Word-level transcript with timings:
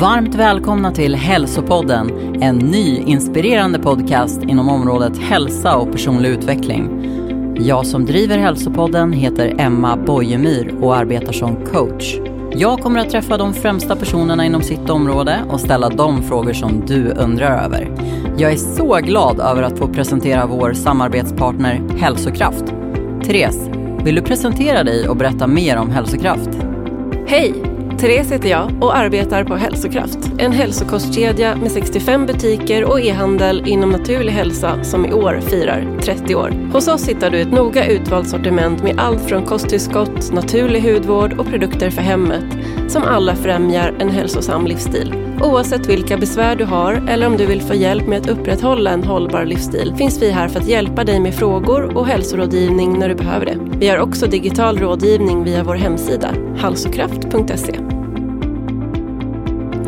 Varmt 0.00 0.34
välkomna 0.34 0.92
till 0.92 1.14
Hälsopodden, 1.14 2.10
en 2.42 2.56
ny 2.56 2.98
inspirerande 2.98 3.78
podcast 3.78 4.42
inom 4.42 4.68
området 4.68 5.18
hälsa 5.18 5.76
och 5.76 5.92
personlig 5.92 6.28
utveckling. 6.28 7.10
Jag 7.58 7.86
som 7.86 8.04
driver 8.04 8.38
Hälsopodden 8.38 9.12
heter 9.12 9.54
Emma 9.58 9.96
Bojemyr 9.96 10.74
och 10.80 10.96
arbetar 10.96 11.32
som 11.32 11.64
coach. 11.64 12.16
Jag 12.52 12.78
kommer 12.78 13.00
att 13.00 13.10
träffa 13.10 13.36
de 13.36 13.54
främsta 13.54 13.96
personerna 13.96 14.44
inom 14.44 14.62
sitt 14.62 14.90
område 14.90 15.38
och 15.50 15.60
ställa 15.60 15.88
de 15.88 16.22
frågor 16.22 16.52
som 16.52 16.86
du 16.86 17.08
undrar 17.08 17.64
över. 17.64 17.90
Jag 18.38 18.52
är 18.52 18.56
så 18.56 18.96
glad 18.96 19.40
över 19.40 19.62
att 19.62 19.78
få 19.78 19.88
presentera 19.88 20.46
vår 20.46 20.72
samarbetspartner 20.72 21.82
Hälsokraft. 21.98 22.64
Therese, 23.24 23.68
vill 24.04 24.14
du 24.14 24.22
presentera 24.22 24.84
dig 24.84 25.08
och 25.08 25.16
berätta 25.16 25.46
mer 25.46 25.76
om 25.76 25.90
Hälsokraft? 25.90 26.50
Hej! 27.26 27.73
Therese 27.98 28.32
heter 28.32 28.48
jag 28.48 28.70
och 28.80 28.96
arbetar 28.96 29.44
på 29.44 29.54
Hälsokraft. 29.54 30.18
En 30.38 30.52
hälsokostkedja 30.52 31.56
med 31.56 31.72
65 31.72 32.26
butiker 32.26 32.84
och 32.84 33.00
e-handel 33.00 33.62
inom 33.66 33.90
naturlig 33.90 34.32
hälsa 34.32 34.84
som 34.84 35.06
i 35.06 35.12
år 35.12 35.40
firar 35.40 35.98
30 36.02 36.34
år. 36.34 36.70
Hos 36.72 36.88
oss 36.88 37.08
hittar 37.08 37.30
du 37.30 37.40
ett 37.40 37.52
noga 37.52 37.86
utvalt 37.86 38.28
sortiment 38.28 38.82
med 38.82 39.00
allt 39.00 39.28
från 39.28 39.44
kosttillskott, 39.44 40.32
naturlig 40.32 40.80
hudvård 40.80 41.32
och 41.32 41.46
produkter 41.46 41.90
för 41.90 42.02
hemmet 42.02 42.44
som 42.88 43.02
alla 43.02 43.36
främjar 43.36 43.94
en 43.98 44.10
hälsosam 44.10 44.66
livsstil. 44.66 45.14
Oavsett 45.42 45.88
vilka 45.88 46.16
besvär 46.16 46.56
du 46.56 46.64
har 46.64 46.92
eller 47.08 47.26
om 47.26 47.36
du 47.36 47.46
vill 47.46 47.62
få 47.62 47.74
hjälp 47.74 48.06
med 48.06 48.20
att 48.20 48.28
upprätthålla 48.28 48.90
en 48.90 49.04
hållbar 49.04 49.44
livsstil 49.44 49.94
finns 49.98 50.22
vi 50.22 50.30
här 50.30 50.48
för 50.48 50.60
att 50.60 50.68
hjälpa 50.68 51.04
dig 51.04 51.20
med 51.20 51.34
frågor 51.34 51.96
och 51.96 52.06
hälsorådgivning 52.06 52.98
när 52.98 53.08
du 53.08 53.14
behöver 53.14 53.46
det. 53.46 53.58
Vi 53.78 53.88
har 53.88 53.98
också 53.98 54.26
digital 54.26 54.78
rådgivning 54.78 55.44
via 55.44 55.64
vår 55.64 55.74
hemsida, 55.74 56.34
halsokraft.se. 56.56 57.93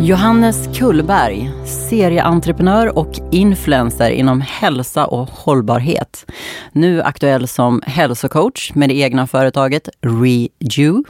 Johannes 0.01 0.79
Kullberg, 0.79 1.51
serieentreprenör 1.89 2.99
och 2.99 3.13
influencer 3.31 4.11
inom 4.11 4.41
hälsa 4.41 5.07
och 5.07 5.29
hållbarhet. 5.31 6.27
Nu 6.73 7.03
aktuell 7.03 7.49
som 7.49 7.83
hälsocoach 7.87 8.75
med 8.75 8.89
det 8.89 8.95
egna 8.95 9.27
företaget 9.27 9.89
Reju, 10.01 11.03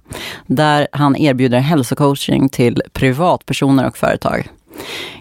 där 0.47 0.89
han 0.93 1.17
erbjuder 1.17 1.59
hälsocoaching 1.59 2.49
till 2.49 2.83
privatpersoner 2.93 3.87
och 3.87 3.97
företag. 3.97 4.51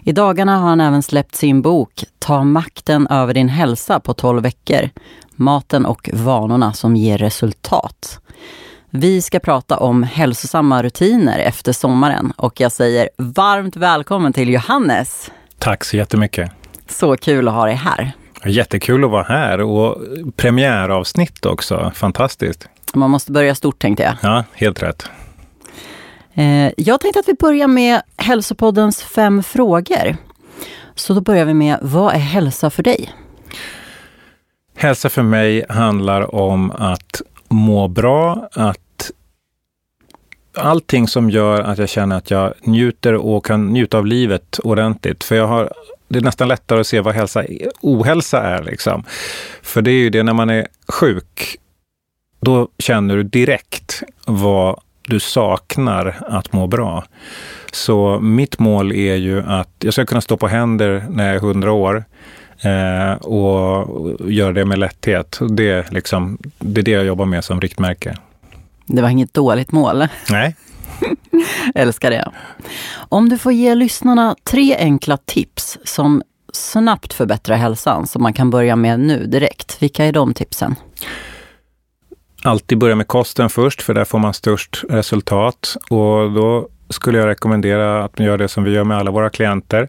I 0.04 0.12
dagarna 0.12 0.58
har 0.58 0.68
han 0.68 0.80
även 0.80 1.02
släppt 1.02 1.34
sin 1.34 1.62
bok 1.62 2.04
Ta 2.18 2.44
makten 2.44 3.06
över 3.06 3.34
din 3.34 3.48
hälsa 3.48 4.00
på 4.00 4.14
12 4.14 4.42
veckor. 4.42 4.90
Maten 5.30 5.86
och 5.86 6.10
vanorna 6.12 6.72
som 6.72 6.96
ger 6.96 7.18
resultat. 7.18 8.20
Vi 8.90 9.22
ska 9.22 9.38
prata 9.38 9.76
om 9.76 10.02
hälsosamma 10.02 10.82
rutiner 10.82 11.38
efter 11.38 11.72
sommaren 11.72 12.32
och 12.36 12.60
jag 12.60 12.72
säger 12.72 13.08
varmt 13.16 13.76
välkommen 13.76 14.32
till 14.32 14.48
Johannes. 14.48 15.30
Tack 15.58 15.84
så 15.84 15.96
jättemycket. 15.96 16.50
Så 16.88 17.16
kul 17.16 17.48
att 17.48 17.54
ha 17.54 17.64
dig 17.66 17.74
här. 17.74 18.12
Jättekul 18.44 19.04
att 19.04 19.10
vara 19.10 19.22
här 19.22 19.60
och 19.60 20.02
premiäravsnitt 20.36 21.46
också. 21.46 21.92
Fantastiskt. 21.94 22.68
Man 22.94 23.10
måste 23.10 23.32
börja 23.32 23.54
stort 23.54 23.78
tänkte 23.78 24.02
jag. 24.02 24.14
Ja, 24.22 24.44
helt 24.54 24.82
rätt. 24.82 25.10
Eh, 26.34 26.70
jag 26.76 27.00
tänkte 27.00 27.20
att 27.20 27.28
vi 27.28 27.34
börjar 27.34 27.66
med 27.66 28.02
Hälsopoddens 28.16 29.02
fem 29.02 29.42
frågor. 29.42 30.16
Så 30.94 31.14
då 31.14 31.20
börjar 31.20 31.44
vi 31.44 31.54
med, 31.54 31.78
vad 31.82 32.14
är 32.14 32.18
hälsa 32.18 32.70
för 32.70 32.82
dig? 32.82 33.12
Hälsa 34.76 35.08
för 35.08 35.22
mig 35.22 35.64
handlar 35.68 36.34
om 36.34 36.70
att 36.70 37.22
må 37.48 37.88
bra, 37.88 38.48
att 38.52 39.10
allting 40.56 41.08
som 41.08 41.30
gör 41.30 41.60
att 41.60 41.78
jag 41.78 41.88
känner 41.88 42.16
att 42.16 42.30
jag 42.30 42.54
njuter 42.62 43.14
och 43.14 43.44
kan 43.44 43.66
njuta 43.66 43.98
av 43.98 44.06
livet 44.06 44.58
ordentligt. 44.58 45.24
För 45.24 45.34
jag 45.34 45.46
har, 45.46 45.72
det 46.08 46.18
är 46.18 46.22
nästan 46.22 46.48
lättare 46.48 46.80
att 46.80 46.86
se 46.86 47.00
vad 47.00 47.14
hälsa, 47.14 47.44
ohälsa 47.80 48.42
är. 48.42 48.62
Liksom. 48.62 49.04
För 49.62 49.82
det 49.82 49.90
är 49.90 49.98
ju 49.98 50.10
det 50.10 50.22
när 50.22 50.32
man 50.32 50.50
är 50.50 50.66
sjuk, 50.88 51.56
då 52.40 52.68
känner 52.78 53.16
du 53.16 53.22
direkt 53.22 54.02
vad 54.26 54.80
du 55.02 55.20
saknar 55.20 56.16
att 56.28 56.52
må 56.52 56.66
bra. 56.66 57.04
Så 57.72 58.20
mitt 58.20 58.58
mål 58.58 58.92
är 58.92 59.14
ju 59.14 59.42
att 59.42 59.70
jag 59.78 59.92
ska 59.92 60.06
kunna 60.06 60.20
stå 60.20 60.36
på 60.36 60.48
händer 60.48 61.06
när 61.10 61.26
jag 61.26 61.34
är 61.34 61.48
100 61.48 61.72
år 61.72 62.04
eh, 62.60 63.12
och 63.12 64.30
göra 64.30 64.52
det 64.52 64.64
med 64.64 64.78
lätthet. 64.78 65.38
Det 65.50 65.70
är, 65.70 65.86
liksom, 65.90 66.38
det 66.58 66.80
är 66.80 66.84
det 66.84 66.90
jag 66.90 67.04
jobbar 67.04 67.24
med 67.24 67.44
som 67.44 67.60
riktmärke. 67.60 68.16
Det 68.86 69.02
var 69.02 69.08
inget 69.08 69.34
dåligt 69.34 69.72
mål. 69.72 70.06
Nej. 70.30 70.56
Älskar 71.74 72.10
det. 72.10 72.30
Om 73.08 73.28
du 73.28 73.38
får 73.38 73.52
ge 73.52 73.74
lyssnarna 73.74 74.36
tre 74.44 74.76
enkla 74.76 75.16
tips 75.16 75.78
som 75.84 76.22
snabbt 76.52 77.12
förbättrar 77.12 77.56
hälsan, 77.56 78.06
som 78.06 78.22
man 78.22 78.32
kan 78.32 78.50
börja 78.50 78.76
med 78.76 79.00
nu 79.00 79.26
direkt. 79.26 79.82
Vilka 79.82 80.04
är 80.04 80.12
de 80.12 80.34
tipsen? 80.34 80.74
Alltid 82.42 82.78
börja 82.78 82.96
med 82.96 83.06
kosten 83.06 83.50
först, 83.50 83.82
för 83.82 83.94
där 83.94 84.04
får 84.04 84.18
man 84.18 84.34
störst 84.34 84.84
resultat. 84.88 85.76
Och 85.90 86.32
då 86.32 86.68
skulle 86.88 87.18
jag 87.18 87.26
rekommendera 87.26 88.04
att 88.04 88.18
man 88.18 88.26
gör 88.26 88.38
det 88.38 88.48
som 88.48 88.64
vi 88.64 88.70
gör 88.70 88.84
med 88.84 88.96
alla 88.96 89.10
våra 89.10 89.30
klienter. 89.30 89.88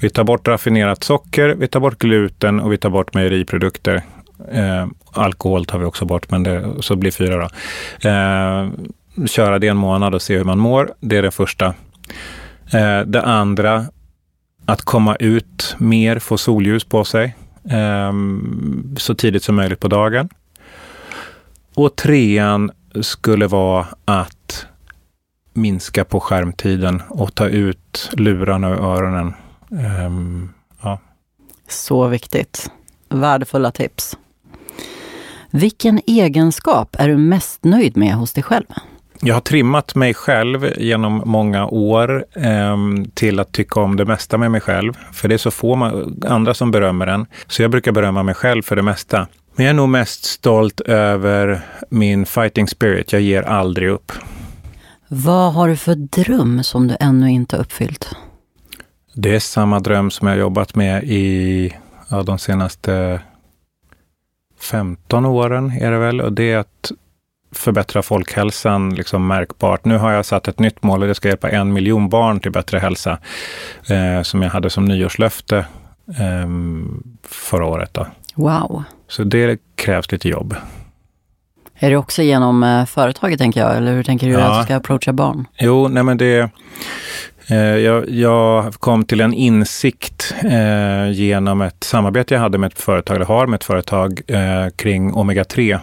Vi 0.00 0.10
tar 0.10 0.24
bort 0.24 0.48
raffinerat 0.48 1.04
socker, 1.04 1.48
vi 1.48 1.68
tar 1.68 1.80
bort 1.80 1.98
gluten 1.98 2.60
och 2.60 2.72
vi 2.72 2.78
tar 2.78 2.90
bort 2.90 3.14
mejeriprodukter. 3.14 4.02
Eh, 4.52 4.86
alkohol 5.12 5.64
tar 5.64 5.78
vi 5.78 5.84
också 5.84 6.04
bort, 6.04 6.30
men 6.30 6.42
det 6.42 6.72
så 6.80 6.96
blir 6.96 7.10
fyra 7.10 7.36
då. 7.36 7.48
Eh, 8.08 8.68
köra 9.26 9.58
det 9.58 9.68
en 9.68 9.76
månad 9.76 10.14
och 10.14 10.22
se 10.22 10.36
hur 10.36 10.44
man 10.44 10.58
mår. 10.58 10.90
Det 11.00 11.16
är 11.16 11.22
det 11.22 11.30
första. 11.30 11.66
Eh, 12.72 13.00
det 13.06 13.22
andra, 13.22 13.86
att 14.66 14.82
komma 14.82 15.16
ut 15.16 15.76
mer, 15.78 16.18
få 16.18 16.38
solljus 16.38 16.84
på 16.84 17.04
sig 17.04 17.36
eh, 17.70 18.12
så 18.96 19.14
tidigt 19.14 19.42
som 19.42 19.56
möjligt 19.56 19.80
på 19.80 19.88
dagen. 19.88 20.28
Och 21.74 21.96
trean 21.96 22.70
skulle 23.00 23.46
vara 23.46 23.86
att 24.04 24.35
minska 25.56 26.04
på 26.04 26.20
skärmtiden 26.20 27.02
och 27.08 27.34
ta 27.34 27.48
ut 27.48 28.10
lurarna 28.12 28.70
ur 28.70 28.84
öronen. 28.84 29.34
Um, 30.06 30.54
ja. 30.82 30.98
Så 31.68 32.08
viktigt. 32.08 32.70
Värdefulla 33.08 33.70
tips. 33.70 34.16
Vilken 35.50 36.00
egenskap 36.06 36.96
är 36.98 37.08
du 37.08 37.16
mest 37.16 37.64
nöjd 37.64 37.96
med 37.96 38.14
hos 38.14 38.32
dig 38.32 38.42
själv? 38.42 38.66
Jag 39.20 39.34
har 39.34 39.40
trimmat 39.40 39.94
mig 39.94 40.14
själv 40.14 40.72
genom 40.76 41.22
många 41.24 41.66
år 41.66 42.24
eh, 42.34 42.76
till 43.14 43.40
att 43.40 43.52
tycka 43.52 43.80
om 43.80 43.96
det 43.96 44.04
mesta 44.04 44.38
med 44.38 44.50
mig 44.50 44.60
själv. 44.60 44.92
För 45.12 45.28
det 45.28 45.34
är 45.34 45.38
så 45.38 45.50
få 45.50 46.04
andra 46.26 46.54
som 46.54 46.70
berömmer 46.70 47.06
en. 47.06 47.26
Så 47.46 47.62
jag 47.62 47.70
brukar 47.70 47.92
berömma 47.92 48.22
mig 48.22 48.34
själv 48.34 48.62
för 48.62 48.76
det 48.76 48.82
mesta. 48.82 49.26
Men 49.54 49.66
jag 49.66 49.70
är 49.70 49.76
nog 49.76 49.88
mest 49.88 50.24
stolt 50.24 50.80
över 50.80 51.60
min 51.90 52.26
fighting 52.26 52.68
spirit. 52.68 53.12
Jag 53.12 53.22
ger 53.22 53.42
aldrig 53.42 53.88
upp. 53.88 54.12
Vad 55.08 55.52
har 55.52 55.68
du 55.68 55.76
för 55.76 55.94
dröm 55.94 56.62
som 56.62 56.88
du 56.88 56.96
ännu 57.00 57.30
inte 57.30 57.56
uppfyllt? 57.56 58.10
Det 59.14 59.34
är 59.34 59.38
samma 59.38 59.80
dröm 59.80 60.10
som 60.10 60.28
jag 60.28 60.38
jobbat 60.38 60.74
med 60.74 61.04
i 61.04 61.74
ja, 62.08 62.22
de 62.22 62.38
senaste 62.38 63.20
15 64.60 65.26
åren 65.26 65.72
är 65.80 65.90
det 65.90 65.98
väl. 65.98 66.20
Och 66.20 66.32
det 66.32 66.52
är 66.52 66.58
att 66.58 66.92
förbättra 67.52 68.02
folkhälsan 68.02 68.94
liksom 68.94 69.26
märkbart. 69.26 69.84
Nu 69.84 69.98
har 69.98 70.12
jag 70.12 70.26
satt 70.26 70.48
ett 70.48 70.58
nytt 70.58 70.82
mål 70.82 71.02
och 71.02 71.08
det 71.08 71.14
ska 71.14 71.28
hjälpa 71.28 71.50
en 71.50 71.72
miljon 71.72 72.08
barn 72.08 72.40
till 72.40 72.52
bättre 72.52 72.78
hälsa. 72.78 73.18
Eh, 73.88 74.22
som 74.22 74.42
jag 74.42 74.50
hade 74.50 74.70
som 74.70 74.84
nyårslöfte 74.84 75.66
eh, 76.08 76.48
förra 77.22 77.66
året. 77.66 77.94
Då. 77.94 78.06
Wow. 78.34 78.82
Så 79.08 79.24
det 79.24 79.60
krävs 79.74 80.12
lite 80.12 80.28
jobb. 80.28 80.54
Är 81.78 81.90
det 81.90 81.96
också 81.96 82.22
genom 82.22 82.62
eh, 82.62 82.84
företaget 82.84 83.38
tänker 83.38 83.60
jag, 83.60 83.76
eller 83.76 83.94
hur 83.94 84.02
tänker 84.02 84.26
du 84.26 84.32
ja. 84.32 84.40
att 84.40 84.60
du 84.60 84.64
ska 84.64 84.76
approacha 84.76 85.12
barn? 85.12 85.46
Jo, 85.58 85.88
nej 85.88 86.02
men 86.02 86.18
det 86.18 86.50
Eh, 87.48 87.56
jag, 87.58 88.10
jag, 88.10 88.74
kom 88.74 89.04
till 89.04 89.20
en 89.20 89.34
insikt 89.34 90.34
eh, 90.44 91.10
genom 91.10 91.62
ett 91.62 91.84
samarbete 91.84 92.34
jag 92.34 92.40
hade 92.40 92.58
med 92.58 92.72
ett 92.72 92.80
företag, 92.80 93.16
eller 93.16 93.26
har 93.26 93.46
med 93.46 93.56
ett 93.56 93.64
företag 93.64 94.20
eh, 94.26 94.68
kring 94.76 95.12
omega-3. 95.12 95.78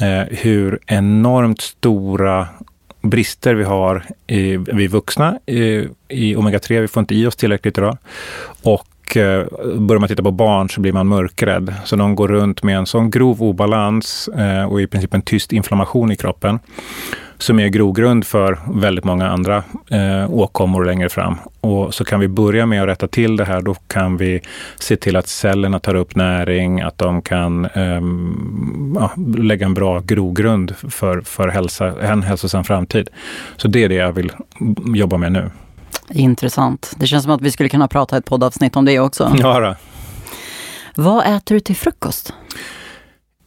Eh, 0.00 0.36
hur 0.38 0.78
enormt 0.86 1.60
stora 1.60 2.48
brister 3.02 3.54
vi 3.54 3.64
har 3.64 4.04
i, 4.26 4.56
vi 4.56 4.86
vuxna 4.86 5.38
i, 5.46 5.88
i 6.08 6.36
omega-3. 6.36 6.80
Vi 6.80 6.88
får 6.88 7.00
inte 7.00 7.14
i 7.14 7.26
oss 7.26 7.36
tillräckligt 7.36 7.78
idag. 7.78 7.98
Och 8.62 8.86
eh, 9.16 9.44
börjar 9.78 9.98
man 9.98 10.08
titta 10.08 10.22
på 10.22 10.30
barn 10.30 10.68
så 10.68 10.80
blir 10.80 10.92
man 10.92 11.06
mörkrädd. 11.06 11.74
Så 11.84 11.96
de 11.96 12.14
går 12.14 12.28
runt 12.28 12.62
med 12.62 12.76
en 12.78 12.86
sån 12.86 13.10
grov 13.10 13.42
obalans 13.42 14.28
eh, 14.28 14.64
och 14.64 14.80
i 14.80 14.86
princip 14.86 15.14
en 15.14 15.22
tyst 15.22 15.52
inflammation 15.52 16.12
i 16.12 16.16
kroppen 16.16 16.58
som 17.38 17.60
är 17.60 17.68
grogrund 17.68 18.26
för 18.26 18.58
väldigt 18.74 19.04
många 19.04 19.28
andra 19.28 19.64
eh, 19.90 20.30
åkommor 20.30 20.84
längre 20.84 21.08
fram. 21.08 21.36
Och 21.60 21.94
så 21.94 22.04
kan 22.04 22.20
vi 22.20 22.28
börja 22.28 22.66
med 22.66 22.82
att 22.82 22.88
rätta 22.88 23.08
till 23.08 23.36
det 23.36 23.44
här. 23.44 23.62
Då 23.62 23.74
kan 23.74 24.16
vi 24.16 24.40
se 24.76 24.96
till 24.96 25.16
att 25.16 25.26
cellerna 25.26 25.78
tar 25.78 25.94
upp 25.94 26.16
näring, 26.16 26.80
att 26.80 26.98
de 26.98 27.22
kan 27.22 27.64
eh, 27.64 28.00
ja, 28.94 29.10
lägga 29.36 29.66
en 29.66 29.74
bra 29.74 30.00
grogrund 30.00 30.76
för, 30.76 31.20
för 31.20 31.48
hälsa, 31.48 32.00
en 32.00 32.22
hälsosam 32.22 32.64
framtid. 32.64 33.08
Så 33.56 33.68
det 33.68 33.84
är 33.84 33.88
det 33.88 33.94
jag 33.94 34.12
vill 34.12 34.32
jobba 34.94 35.16
med 35.16 35.32
nu. 35.32 35.50
Intressant. 36.10 36.92
Det 36.96 37.06
känns 37.06 37.22
som 37.22 37.32
att 37.32 37.40
vi 37.40 37.50
skulle 37.50 37.68
kunna 37.68 37.88
prata 37.88 38.16
ett 38.16 38.24
poddavsnitt 38.24 38.76
om 38.76 38.84
det 38.84 39.00
också. 39.00 39.32
Ja, 39.38 39.60
då. 39.60 39.76
Vad 40.94 41.36
äter 41.36 41.54
du 41.54 41.60
till 41.60 41.76
frukost? 41.76 42.32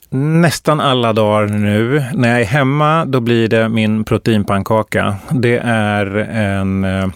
nästan 0.09 0.79
alla 0.79 1.13
dagar 1.13 1.47
nu. 1.47 2.03
När 2.13 2.29
jag 2.29 2.41
är 2.41 2.45
hemma, 2.45 3.05
då 3.05 3.19
blir 3.19 3.47
det 3.47 3.69
min 3.69 4.03
proteinpannkaka. 4.03 5.15
Det 5.29 5.57
är 5.63 6.15
en... 6.31 6.83
Eh, 6.83 7.07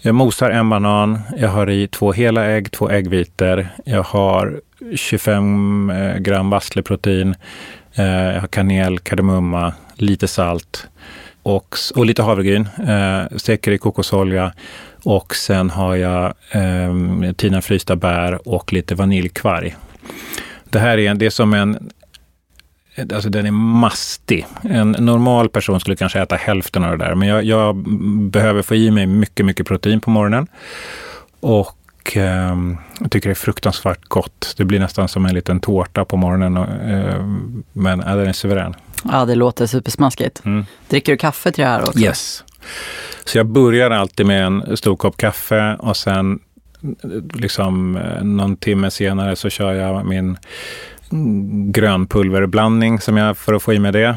jag 0.00 0.14
mosar 0.14 0.50
en 0.50 0.68
banan, 0.68 1.18
jag 1.36 1.48
har 1.48 1.70
i 1.70 1.88
två 1.88 2.12
hela 2.12 2.46
ägg, 2.46 2.70
två 2.70 2.90
äggvitor. 2.90 3.68
Jag 3.84 4.02
har 4.02 4.60
25 4.96 5.90
eh, 5.90 6.16
gram 6.16 6.50
vassleprotein. 6.50 7.34
Eh, 7.94 8.04
jag 8.06 8.40
har 8.40 8.48
kanel, 8.48 8.98
kardemumma, 8.98 9.72
lite 9.94 10.28
salt 10.28 10.88
och, 11.46 11.76
och 11.94 12.06
lite 12.06 12.22
havregryn. 12.22 12.68
Eh, 12.88 13.36
steker 13.36 13.72
i 13.72 13.78
kokosolja. 13.78 14.52
Och 15.02 15.36
sen 15.36 15.70
har 15.70 15.96
jag 15.96 16.34
eh, 16.50 17.32
tina 17.36 17.62
frysta 17.62 17.96
bär 17.96 18.48
och 18.48 18.72
lite 18.72 18.94
vaniljkvarg. 18.94 19.76
Det 20.64 20.78
här 20.78 20.98
är, 20.98 21.14
det 21.14 21.26
är 21.26 21.30
som 21.30 21.54
en 21.54 21.90
Alltså 23.14 23.28
den 23.28 23.46
är 23.46 23.50
mastig. 23.50 24.46
En 24.62 24.90
normal 24.98 25.48
person 25.48 25.80
skulle 25.80 25.96
kanske 25.96 26.20
äta 26.20 26.36
hälften 26.36 26.84
av 26.84 26.98
det 26.98 27.04
där. 27.04 27.14
Men 27.14 27.28
jag, 27.28 27.44
jag 27.44 27.76
behöver 28.30 28.62
få 28.62 28.74
i 28.74 28.90
mig 28.90 29.06
mycket, 29.06 29.46
mycket 29.46 29.66
protein 29.66 30.00
på 30.00 30.10
morgonen. 30.10 30.46
Och 31.40 31.76
och 32.06 32.16
jag 32.16 33.10
tycker 33.10 33.28
det 33.28 33.32
är 33.32 33.34
fruktansvärt 33.34 34.04
gott. 34.04 34.54
Det 34.56 34.64
blir 34.64 34.80
nästan 34.80 35.08
som 35.08 35.26
en 35.26 35.34
liten 35.34 35.60
tårta 35.60 36.04
på 36.04 36.16
morgonen. 36.16 36.56
Eh, 36.56 37.26
men 37.72 38.02
ja, 38.06 38.14
den 38.14 38.28
är 38.28 38.32
suverän. 38.32 38.74
Ja, 39.12 39.24
det 39.24 39.34
låter 39.34 39.66
supersmaskigt. 39.66 40.44
Mm. 40.44 40.64
Dricker 40.88 41.12
du 41.12 41.18
kaffe 41.18 41.52
till 41.52 41.64
det 41.64 41.70
här 41.70 41.82
också? 41.82 41.98
Yes. 41.98 42.44
Så 43.24 43.38
jag 43.38 43.46
börjar 43.46 43.90
alltid 43.90 44.26
med 44.26 44.46
en 44.46 44.76
stor 44.76 44.96
kopp 44.96 45.16
kaffe 45.16 45.76
och 45.78 45.96
sen 45.96 46.38
liksom 47.34 47.92
någon 48.22 48.56
timme 48.56 48.90
senare 48.90 49.36
så 49.36 49.50
kör 49.50 49.72
jag 49.72 50.06
min 50.06 50.36
grönpulverblandning 51.72 53.00
som 53.00 53.16
jag 53.16 53.38
för 53.38 53.54
att 53.54 53.62
få 53.62 53.72
i 53.74 53.78
mig 53.78 53.92
det. 53.92 54.16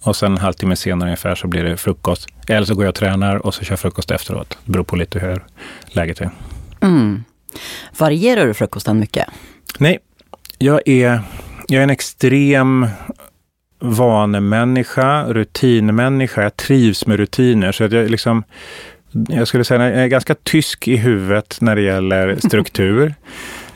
Och 0.00 0.16
sen 0.16 0.32
en 0.32 0.38
halvtimme 0.38 0.76
senare 0.76 1.08
ungefär 1.08 1.34
så 1.34 1.46
blir 1.46 1.64
det 1.64 1.76
frukost. 1.76 2.26
Eller 2.48 2.66
så 2.66 2.74
går 2.74 2.84
jag 2.84 2.88
och 2.88 2.94
tränar 2.94 3.46
och 3.46 3.54
så 3.54 3.64
kör 3.64 3.76
frukost 3.76 4.10
efteråt. 4.10 4.58
Det 4.64 4.72
beror 4.72 4.84
på 4.84 4.96
lite 4.96 5.18
hur 5.18 5.44
läget 5.86 6.20
är. 6.20 6.30
Mm. 6.80 7.24
Varierar 7.98 8.46
du 8.46 8.54
frukosten 8.54 8.98
mycket? 8.98 9.28
Nej, 9.78 9.98
jag 10.58 10.88
är, 10.88 11.20
jag 11.68 11.78
är 11.78 11.82
en 11.82 11.90
extrem 11.90 12.86
vanemänniska, 13.84 15.24
rutinmänniska. 15.24 16.42
Jag 16.42 16.56
trivs 16.56 17.06
med 17.06 17.16
rutiner. 17.16 17.72
Så 17.72 17.84
att 17.84 17.92
jag, 17.92 18.10
liksom, 18.10 18.44
jag 19.28 19.48
skulle 19.48 19.64
säga 19.64 19.90
jag 19.90 20.02
är 20.02 20.06
ganska 20.06 20.34
tysk 20.34 20.88
i 20.88 20.96
huvudet 20.96 21.58
när 21.60 21.76
det 21.76 21.82
gäller 21.82 22.36
struktur. 22.46 23.14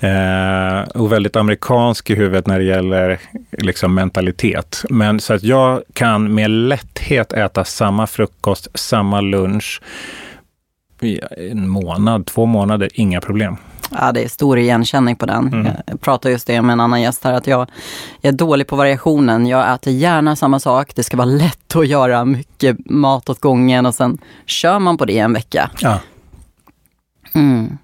Eh, 0.00 0.81
och 0.94 1.12
väldigt 1.12 1.37
amerikansk 1.37 2.10
i 2.10 2.14
huvudet 2.14 2.46
när 2.46 2.58
det 2.58 2.64
gäller 2.64 3.19
liksom, 3.50 3.94
mentalitet. 3.94 4.84
Men 4.90 5.20
så 5.20 5.34
att 5.34 5.43
jag 5.43 5.82
kan 5.93 6.34
med 6.34 6.50
lätthet 6.50 7.32
äta 7.32 7.64
samma 7.64 8.06
frukost, 8.06 8.69
samma 8.75 9.20
lunch 9.20 9.81
i 11.00 11.20
en 11.50 11.69
månad, 11.69 12.26
två 12.26 12.46
månader, 12.46 12.88
inga 12.94 13.20
problem. 13.20 13.56
Ja, 13.90 14.12
det 14.12 14.25
är 14.25 14.29
stor 14.29 14.58
igenkänning 14.58 15.17
på 15.17 15.26
den. 15.26 15.49
Mm. 15.49 15.73
Jag 15.87 16.00
pratade 16.00 16.32
just 16.32 16.46
det 16.46 16.62
med 16.62 16.73
en 16.73 16.81
annan 16.81 17.02
gäst 17.02 17.25
här, 17.25 17.32
att 17.32 17.46
jag 17.46 17.69
är 18.23 18.32
dålig 18.32 18.67
på 18.67 18.76
variationen. 18.76 19.46
Jag 19.46 19.75
äter 19.75 19.93
gärna 19.93 20.37
samma 20.37 20.61
sak. 20.61 20.94
Det 20.94 21.02
ska 21.02 21.17
vara 21.17 21.26
lätt 21.26 21.76
att 21.76 21.88
göra 21.88 22.25
mycket 22.25 22.90
mat 22.90 23.28
åt 23.28 23.40
gången 23.40 23.87
och 23.87 23.95
sen 23.95 24.18
kör 24.47 24.78
man 24.78 24.97
på 24.99 25.04
det 25.04 25.18
en 25.18 25.33
vecka. 25.33 25.71
Ja. 25.80 25.99
Mm. 27.35 27.78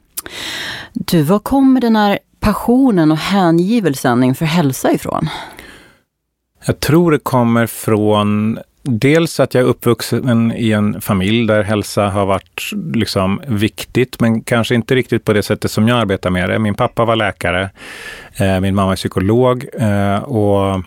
Du, 0.92 1.23
var 1.23 1.38
kommer 1.38 1.80
den 1.80 1.96
här 1.96 2.18
passionen 2.40 3.12
och 3.12 3.18
hängivelsen 3.18 4.25
inför 4.25 4.44
hälsa 4.44 4.92
ifrån? 4.92 5.28
Jag 6.66 6.80
tror 6.80 7.12
det 7.12 7.18
kommer 7.18 7.66
från 7.66 8.58
dels 8.84 9.40
att 9.40 9.54
jag 9.54 9.64
är 9.64 9.68
uppvuxen 9.68 10.52
i 10.56 10.72
en 10.72 11.00
familj 11.00 11.46
där 11.46 11.62
hälsa 11.62 12.08
har 12.08 12.26
varit 12.26 12.70
liksom 12.94 13.42
viktigt, 13.46 14.20
men 14.20 14.42
kanske 14.42 14.74
inte 14.74 14.94
riktigt 14.94 15.24
på 15.24 15.32
det 15.32 15.42
sättet 15.42 15.70
som 15.70 15.88
jag 15.88 15.98
arbetar 15.98 16.30
med 16.30 16.48
det. 16.48 16.58
Min 16.58 16.74
pappa 16.74 17.04
var 17.04 17.16
läkare, 17.16 17.70
eh, 18.36 18.60
min 18.60 18.74
mamma 18.74 18.92
är 18.92 18.96
psykolog 18.96 19.66
eh, 19.78 20.16
och 20.16 20.82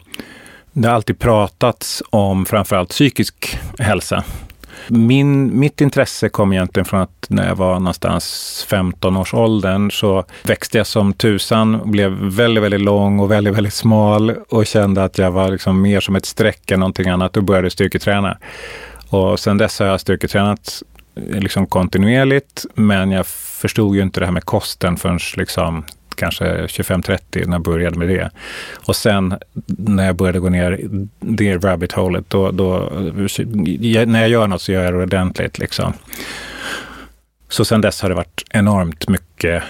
det 0.74 0.88
har 0.88 0.96
alltid 0.96 1.20
pratats 1.20 2.04
om 2.10 2.46
framförallt 2.46 2.89
psykisk 2.89 3.60
hälsa. 3.80 4.24
Min, 4.88 5.60
mitt 5.60 5.82
intresse 5.82 6.30
kom 6.30 6.54
egentligen 6.54 6.86
från 6.86 7.02
att 7.02 7.26
när 7.30 7.48
jag 7.48 7.56
var 7.56 7.80
någonstans 7.80 8.66
15 8.70 9.18
års 9.18 9.34
åldern 9.34 9.92
så 9.92 10.26
växte 10.44 10.78
jag 10.78 10.88
som 10.88 11.14
tusan, 11.14 11.92
blev 11.92 12.12
väldigt, 12.12 12.64
väldigt 12.64 12.82
lång 12.82 13.20
och 13.20 13.32
väldigt, 13.32 13.56
väldigt 13.56 13.74
smal 13.74 14.30
och 14.50 14.66
kände 14.66 15.04
att 15.04 15.18
jag 15.18 15.32
var 15.32 15.52
liksom 15.52 15.82
mer 15.82 16.00
som 16.00 16.16
ett 16.16 16.26
streck 16.26 16.72
än 16.72 16.80
någonting 16.80 17.10
annat 17.10 17.38
och 17.38 17.44
började 17.44 17.70
styrketräna. 17.70 18.38
Och 19.10 19.40
sen 19.40 19.58
dess 19.58 19.80
har 19.80 19.86
jag 19.86 20.02
styrketränat 20.02 20.84
liksom 21.16 21.68
kontinuerligt, 21.68 22.66
men 22.74 23.12
jag 23.12 23.28
förstod 23.28 23.96
ju 23.96 24.02
inte 24.02 24.20
det 24.20 24.26
här 24.26 24.34
med 24.34 24.44
kosten 24.44 24.98
förrän 24.98 25.20
liksom 25.38 25.84
kanske 26.18 26.46
25-30 26.46 27.20
när 27.32 27.54
jag 27.54 27.62
började 27.62 28.00
med 28.00 28.08
det. 28.08 28.30
Och 28.86 28.96
sen 28.96 29.36
när 29.68 30.06
jag 30.06 30.16
började 30.16 30.40
gå 30.40 30.50
ner 30.50 30.80
det 31.20 31.58
rabbit 31.58 31.92
holet, 31.92 32.30
då, 32.30 32.52
då, 32.52 32.90
när 34.06 34.20
jag 34.20 34.30
gör 34.30 34.48
något 34.48 34.62
så 34.62 34.72
gör 34.72 34.84
jag 34.84 34.94
det 34.94 35.04
ordentligt. 35.04 35.60
Liksom. 35.60 35.94
Så 37.50 37.66
sen 37.66 37.82
dess 37.82 38.02
har 38.02 38.10
det 38.10 38.16
varit 38.16 38.44
enormt 38.50 39.08
mycket 39.08 39.64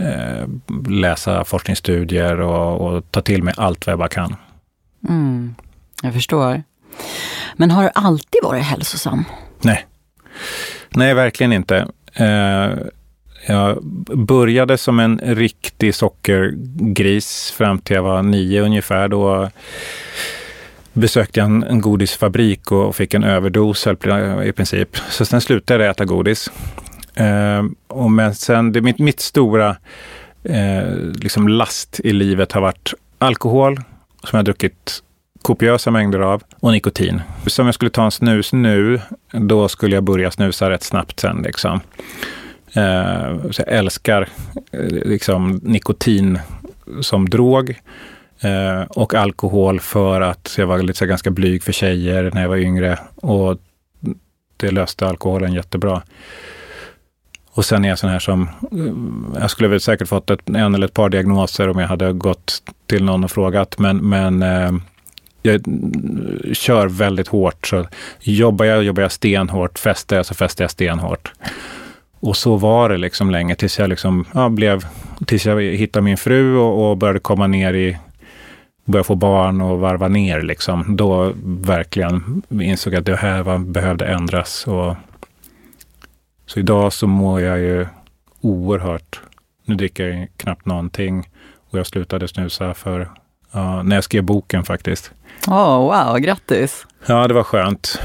eh, 0.00 0.48
läsa 0.88 1.44
forskningsstudier 1.44 2.40
och, 2.40 2.80
och, 2.80 3.10
ta 3.10 3.20
till 3.20 3.42
mig 3.42 3.54
allt 3.56 3.86
vad 3.86 3.92
jag 3.92 3.98
bara 3.98 4.08
kan. 4.08 4.36
Mm, 5.08 5.54
jag 6.02 6.12
förstår. 6.12 6.62
Men 7.56 7.70
har 7.70 7.82
du 7.82 7.90
alltid 7.94 8.40
varit 8.42 8.62
hälsosam? 8.62 9.24
Nej. 9.60 9.86
Nej, 10.90 11.14
verkligen 11.14 11.52
inte. 11.52 11.86
Eh, 12.14 12.70
jag 13.46 13.84
började 14.16 14.78
som 14.78 15.00
en 15.00 15.20
riktig 15.22 15.94
sockergris 15.94 17.50
fram 17.50 17.78
till 17.78 17.96
jag 17.96 18.02
var 18.02 18.22
nio 18.22 18.62
ungefär. 18.62 19.08
Då 19.08 19.50
besökte 20.92 21.40
jag 21.40 21.46
en, 21.46 21.62
en 21.62 21.80
godisfabrik 21.80 22.72
och 22.72 22.96
fick 22.96 23.14
en 23.14 23.24
överdos 23.24 23.86
i 24.46 24.52
princip. 24.52 24.96
Så 25.10 25.24
sen 25.24 25.40
slutade 25.40 25.84
jag 25.84 25.90
äta 25.90 26.04
godis. 26.04 26.50
Eh, 27.14 27.62
och 27.88 28.10
men 28.10 28.34
sen, 28.34 28.72
det, 28.72 28.80
mitt, 28.80 28.98
mitt 28.98 29.20
stora 29.20 29.76
eh, 30.44 30.94
liksom 30.96 31.48
last 31.48 32.00
i 32.00 32.12
livet 32.12 32.52
har 32.52 32.60
varit 32.60 32.94
alkohol, 33.18 33.76
som 33.76 34.28
jag 34.30 34.38
har 34.38 34.42
druckit 34.42 35.02
kopiösa 35.42 35.90
mängder 35.90 36.20
av, 36.20 36.42
och 36.60 36.72
nikotin. 36.72 37.22
Så 37.46 37.62
om 37.62 37.66
jag 37.66 37.74
skulle 37.74 37.90
ta 37.90 38.04
en 38.04 38.10
snus 38.10 38.52
nu, 38.52 39.00
då 39.32 39.68
skulle 39.68 39.96
jag 39.96 40.04
börja 40.04 40.30
snusa 40.30 40.70
rätt 40.70 40.82
snabbt 40.82 41.20
sen. 41.20 41.42
Liksom. 41.42 41.80
Eh, 42.74 43.50
så 43.50 43.62
jag 43.66 43.68
älskar 43.68 44.28
eh, 44.72 44.80
liksom, 44.88 45.60
nikotin 45.62 46.38
som 47.00 47.28
drog. 47.28 47.80
Eh, 48.40 48.82
och 48.82 49.14
alkohol 49.14 49.80
för 49.80 50.20
att 50.20 50.54
jag 50.58 50.66
var 50.66 50.82
lite, 50.82 51.06
ganska 51.06 51.30
blyg 51.30 51.62
för 51.62 51.72
tjejer 51.72 52.30
när 52.34 52.42
jag 52.42 52.48
var 52.48 52.56
yngre. 52.56 52.98
Och 53.16 53.58
det 54.56 54.70
löste 54.70 55.06
alkoholen 55.06 55.52
jättebra. 55.52 56.02
Och 57.54 57.64
sen 57.64 57.84
är 57.84 57.88
jag 57.88 57.98
sån 57.98 58.10
här 58.10 58.18
som, 58.18 58.42
eh, 58.72 59.40
jag 59.40 59.50
skulle 59.50 59.68
väl 59.68 59.80
säkert 59.80 60.08
fått 60.08 60.30
ett, 60.30 60.48
en 60.48 60.74
eller 60.74 60.86
ett 60.86 60.94
par 60.94 61.08
diagnoser 61.08 61.68
om 61.68 61.78
jag 61.78 61.88
hade 61.88 62.12
gått 62.12 62.62
till 62.86 63.04
någon 63.04 63.24
och 63.24 63.30
frågat, 63.30 63.78
men, 63.78 63.96
men 63.96 64.42
eh, 64.42 64.72
jag 65.42 65.62
kör 66.52 66.86
väldigt 66.86 67.28
hårt. 67.28 67.66
Så 67.66 67.86
jobbar 68.20 68.64
jag, 68.64 68.82
jobbar 68.82 69.02
jag 69.02 69.12
stenhårt. 69.12 69.78
Festar 69.78 70.16
jag, 70.16 70.26
så 70.26 70.34
festar 70.34 70.64
jag 70.64 70.70
stenhårt. 70.70 71.32
Och 72.22 72.36
så 72.36 72.56
var 72.56 72.88
det 72.88 72.98
liksom 72.98 73.30
länge 73.30 73.54
tills 73.54 73.78
jag, 73.78 73.88
liksom, 73.88 74.24
ja, 74.34 74.48
blev, 74.48 74.86
tills 75.26 75.46
jag 75.46 75.60
hittade 75.62 76.04
min 76.04 76.16
fru 76.16 76.56
och, 76.56 76.90
och 76.90 76.96
började 76.96 77.18
komma 77.18 77.46
ner 77.46 77.74
i 77.74 77.98
började 78.84 79.06
få 79.06 79.14
barn 79.14 79.60
och 79.60 79.78
varva 79.78 80.08
ner. 80.08 80.42
Liksom. 80.42 80.96
Då 80.96 81.32
verkligen 81.44 82.42
insåg 82.50 82.92
jag 82.92 83.00
att 83.00 83.06
det 83.06 83.16
här 83.16 83.42
var, 83.42 83.58
behövde 83.58 84.06
ändras. 84.06 84.66
Och, 84.66 84.96
så 86.46 86.60
idag 86.60 86.92
så 86.92 87.06
mår 87.06 87.40
jag 87.40 87.58
ju 87.58 87.86
oerhört. 88.40 89.20
Nu 89.64 89.74
dricker 89.74 90.08
jag 90.08 90.28
knappt 90.36 90.66
någonting 90.66 91.28
och 91.70 91.78
jag 91.78 91.86
slutade 91.86 92.28
snusa 92.28 92.74
för 92.74 93.10
uh, 93.56 93.82
när 93.82 93.96
jag 93.96 94.04
skrev 94.04 94.24
boken 94.24 94.64
faktiskt. 94.64 95.10
Oh, 95.48 95.78
wow, 95.78 96.18
grattis! 96.18 96.86
Ja, 97.06 97.28
det 97.28 97.34
var 97.34 97.42
skönt. 97.42 98.00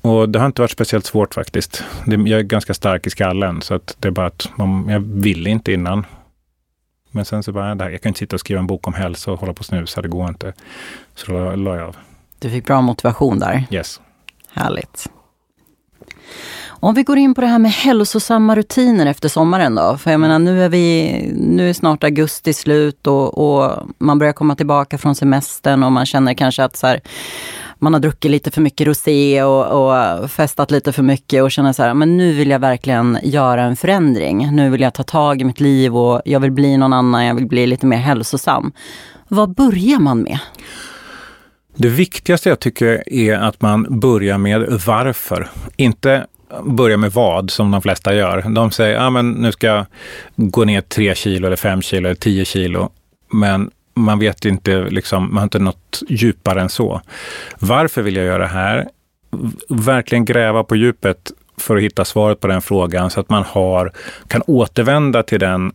Och 0.00 0.28
det 0.28 0.38
har 0.38 0.46
inte 0.46 0.62
varit 0.62 0.70
speciellt 0.70 1.06
svårt 1.06 1.34
faktiskt. 1.34 1.84
Det, 2.06 2.14
jag 2.14 2.40
är 2.40 2.42
ganska 2.42 2.74
stark 2.74 3.06
i 3.06 3.10
skallen, 3.10 3.62
så 3.62 3.74
att 3.74 3.96
det 3.98 4.08
är 4.08 4.12
bara 4.12 4.26
att 4.26 4.48
man, 4.56 4.88
jag 4.88 5.00
ville 5.00 5.50
inte 5.50 5.72
innan. 5.72 6.06
Men 7.10 7.24
sen 7.24 7.42
så 7.42 7.52
bara, 7.52 7.90
jag 7.90 8.02
kan 8.02 8.10
inte 8.10 8.18
sitta 8.18 8.36
och 8.36 8.40
skriva 8.40 8.60
en 8.60 8.66
bok 8.66 8.86
om 8.86 8.94
hälsa 8.94 9.32
och 9.32 9.40
hålla 9.40 9.52
på 9.52 9.58
och 9.58 9.66
snusa, 9.66 10.02
det 10.02 10.08
går 10.08 10.28
inte. 10.28 10.52
Så 11.14 11.32
då 11.32 11.56
la 11.56 11.76
jag 11.76 11.88
av. 11.88 11.96
Du 12.38 12.50
fick 12.50 12.66
bra 12.66 12.80
motivation 12.80 13.38
där. 13.38 13.64
Yes. 13.70 14.00
Härligt. 14.52 15.08
Om 16.84 16.94
vi 16.94 17.02
går 17.02 17.18
in 17.18 17.34
på 17.34 17.40
det 17.40 17.46
här 17.46 17.58
med 17.58 17.70
hälsosamma 17.70 18.56
rutiner 18.56 19.06
efter 19.06 19.28
sommaren 19.28 19.74
då. 19.74 19.96
För 19.98 20.10
jag 20.10 20.20
menar, 20.20 20.38
nu 20.38 20.64
är, 20.64 20.68
vi, 20.68 21.12
nu 21.34 21.68
är 21.68 21.72
snart 21.72 22.04
augusti 22.04 22.52
slut 22.52 23.06
och, 23.06 23.38
och 23.38 23.88
man 23.98 24.18
börjar 24.18 24.32
komma 24.32 24.56
tillbaka 24.56 24.98
från 24.98 25.14
semestern 25.14 25.82
och 25.82 25.92
man 25.92 26.06
känner 26.06 26.34
kanske 26.34 26.64
att 26.64 26.76
så 26.76 26.86
här, 26.86 27.00
man 27.78 27.92
har 27.92 28.00
druckit 28.00 28.30
lite 28.30 28.50
för 28.50 28.60
mycket 28.60 28.86
rosé 28.86 29.42
och, 29.42 29.66
och, 29.66 30.30
festat 30.30 30.70
lite 30.70 30.92
för 30.92 31.02
mycket 31.02 31.42
och 31.42 31.50
känner 31.50 31.72
så 31.72 31.82
här, 31.82 31.94
men 31.94 32.16
nu 32.16 32.32
vill 32.32 32.50
jag 32.50 32.58
verkligen 32.58 33.18
göra 33.22 33.62
en 33.62 33.76
förändring. 33.76 34.48
Nu 34.52 34.70
vill 34.70 34.80
jag 34.80 34.94
ta 34.94 35.02
tag 35.02 35.40
i 35.40 35.44
mitt 35.44 35.60
liv 35.60 35.96
och 35.96 36.22
jag 36.24 36.40
vill 36.40 36.52
bli 36.52 36.76
någon 36.76 36.92
annan, 36.92 37.26
jag 37.26 37.34
vill 37.34 37.46
bli 37.46 37.66
lite 37.66 37.86
mer 37.86 37.96
hälsosam. 37.96 38.72
Vad 39.28 39.54
börjar 39.54 39.98
man 39.98 40.18
med? 40.18 40.38
Det 41.76 41.88
viktigaste 41.88 42.48
jag 42.48 42.60
tycker 42.60 43.02
är 43.06 43.34
att 43.34 43.60
man 43.60 44.00
börjar 44.00 44.38
med 44.38 44.80
varför. 44.86 45.50
Inte 45.76 46.26
börja 46.62 46.96
med 46.96 47.12
vad, 47.12 47.50
som 47.50 47.70
de 47.70 47.82
flesta 47.82 48.14
gör. 48.14 48.42
De 48.48 48.70
säger, 48.70 48.94
ja 48.94 49.10
men 49.10 49.30
nu 49.30 49.52
ska 49.52 49.66
jag 49.66 49.86
gå 50.36 50.64
ner 50.64 50.80
tre 50.80 51.14
kilo 51.14 51.46
eller 51.46 51.56
fem 51.56 51.82
kilo 51.82 52.08
eller 52.08 52.14
tio 52.14 52.44
kilo. 52.44 52.90
Men 53.32 53.70
man 53.94 54.18
vet 54.18 54.44
inte, 54.44 54.84
liksom, 54.90 55.28
man 55.28 55.36
har 55.36 55.42
inte 55.42 55.58
något 55.58 56.02
djupare 56.08 56.60
än 56.60 56.68
så. 56.68 57.00
Varför 57.58 58.02
vill 58.02 58.16
jag 58.16 58.26
göra 58.26 58.42
det 58.42 58.46
här? 58.46 58.88
Verkligen 59.68 60.24
gräva 60.24 60.64
på 60.64 60.76
djupet 60.76 61.32
för 61.56 61.76
att 61.76 61.82
hitta 61.82 62.04
svaret 62.04 62.40
på 62.40 62.46
den 62.46 62.62
frågan 62.62 63.10
så 63.10 63.20
att 63.20 63.28
man 63.28 63.42
har, 63.42 63.92
kan 64.28 64.42
återvända 64.46 65.22
till 65.22 65.40
den 65.40 65.72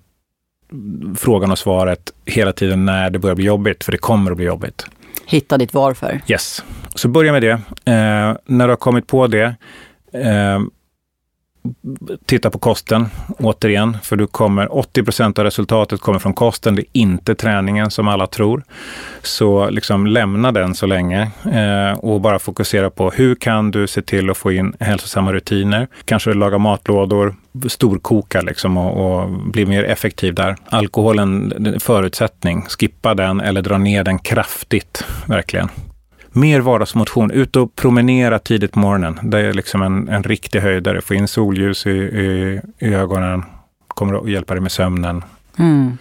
frågan 1.16 1.52
och 1.52 1.60
svaret 1.60 2.12
hela 2.26 2.54
tiden 2.54 2.86
när 2.86 3.10
det 3.10 3.20
börjar 3.20 3.36
bli 3.36 3.46
jobbigt, 3.46 3.84
för 3.84 3.92
det 3.92 3.98
kommer 3.98 4.32
att 4.32 4.38
bli 4.38 4.46
jobbigt. 4.46 4.86
Hitta 5.26 5.58
ditt 5.58 5.74
varför. 5.74 6.22
Yes. 6.28 6.64
Så 6.96 7.08
börja 7.08 7.32
med 7.32 7.42
det. 7.42 7.52
Eh, 7.86 8.38
när 8.46 8.68
du 8.68 8.70
har 8.70 8.76
kommit 8.76 9.08
på 9.08 9.28
det, 9.28 9.56
eh, 10.14 10.60
titta 12.26 12.50
på 12.50 12.60
kosten 12.60 13.06
återigen, 13.40 13.98
för 14.04 14.16
du 14.16 14.28
kommer 14.28 14.78
80 14.78 15.04
procent 15.04 15.40
av 15.40 15.46
resultatet 15.46 16.02
kommer 16.02 16.20
från 16.20 16.34
kosten. 16.34 16.76
Det 16.76 16.82
är 16.82 16.88
inte 17.02 17.36
träningen 17.36 17.92
som 17.92 18.08
alla 18.08 18.28
tror. 18.28 18.64
Så 19.22 19.70
liksom 19.70 20.08
lämna 20.08 20.52
den 20.52 20.76
så 20.76 20.86
länge 20.86 21.22
eh, 21.52 22.00
och 22.00 22.22
bara 22.22 22.40
fokusera 22.40 22.90
på 22.90 23.10
hur 23.10 23.36
kan 23.36 23.72
du 23.72 23.88
se 23.88 24.02
till 24.02 24.30
att 24.30 24.38
få 24.38 24.52
in 24.52 24.74
hälsosamma 24.80 25.34
rutiner? 25.34 25.88
Kanske 26.06 26.34
laga 26.34 26.58
matlådor, 26.58 27.36
storkoka 27.68 28.42
liksom 28.42 28.78
och, 28.78 29.22
och 29.22 29.30
bli 29.30 29.66
mer 29.66 29.84
effektiv 29.84 30.34
där. 30.34 30.56
Alkoholen, 30.66 31.54
förutsättning, 31.80 32.62
skippa 32.62 33.14
den 33.14 33.42
eller 33.42 33.62
dra 33.62 33.78
ner 33.78 34.04
den 34.04 34.20
kraftigt, 34.20 35.06
verkligen. 35.28 35.70
Mer 36.38 36.60
vardagsmotion, 36.60 37.32
ut 37.32 37.56
och 37.56 37.76
promenera 37.76 38.40
tidigt 38.40 38.72
på 38.72 38.80
morgonen. 38.80 39.20
Det 39.24 39.40
är 39.40 39.54
liksom 39.54 39.82
en, 39.82 40.10
en 40.10 40.24
riktig 40.24 40.60
höjdare. 40.60 41.02
Få 41.02 41.14
in 41.14 41.28
solljus 41.28 41.88
i, 41.88 41.90
i, 41.90 42.62
i 42.80 42.94
ögonen, 42.94 43.44
kommer 43.88 44.14
att 44.14 44.30
hjälpa 44.30 44.54
dig 44.54 44.62
med 44.62 44.72
sömnen. 44.72 45.24
Mm. 45.58 45.98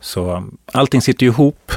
Så 0.00 0.44
allting 0.72 1.02
sitter 1.02 1.26
ju 1.26 1.32
ihop. 1.32 1.72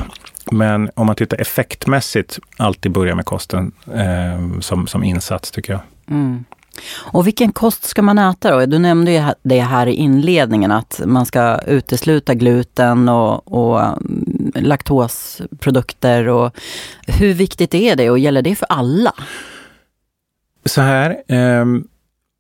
Men 0.52 0.90
om 0.96 1.06
man 1.06 1.16
tittar 1.16 1.42
effektmässigt, 1.42 2.40
alltid 2.58 2.92
börja 2.92 3.16
med 3.16 3.26
kosten 3.26 3.72
eh, 3.94 4.60
som, 4.60 4.88
som 4.88 5.04
insats 5.04 5.52
tycker 5.52 5.74
jag. 5.74 5.82
Mm. 6.10 6.44
Och 6.96 7.28
vilken 7.28 7.52
kost 7.52 7.84
ska 7.84 8.02
man 8.02 8.18
äta 8.18 8.52
då? 8.52 8.66
Du 8.66 8.80
nämnde 8.80 9.12
ju 9.12 9.24
det 9.44 9.60
här 9.60 9.88
i 9.88 9.94
inledningen 9.94 10.72
att 10.72 11.02
man 11.06 11.26
ska 11.26 11.60
utesluta 11.60 12.34
gluten 12.34 13.10
och, 13.10 13.54
och 13.54 13.82
laktosprodukter. 14.56 16.28
Och 16.28 16.60
hur 17.08 17.34
viktigt 17.34 17.74
är 17.74 17.96
det 17.96 18.10
och 18.10 18.20
gäller 18.20 18.42
det 18.42 18.56
för 18.56 18.68
alla? 18.70 19.14
Så 20.66 20.82
här, 20.82 21.24
eh, 21.28 21.66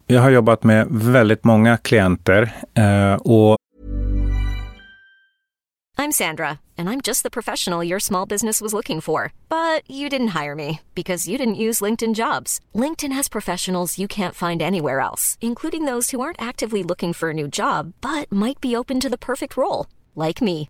jag 0.08 0.22
har 0.22 0.30
jobbat 0.30 0.64
med 0.64 0.88
väldigt 0.90 1.44
många 1.44 1.78
klienter 1.78 2.52
eh, 2.74 3.14
och 3.14 3.58
I'm 6.00 6.12
Sandra 6.12 6.60
and 6.78 6.90
I'm 6.90 7.02
just 7.02 7.24
the 7.24 7.30
professional 7.32 7.84
your 7.84 8.00
small 8.00 8.28
business 8.28 8.62
was 8.62 8.72
looking 8.72 9.02
for. 9.02 9.34
But 9.50 9.82
you 9.90 10.10
didn't 10.10 10.40
hire 10.40 10.54
me 10.54 10.80
because 10.94 11.28
you 11.28 11.40
didn't 11.40 11.64
use 11.68 11.82
LinkedIn 11.82 12.14
jobs. 12.14 12.60
LinkedIn 12.76 13.12
has 13.12 13.28
professionals 13.28 13.98
you 13.98 14.08
can't 14.08 14.36
find 14.36 14.62
anywhere 14.62 15.00
else, 15.00 15.40
including 15.42 15.86
those 15.86 16.12
who 16.12 16.22
aren't 16.22 16.42
actively 16.42 16.84
looking 16.84 17.14
for 17.14 17.32
a 17.32 17.34
new 17.34 17.48
job 17.48 17.94
but 18.00 18.32
might 18.32 18.62
be 18.62 18.76
open 18.76 19.00
to 19.00 19.10
the 19.10 19.18
perfect 19.18 19.58
role, 19.58 19.88
like 20.16 20.40
me. 20.40 20.70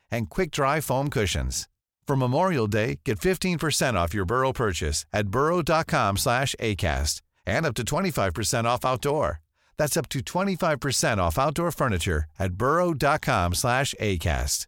and 0.11 0.29
quick-dry 0.29 0.81
foam 0.81 1.09
cushions. 1.09 1.67
For 2.07 2.15
Memorial 2.15 2.67
Day, 2.67 2.99
get 3.05 3.19
15% 3.19 3.93
off 3.93 4.13
your 4.13 4.25
Burrow 4.25 4.53
purchase 4.53 5.05
at 5.13 5.27
burrow.com 5.27 6.17
slash 6.17 6.55
ACAST 6.59 7.21
and 7.45 7.65
up 7.65 7.73
to 7.75 7.83
25% 7.83 8.65
off 8.65 8.85
outdoor. 8.85 9.39
That's 9.77 9.97
up 9.97 10.09
to 10.09 10.19
25% 10.19 11.17
off 11.19 11.39
outdoor 11.39 11.71
furniture 11.71 12.25
at 12.37 12.53
burrow.com 12.53 13.53
slash 13.53 13.95
ACAST. 13.99 14.67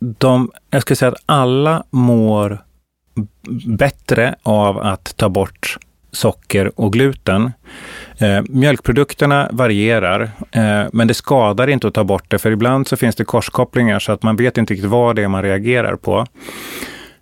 De, 0.00 0.50
jag 0.70 0.82
skulle 0.82 0.96
säga 0.96 1.12
att 1.12 1.22
alla 1.26 1.84
mår 1.90 2.64
bättre 3.66 4.34
av 4.42 4.78
att 4.78 5.16
ta 5.16 5.28
bort 5.28 5.76
socker 6.12 6.80
och 6.80 6.92
gluten. 6.92 7.52
Eh, 8.18 8.42
mjölkprodukterna 8.48 9.48
varierar, 9.52 10.30
eh, 10.50 10.84
men 10.92 11.08
det 11.08 11.14
skadar 11.14 11.68
inte 11.68 11.88
att 11.88 11.94
ta 11.94 12.04
bort 12.04 12.24
det, 12.28 12.38
för 12.38 12.50
ibland 12.50 12.88
så 12.88 12.96
finns 12.96 13.16
det 13.16 13.24
korskopplingar 13.24 13.98
så 13.98 14.12
att 14.12 14.22
man 14.22 14.36
vet 14.36 14.58
inte 14.58 14.74
riktigt 14.74 14.90
vad 14.90 15.16
det 15.16 15.22
är 15.22 15.28
man 15.28 15.42
reagerar 15.42 15.96
på. 15.96 16.26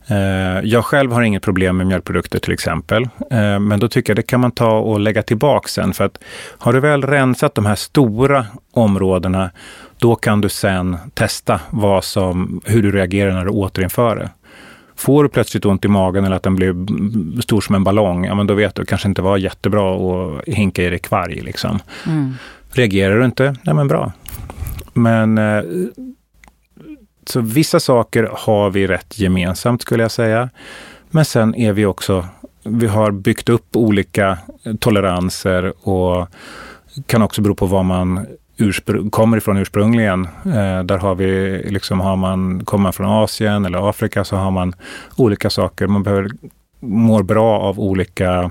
Eh, 0.09 0.61
jag 0.65 0.85
själv 0.85 1.13
har 1.13 1.23
inget 1.23 1.43
problem 1.43 1.77
med 1.77 1.87
mjölkprodukter 1.87 2.39
till 2.39 2.53
exempel, 2.53 3.03
eh, 3.31 3.59
men 3.59 3.81
då 3.81 3.89
tycker 3.89 4.11
jag 4.11 4.17
det 4.17 4.23
kan 4.23 4.41
man 4.41 4.51
ta 4.51 4.79
och 4.79 5.01
lägga 5.01 5.23
tillbaka 5.23 5.69
sen. 5.69 5.95
För 5.95 6.05
att 6.05 6.19
har 6.59 6.73
du 6.73 6.81
väl 6.81 7.03
rensat 7.03 7.55
de 7.55 7.67
här 7.67 7.75
stora 7.75 8.47
områdena, 8.73 9.51
då 9.99 10.15
kan 10.15 10.41
du 10.41 10.49
sen 10.49 10.97
testa 11.15 11.61
vad 11.71 12.05
som, 12.05 12.61
hur 12.65 12.83
du 12.83 12.93
reagerar 12.93 13.33
när 13.33 13.45
du 13.45 13.51
återinför 13.51 14.17
det. 14.17 14.31
Får 14.97 15.23
du 15.23 15.29
plötsligt 15.29 15.65
ont 15.65 15.85
i 15.85 15.89
magen 15.89 16.25
eller 16.25 16.37
att 16.37 16.43
den 16.43 16.57
blir 16.57 17.43
stor 17.43 17.61
som 17.61 17.75
en 17.75 17.85
ballong, 17.85 18.25
ja 18.25 18.35
men 18.35 18.47
då 18.47 18.55
vet 18.55 18.75
du 18.75 18.83
det 18.83 18.87
kanske 18.87 19.09
inte 19.09 19.23
var 19.23 19.37
jättebra 19.37 19.97
att 19.97 20.45
hinka 20.49 20.83
i 20.83 20.91
dig 20.91 20.99
kvarg. 20.99 21.41
Liksom. 21.41 21.79
Mm. 22.07 22.35
Reagerar 22.71 23.19
du 23.19 23.25
inte, 23.25 23.57
ja 23.63 23.75
men 23.75 23.89
bra. 23.89 24.13
Men 24.93 25.39
eh, 25.39 25.63
så 27.27 27.41
vissa 27.41 27.81
saker 27.81 28.31
har 28.33 28.71
vi 28.71 28.87
rätt 28.87 29.19
gemensamt 29.19 29.83
skulle 29.83 30.05
jag 30.05 30.11
säga. 30.11 30.51
Men 31.11 31.25
sen 31.25 31.55
är 31.55 31.73
vi 31.73 31.87
också, 31.87 32.27
vi 32.63 32.87
har 32.87 33.11
byggt 33.11 33.49
upp 33.49 33.77
olika 33.77 34.39
toleranser 34.81 35.89
och 35.89 36.29
kan 37.07 37.23
också 37.23 37.43
bero 37.43 37.55
på 37.55 37.67
vad 37.67 37.85
man 37.85 38.27
kommer 39.11 39.37
ifrån 39.37 39.57
ursprungligen. 39.57 40.25
Eh, 40.45 40.83
där 40.85 40.99
har 40.99 41.15
vi, 41.15 41.63
liksom, 41.71 42.01
har 42.01 42.17
man, 42.17 42.65
kommer 42.65 42.83
man 42.83 42.93
från 42.93 43.07
Asien 43.07 43.65
eller 43.65 43.89
Afrika 43.89 44.25
så 44.25 44.37
har 44.37 44.51
man 44.51 44.75
olika 45.17 45.51
saker. 45.51 45.87
Man 45.87 46.03
behöver 46.03 46.31
mår 46.81 47.23
bra 47.23 47.61
av 47.61 47.81
olika 47.81 48.51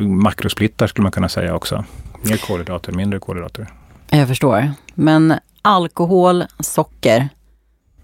makrosplittar 0.00 0.86
skulle 0.86 1.02
man 1.02 1.12
kunna 1.12 1.28
säga 1.28 1.54
också. 1.54 1.84
Mer 2.22 2.36
kolhydrater, 2.36 2.92
mindre 2.92 3.18
kolhydrater. 3.18 3.66
Jag 4.10 4.28
förstår. 4.28 4.70
Men 4.94 5.34
alkohol, 5.62 6.44
socker, 6.60 7.28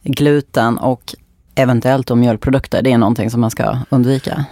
gluten 0.02 0.78
och 0.78 1.14
eventuellt 1.54 2.06
då 2.06 2.16
mjölkprodukter, 2.16 2.82
det 2.82 2.92
är 2.92 2.98
någonting 2.98 3.30
som 3.30 3.40
man 3.40 3.50
ska 3.50 3.78
undvika? 3.90 4.44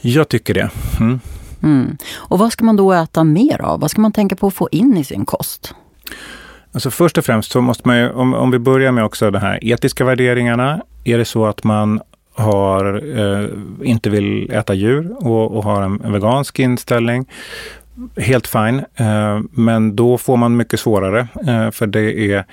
Jag 0.00 0.28
tycker 0.28 0.54
det. 0.54 0.70
Mm. 1.00 1.20
Mm. 1.62 1.96
Och 2.14 2.38
vad 2.38 2.52
ska 2.52 2.64
man 2.64 2.76
då 2.76 2.92
äta 2.92 3.24
mer 3.24 3.60
av? 3.60 3.80
Vad 3.80 3.90
ska 3.90 4.00
man 4.00 4.12
tänka 4.12 4.36
på 4.36 4.46
att 4.46 4.54
få 4.54 4.68
in 4.72 4.96
i 4.96 5.04
sin 5.04 5.24
kost? 5.24 5.74
Alltså 6.72 6.90
först 6.90 7.18
och 7.18 7.24
främst 7.24 7.52
så 7.52 7.60
måste 7.60 7.88
man 7.88 7.98
ju, 7.98 8.10
om, 8.10 8.34
om 8.34 8.50
vi 8.50 8.58
börjar 8.58 8.92
med 8.92 9.04
också 9.04 9.30
de 9.30 9.38
här 9.38 9.58
etiska 9.62 10.04
värderingarna. 10.04 10.82
Är 11.04 11.18
det 11.18 11.24
så 11.24 11.46
att 11.46 11.64
man 11.64 12.00
har, 12.34 13.02
eh, 13.18 13.48
inte 13.82 14.10
vill 14.10 14.50
äta 14.50 14.74
djur 14.74 15.16
och, 15.26 15.56
och 15.56 15.64
har 15.64 15.82
en, 15.82 16.00
en 16.04 16.12
vegansk 16.12 16.58
inställning, 16.58 17.26
helt 18.16 18.46
fine, 18.46 18.84
eh, 18.96 19.40
men 19.50 19.96
då 19.96 20.18
får 20.18 20.36
man 20.36 20.56
mycket 20.56 20.80
svårare. 20.80 21.28
Eh, 21.46 21.70
för 21.70 21.86
det 21.86 22.32
är, 22.32 22.44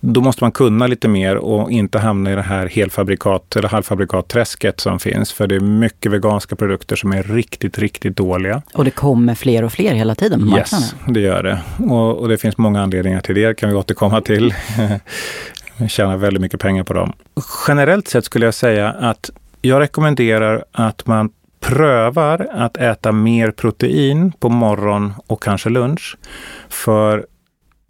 då 0.00 0.20
måste 0.20 0.44
man 0.44 0.52
kunna 0.52 0.86
lite 0.86 1.08
mer 1.08 1.36
och 1.36 1.70
inte 1.70 1.98
hamna 1.98 2.32
i 2.32 2.34
det 2.34 2.42
här 2.42 2.66
helfabrikat 2.66 3.56
eller 3.56 3.68
halvfabrikatträsket 3.68 4.80
som 4.80 4.98
finns. 4.98 5.32
För 5.32 5.46
det 5.46 5.54
är 5.54 5.60
mycket 5.60 6.12
veganska 6.12 6.56
produkter 6.56 6.96
som 6.96 7.12
är 7.12 7.22
riktigt, 7.22 7.78
riktigt 7.78 8.16
dåliga. 8.16 8.62
Och 8.74 8.84
det 8.84 8.90
kommer 8.90 9.34
fler 9.34 9.64
och 9.64 9.72
fler 9.72 9.94
hela 9.94 10.14
tiden 10.14 10.40
på 10.40 10.46
marknaden. 10.46 10.88
Yes, 10.88 10.94
det 11.08 11.20
gör 11.20 11.42
det. 11.42 11.60
Och, 11.92 12.18
och 12.18 12.28
det 12.28 12.38
finns 12.38 12.58
många 12.58 12.82
anledningar 12.82 13.20
till 13.20 13.34
det, 13.34 13.58
kan 13.58 13.68
vi 13.68 13.74
återkomma 13.74 14.20
till. 14.20 14.54
tjänar 15.88 16.16
väldigt 16.16 16.40
mycket 16.40 16.60
pengar 16.60 16.84
på 16.84 16.92
dem. 16.92 17.12
Generellt 17.68 18.08
sett 18.08 18.24
skulle 18.24 18.44
jag 18.44 18.54
säga 18.54 18.90
att 18.90 19.30
jag 19.62 19.80
rekommenderar 19.80 20.64
att 20.72 21.06
man 21.06 21.30
prövar 21.62 22.48
att 22.52 22.76
äta 22.76 23.12
mer 23.12 23.50
protein 23.50 24.32
på 24.32 24.48
morgon 24.48 25.12
och 25.26 25.42
kanske 25.42 25.70
lunch. 25.70 26.16
För 26.68 27.26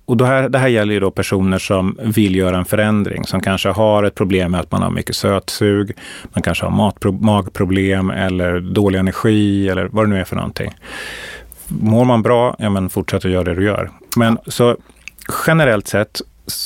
och 0.04 0.16
det 0.16 0.26
här, 0.26 0.48
det 0.48 0.58
här 0.58 0.68
gäller 0.68 0.94
ju 0.94 1.00
då 1.00 1.10
personer 1.10 1.58
som 1.58 1.98
vill 2.02 2.36
göra 2.36 2.56
en 2.58 2.64
förändring, 2.64 3.24
som 3.24 3.40
kanske 3.40 3.68
har 3.68 4.02
ett 4.02 4.14
problem 4.14 4.50
med 4.50 4.60
att 4.60 4.72
man 4.72 4.82
har 4.82 4.90
mycket 4.90 5.16
sötsug, 5.16 5.92
man 6.32 6.42
kanske 6.42 6.64
har 6.64 6.70
matpro, 6.70 7.12
magproblem 7.12 8.10
eller 8.10 8.60
dålig 8.60 8.98
energi 8.98 9.68
eller 9.68 9.88
vad 9.92 10.04
det 10.04 10.08
nu 10.08 10.20
är 10.20 10.24
för 10.24 10.36
någonting. 10.36 10.74
Mår 11.68 12.04
man 12.04 12.22
bra, 12.22 12.56
ja 12.58 12.70
men 12.70 12.90
fortsätt 12.90 13.24
att 13.24 13.30
göra 13.30 13.44
det 13.44 13.54
du 13.54 13.64
gör. 13.64 13.90
Men 14.16 14.38
så 14.46 14.76
generellt 15.46 15.88
sett, 15.88 16.20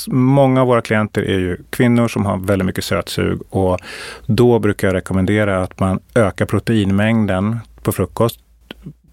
många 0.08 0.60
av 0.60 0.66
våra 0.66 0.80
klienter 0.80 1.22
är 1.22 1.38
ju 1.38 1.56
kvinnor 1.70 2.08
som 2.08 2.26
har 2.26 2.38
väldigt 2.38 2.66
mycket 2.66 2.84
sötsug 2.84 3.40
och 3.50 3.78
då 4.26 4.58
brukar 4.58 4.88
jag 4.88 4.94
rekommendera 4.94 5.62
att 5.62 5.80
man 5.80 6.00
ökar 6.14 6.46
proteinmängden 6.46 7.58
på 7.82 7.92
frukost 7.92 8.40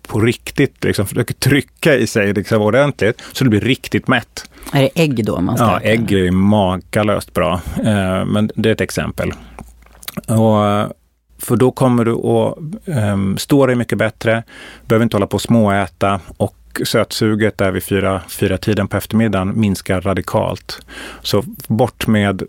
på 0.08 0.19
riktigt, 0.19 0.84
liksom 0.84 1.06
försöker 1.06 1.34
trycka 1.34 1.95
i 1.95 2.08
sig 2.08 2.34
liksom 2.34 2.62
ordentligt 2.62 3.21
så 3.34 3.43
det 3.43 3.49
blir 3.49 3.62
riktigt 3.62 4.08
mätt. 4.08 4.49
Är 4.73 4.82
det 4.82 4.89
ägg 4.95 5.26
då 5.26 5.41
man 5.41 5.58
ska 5.58 5.65
Ja, 5.65 5.80
ägg 5.80 6.12
är 6.12 6.32
makalöst 6.32 7.34
bra. 7.34 7.62
Eh, 7.78 8.26
men 8.26 8.49
det 8.56 8.69
är 8.69 8.73
ett 8.73 8.82
exempel. 8.82 9.32
Och, 10.28 10.93
för 11.39 11.56
då 11.56 11.71
kommer 11.71 12.06
du 12.06 12.12
att 12.12 12.58
um, 13.13 13.38
stå 13.38 13.65
dig 13.65 13.76
mycket 13.76 13.97
bättre, 13.97 14.43
behöver 14.86 15.04
inte 15.04 15.15
hålla 15.15 15.28
på 15.28 15.36
och 15.36 15.41
småäta 15.41 16.19
och 16.38 16.56
sötsuget 16.84 17.58
där 17.58 17.72
vid 17.72 17.84
fyra, 17.84 18.22
fyra 18.28 18.58
tiden 18.58 18.88
på 18.88 18.98
eftermiddagen 18.98 19.60
minskar 19.60 20.02
radikalt. 20.02 20.86
Så 21.22 21.44
bort 21.68 22.08
med 22.08 22.44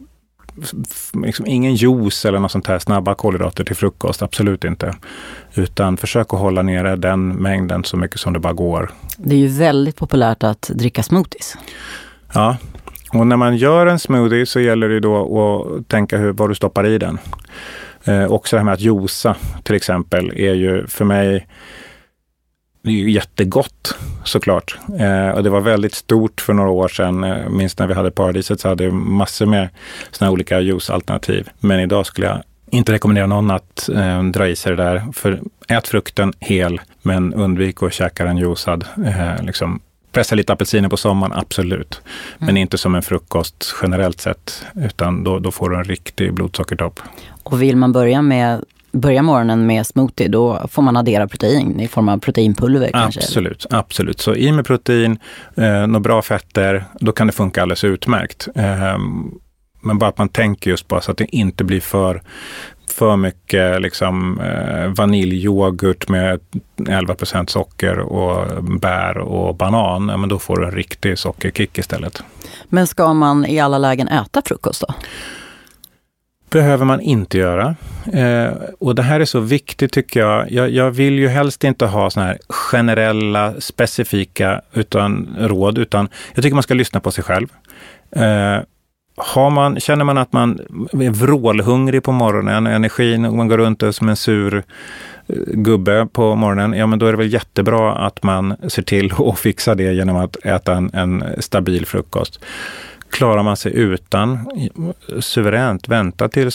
liksom 1.25 1.47
ingen 1.47 1.75
juice 1.75 2.25
eller 2.25 2.39
något 2.39 2.53
sånt 2.53 2.67
här 2.67 2.79
snabba 2.79 3.15
kolhydrater 3.15 3.65
till 3.65 3.77
frukost, 3.77 4.23
absolut 4.23 4.65
inte. 4.65 4.95
Utan 5.55 5.97
försök 5.97 6.35
att 6.35 6.41
hålla 6.41 6.63
nere 6.63 6.97
den 6.97 7.29
mängden 7.29 7.85
så 7.85 7.97
mycket 7.97 8.21
som 8.21 8.33
det 8.33 8.39
bara 8.39 8.53
går. 8.53 8.91
Det 9.17 9.35
är 9.35 9.39
ju 9.39 9.49
väldigt 9.49 9.97
populärt 9.97 10.43
att 10.43 10.71
dricka 10.75 11.03
smoothies. 11.03 11.57
Ja, 12.35 12.57
och 13.13 13.27
när 13.27 13.37
man 13.37 13.57
gör 13.57 13.87
en 13.87 13.99
smoothie 13.99 14.47
så 14.47 14.61
gäller 14.61 14.89
det 14.89 15.01
då 15.01 15.41
att 15.41 15.89
tänka 15.89 16.19
hur, 16.19 16.33
vad 16.33 16.51
du 16.51 16.55
stoppar 16.55 16.87
i 16.87 16.99
den. 16.99 17.19
Eh, 18.05 18.33
också 18.33 18.57
det 18.57 18.61
här 18.61 18.65
med 18.65 18.75
att 18.75 18.81
juica 18.81 19.37
till 19.63 19.75
exempel 19.75 20.33
är 20.37 20.55
ju 20.55 20.87
för 20.87 21.05
mig 21.05 21.47
det 22.85 22.91
är 22.91 22.95
ju 22.95 23.11
jättegott 23.11 23.95
såklart. 24.25 24.79
Eh, 24.99 25.29
och 25.29 25.43
det 25.43 25.51
var 25.51 25.61
väldigt 25.61 25.95
stort 25.95 26.41
för 26.41 26.53
några 26.53 26.71
år 26.71 26.89
sedan. 26.89 27.25
Eh, 27.25 27.49
minst 27.49 27.79
när 27.79 27.87
vi 27.87 27.95
hade 27.95 28.11
Paradiset 28.11 28.61
så 28.61 28.69
hade 28.69 28.85
vi 28.85 28.93
massor 28.93 29.47
med 29.47 29.69
sådana 30.11 30.33
olika 30.33 30.61
juicealternativ. 30.61 31.49
Men 31.61 31.81
idag 31.81 32.07
skulle 32.07 32.27
jag 32.27 32.43
inte 32.71 32.93
rekommendera 32.93 33.27
någon 33.27 33.51
att 33.51 33.89
eh, 33.89 34.23
dra 34.23 34.49
i 34.49 34.57
sig 34.57 34.77
det 34.77 34.85
där. 34.85 35.05
För 35.13 35.41
ät 35.69 35.89
frukten 35.89 36.33
hel, 36.41 36.81
men 37.03 37.35
undvik 37.35 37.83
att 37.83 37.93
käka 37.93 38.25
den 38.25 38.37
juicad. 38.37 38.85
Eh, 39.07 39.43
liksom, 39.43 39.81
pressa 40.13 40.35
lite 40.35 40.53
apelsiner 40.53 40.89
på 40.89 40.97
sommaren, 40.97 41.33
absolut. 41.33 42.01
Men 42.39 42.49
mm. 42.49 42.63
inte 42.63 42.79
som 42.79 42.95
en 42.95 43.03
frukost 43.03 43.75
generellt 43.83 44.21
sett, 44.21 44.67
utan 44.75 45.25
då, 45.25 45.39
då 45.39 45.51
får 45.51 45.71
du 45.71 45.77
en 45.77 45.85
riktig 45.85 46.35
blodsockertopp. 46.35 47.01
Och 47.43 47.63
vill 47.63 47.77
man 47.77 47.93
börja 47.93 48.23
med 48.23 48.65
börja 48.95 49.23
morgonen 49.23 49.67
med 49.67 49.87
smoothie, 49.87 50.29
då 50.29 50.67
får 50.71 50.83
man 50.83 50.97
addera 50.97 51.29
protein 51.29 51.81
i 51.81 51.89
form 51.89 52.09
av 52.09 52.19
proteinpulver 52.19 52.91
kanske? 52.93 53.21
Absolut, 53.21 53.67
absolut. 53.71 54.21
Så 54.21 54.35
i 54.35 54.53
med 54.53 54.67
protein, 54.67 55.19
eh, 55.57 55.87
några 55.87 56.01
bra 56.01 56.23
fetter, 56.23 56.85
då 57.01 57.13
kan 57.13 57.27
det 57.27 57.33
funka 57.33 57.63
alldeles 57.63 57.85
utmärkt. 57.85 58.49
Eh, 58.55 58.99
men 59.81 59.99
bara 59.99 60.11
att 60.11 60.19
man 60.19 60.29
tänker 60.29 60.71
just 60.71 60.89
på 60.89 61.01
så 61.01 61.11
att 61.11 61.19
det 61.19 61.37
inte 61.37 61.65
blir 61.65 61.81
för 61.81 62.23
för 62.95 63.17
mycket 63.17 63.83
liksom, 63.83 64.41
eh, 64.41 64.87
vaniljyoghurt 64.87 66.09
med 66.09 66.41
11% 66.77 67.51
socker 67.51 67.99
och 67.99 68.65
bär 68.65 69.19
och 69.19 69.57
banan, 69.57 70.07
men 70.07 70.29
då 70.29 70.39
får 70.39 70.57
du 70.57 70.67
en 70.67 70.73
riktig 70.73 71.19
sockerkick 71.19 71.79
istället. 71.79 72.23
Men 72.69 72.87
ska 72.87 73.15
man 73.15 73.47
i 73.47 73.61
alla 73.61 73.79
lägen 73.79 74.09
äta 74.09 74.43
frukost 74.43 74.85
då? 74.89 74.95
Behöver 76.55 76.85
man 76.85 77.01
inte 77.01 77.39
göra. 77.39 77.77
Eh, 78.13 78.53
och 78.79 78.95
det 78.95 79.03
här 79.03 79.21
är 79.21 79.25
så 79.25 79.41
viktigt 79.41 79.93
tycker 79.93 80.21
jag. 80.21 80.51
jag. 80.51 80.71
jag. 80.71 80.91
vill 80.91 81.19
ju 81.19 81.29
helst 81.29 81.65
inte 81.65 81.87
ha 81.87 82.11
såna 82.11 82.27
här 82.27 82.39
generella, 82.49 83.55
specifika 83.59 84.61
utan, 84.73 85.37
råd, 85.39 85.79
utan 85.79 86.09
jag 86.35 86.43
tycker 86.43 86.55
man 86.55 86.63
ska 86.63 86.75
lyssna 86.75 87.01
på 87.01 87.11
sig 87.11 87.25
själv. 87.25 87.49
Eh, 88.17 88.59
har 89.17 89.51
man, 89.51 89.81
känner 89.81 90.05
man 90.05 90.19
att 90.19 90.33
man 90.33 90.61
är 90.93 91.11
vrålhungrig 91.11 92.03
på 92.03 92.13
morgonen, 92.13 92.67
energin, 92.67 93.25
och 93.25 93.35
man 93.35 93.49
går 93.49 93.59
runt 93.59 93.83
som 93.91 94.09
en 94.09 94.17
sur 94.17 94.57
eh, 94.57 95.37
gubbe 95.47 96.07
på 96.13 96.35
morgonen, 96.35 96.73
ja 96.73 96.87
men 96.87 96.99
då 96.99 97.07
är 97.07 97.13
det 97.13 97.19
väl 97.19 97.33
jättebra 97.33 97.93
att 97.93 98.23
man 98.23 98.57
ser 98.69 98.83
till 98.83 99.13
att 99.19 99.39
fixa 99.39 99.75
det 99.75 99.93
genom 99.93 100.17
att 100.17 100.37
äta 100.37 100.75
en, 100.75 100.91
en 100.95 101.25
stabil 101.39 101.87
frukost. 101.87 102.41
Klarar 103.15 103.43
man 103.43 103.57
sig 103.57 103.73
utan, 103.75 104.49
suveränt, 105.21 105.89
vänta 105.89 106.29
till 106.29 106.51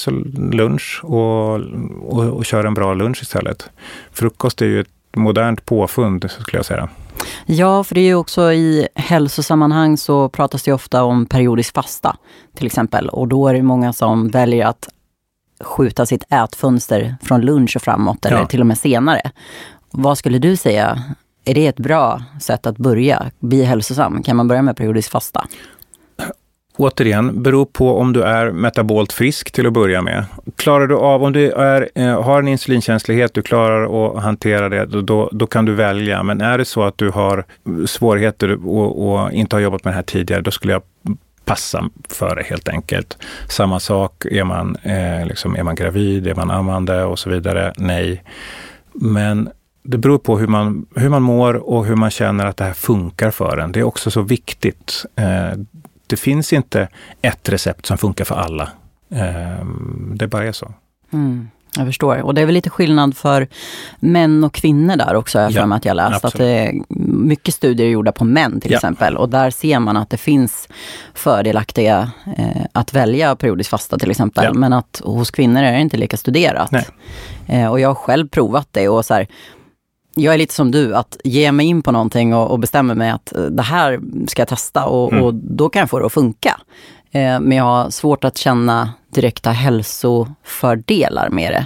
lunch 0.52 1.02
och, 1.04 1.60
och, 2.02 2.24
och 2.24 2.46
köra 2.46 2.68
en 2.68 2.74
bra 2.74 2.94
lunch 2.94 3.22
istället. 3.22 3.70
Frukost 4.12 4.62
är 4.62 4.66
ju 4.66 4.80
ett 4.82 4.88
modernt 5.16 5.66
påfund, 5.66 6.32
skulle 6.32 6.58
jag 6.58 6.66
säga. 6.66 6.90
Ja, 7.46 7.84
för 7.84 7.96
det 7.96 8.02
är 8.02 8.06
ju 8.06 8.16
också 8.16 8.54
i 8.54 8.88
hälsosammanhang 8.96 9.98
så 9.98 10.30
pratas 10.30 10.64
det 10.64 10.74
ofta 10.74 11.04
om 11.04 11.26
periodisk 11.26 11.74
fasta 11.74 12.18
till 12.56 12.66
exempel. 12.66 13.10
Och 13.10 13.28
då 13.28 13.48
är 13.48 13.54
det 13.54 13.64
många 13.64 13.94
som 13.94 14.30
väljer 14.30 14.66
att 14.66 14.88
skjuta 15.64 16.06
sitt 16.06 16.24
ätfönster 16.30 17.16
från 17.24 17.42
lunch 17.42 17.76
och 17.76 17.82
framåt 17.82 18.26
eller 18.26 18.38
ja. 18.38 18.46
till 18.46 18.62
och 18.62 18.68
med 18.68 18.78
senare. 18.78 19.32
Vad 19.92 20.18
skulle 20.18 20.40
du 20.40 20.56
säga, 20.56 21.04
är 21.46 21.54
det 21.54 21.68
ett 21.68 21.80
bra 21.80 22.24
sätt 22.42 22.68
att 22.68 22.78
börja 22.78 23.32
bli 23.40 23.64
hälsosam? 23.64 24.24
Kan 24.24 24.38
man 24.38 24.48
börja 24.48 24.62
med 24.62 24.78
periodisk 24.78 25.12
fasta? 25.12 25.48
Återigen, 26.80 27.44
beror 27.44 27.66
på 27.66 27.98
om 27.98 28.14
du 28.14 28.24
är 28.24 28.52
metabolt 28.52 29.14
frisk 29.14 29.52
till 29.52 29.68
att 29.68 29.74
börja 29.74 30.02
med. 30.02 30.26
Klarar 30.56 30.88
du 30.88 30.96
av, 30.96 31.24
om 31.24 31.34
du 31.34 31.52
är, 31.52 31.90
eh, 31.96 32.24
har 32.24 32.40
en 32.40 32.48
insulinkänslighet, 32.48 33.34
du 33.34 33.42
klarar 33.42 34.08
att 34.08 34.24
hantera 34.24 34.70
det, 34.70 34.86
då, 34.86 35.30
då 35.32 35.48
kan 35.48 35.66
du 35.66 35.74
välja. 35.74 36.24
Men 36.24 36.42
är 36.42 36.58
det 36.58 36.66
så 36.66 36.84
att 36.84 36.98
du 36.98 37.10
har 37.10 37.46
svårigheter 37.86 38.68
och, 38.68 39.10
och 39.10 39.32
inte 39.32 39.56
har 39.56 39.62
jobbat 39.62 39.84
med 39.84 39.94
det 39.94 39.96
här 39.96 40.04
tidigare, 40.04 40.42
då 40.42 40.52
skulle 40.52 40.74
jag 40.74 40.82
passa 41.46 41.90
för 42.10 42.36
det 42.36 42.44
helt 42.44 42.70
enkelt. 42.70 43.18
Samma 43.50 43.80
sak, 43.80 44.26
är 44.26 44.44
man, 44.44 44.76
eh, 44.76 45.26
liksom, 45.28 45.56
är 45.56 45.64
man 45.64 45.76
gravid, 45.76 46.28
är 46.28 46.36
man 46.36 46.52
ammande 46.52 47.04
och 47.04 47.20
så 47.20 47.30
vidare? 47.30 47.74
Nej. 47.78 48.24
Men 48.94 49.50
det 49.84 49.98
beror 49.98 50.18
på 50.18 50.38
hur 50.40 50.48
man, 50.48 50.86
hur 50.96 51.10
man 51.10 51.22
mår 51.22 51.54
och 51.54 51.86
hur 51.86 51.96
man 51.96 52.12
känner 52.12 52.46
att 52.46 52.58
det 52.58 52.64
här 52.64 52.74
funkar 52.74 53.32
för 53.32 53.58
en. 53.58 53.72
Det 53.72 53.80
är 53.80 53.84
också 53.84 54.12
så 54.12 54.22
viktigt. 54.22 55.06
Eh, 55.16 55.60
det 56.10 56.18
finns 56.18 56.54
inte 56.54 56.88
ett 57.22 57.50
recept 57.50 57.86
som 57.86 57.98
funkar 57.98 58.26
för 58.26 58.36
alla. 58.36 58.70
Eh, 59.12 59.66
det 60.14 60.28
bara 60.28 60.48
är 60.48 60.52
så. 60.52 60.74
Mm. 61.14 61.50
Jag 61.78 61.88
förstår. 61.88 62.22
Och 62.22 62.34
det 62.34 62.42
är 62.42 62.46
väl 62.46 62.54
lite 62.54 62.70
skillnad 62.70 63.18
för 63.18 63.48
män 64.00 64.44
och 64.44 64.54
kvinnor 64.54 64.96
där 64.96 65.16
också, 65.16 65.40
jag 65.40 65.52
ja, 65.52 65.62
för 65.62 65.68
mig 65.68 65.76
att 65.76 65.86
jag 65.86 65.96
läst. 65.96 66.26
Absolut. 66.26 66.34
Att 66.34 66.40
det 66.40 66.68
är 66.68 66.74
mycket 67.28 67.54
studier 67.54 67.88
gjorda 67.88 68.12
på 68.12 68.24
män 68.26 68.62
till 68.62 68.72
ja. 68.72 68.78
exempel. 68.78 69.18
Och 69.18 69.30
där 69.30 69.50
ser 69.50 69.80
man 69.80 69.98
att 69.98 70.10
det 70.10 70.18
finns 70.18 70.70
fördelaktiga 71.14 72.12
eh, 72.38 72.62
att 72.72 72.94
välja 72.94 73.36
periodisk 73.36 73.70
fasta 73.70 73.98
till 73.98 74.12
exempel. 74.12 74.46
Ja. 74.46 74.54
Men 74.54 74.74
att 74.74 75.02
hos 75.06 75.32
kvinnor 75.32 75.64
är 75.64 75.72
det 75.72 75.80
inte 75.80 75.98
lika 75.98 76.18
studerat. 76.18 76.72
Eh, 77.48 77.72
och 77.72 77.80
jag 77.80 77.90
har 77.90 77.96
själv 77.96 78.28
provat 78.28 78.68
det 78.72 78.90
och 78.90 79.06
så 79.06 79.14
här, 79.14 79.28
jag 80.20 80.34
är 80.34 80.38
lite 80.38 80.54
som 80.54 80.72
du, 80.72 80.96
att 80.96 81.18
ge 81.24 81.52
mig 81.52 81.66
in 81.66 81.82
på 81.82 81.92
någonting 81.92 82.36
och, 82.36 82.52
och 82.52 82.60
bestämma 82.60 82.96
mig 82.96 83.10
att 83.10 83.36
eh, 83.36 83.44
det 83.44 83.64
här 83.64 84.00
ska 84.28 84.42
jag 84.42 84.50
testa 84.50 84.86
och, 84.86 85.12
mm. 85.12 85.24
och 85.24 85.34
då 85.34 85.70
kan 85.70 85.80
jag 85.80 85.90
få 85.90 86.00
det 86.00 86.06
att 86.06 86.14
funka. 86.14 86.60
Eh, 87.12 87.40
men 87.40 87.52
jag 87.52 87.64
har 87.64 87.90
svårt 87.90 88.24
att 88.24 88.38
känna 88.38 88.94
direkta 89.14 89.52
hälsofördelar 89.52 91.30
med 91.30 91.52
det. 91.52 91.66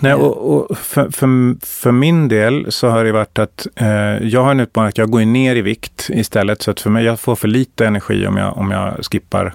Nej, 0.00 0.14
och, 0.14 0.54
och 0.54 0.78
för, 0.78 1.10
för, 1.10 1.66
för, 1.66 1.92
min 1.92 2.28
del 2.28 2.72
så 2.72 2.88
har 2.88 3.04
det 3.04 3.12
varit 3.12 3.38
att 3.38 3.66
eh, 3.76 4.28
jag 4.28 4.44
har 4.44 4.50
en 4.50 4.60
utmaning 4.60 4.88
att 4.88 4.98
jag 4.98 5.10
går 5.10 5.20
ner 5.20 5.56
i 5.56 5.62
vikt 5.62 6.10
istället. 6.12 6.62
Så 6.62 6.70
att 6.70 6.80
för 6.80 6.90
mig, 6.90 7.04
jag 7.04 7.20
får 7.20 7.36
för 7.36 7.48
lite 7.48 7.86
energi 7.86 8.26
om 8.26 8.36
jag, 8.36 8.58
om 8.58 8.70
jag 8.70 9.04
skippar 9.04 9.54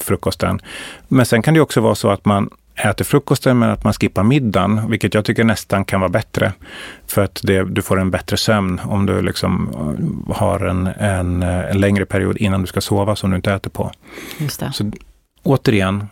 frukosten. 0.00 0.60
Men 1.08 1.26
sen 1.26 1.42
kan 1.42 1.54
det 1.54 1.60
också 1.60 1.80
vara 1.80 1.94
så 1.94 2.10
att 2.10 2.24
man 2.24 2.50
äter 2.74 3.04
frukosten 3.04 3.58
men 3.58 3.70
att 3.70 3.84
man 3.84 3.92
skippar 3.92 4.22
middagen, 4.22 4.90
vilket 4.90 5.14
jag 5.14 5.24
tycker 5.24 5.44
nästan 5.44 5.84
kan 5.84 6.00
vara 6.00 6.10
bättre. 6.10 6.52
För 7.06 7.24
att 7.24 7.40
det, 7.42 7.64
du 7.64 7.82
får 7.82 8.00
en 8.00 8.10
bättre 8.10 8.36
sömn 8.36 8.80
om 8.84 9.06
du 9.06 9.22
liksom 9.22 9.68
eh, 10.28 10.36
har 10.36 10.60
en, 10.60 10.86
en, 10.86 11.42
en, 11.42 11.80
längre 11.80 12.06
period 12.06 12.36
innan 12.36 12.60
du 12.60 12.66
ska 12.66 12.80
sova 12.80 13.16
som 13.16 13.30
du 13.30 13.36
inte 13.36 13.52
äter 13.52 13.70
på. 13.70 13.90
Just 14.38 14.60
det. 14.60 14.72
Så 14.72 14.90
återigen, 15.42 16.06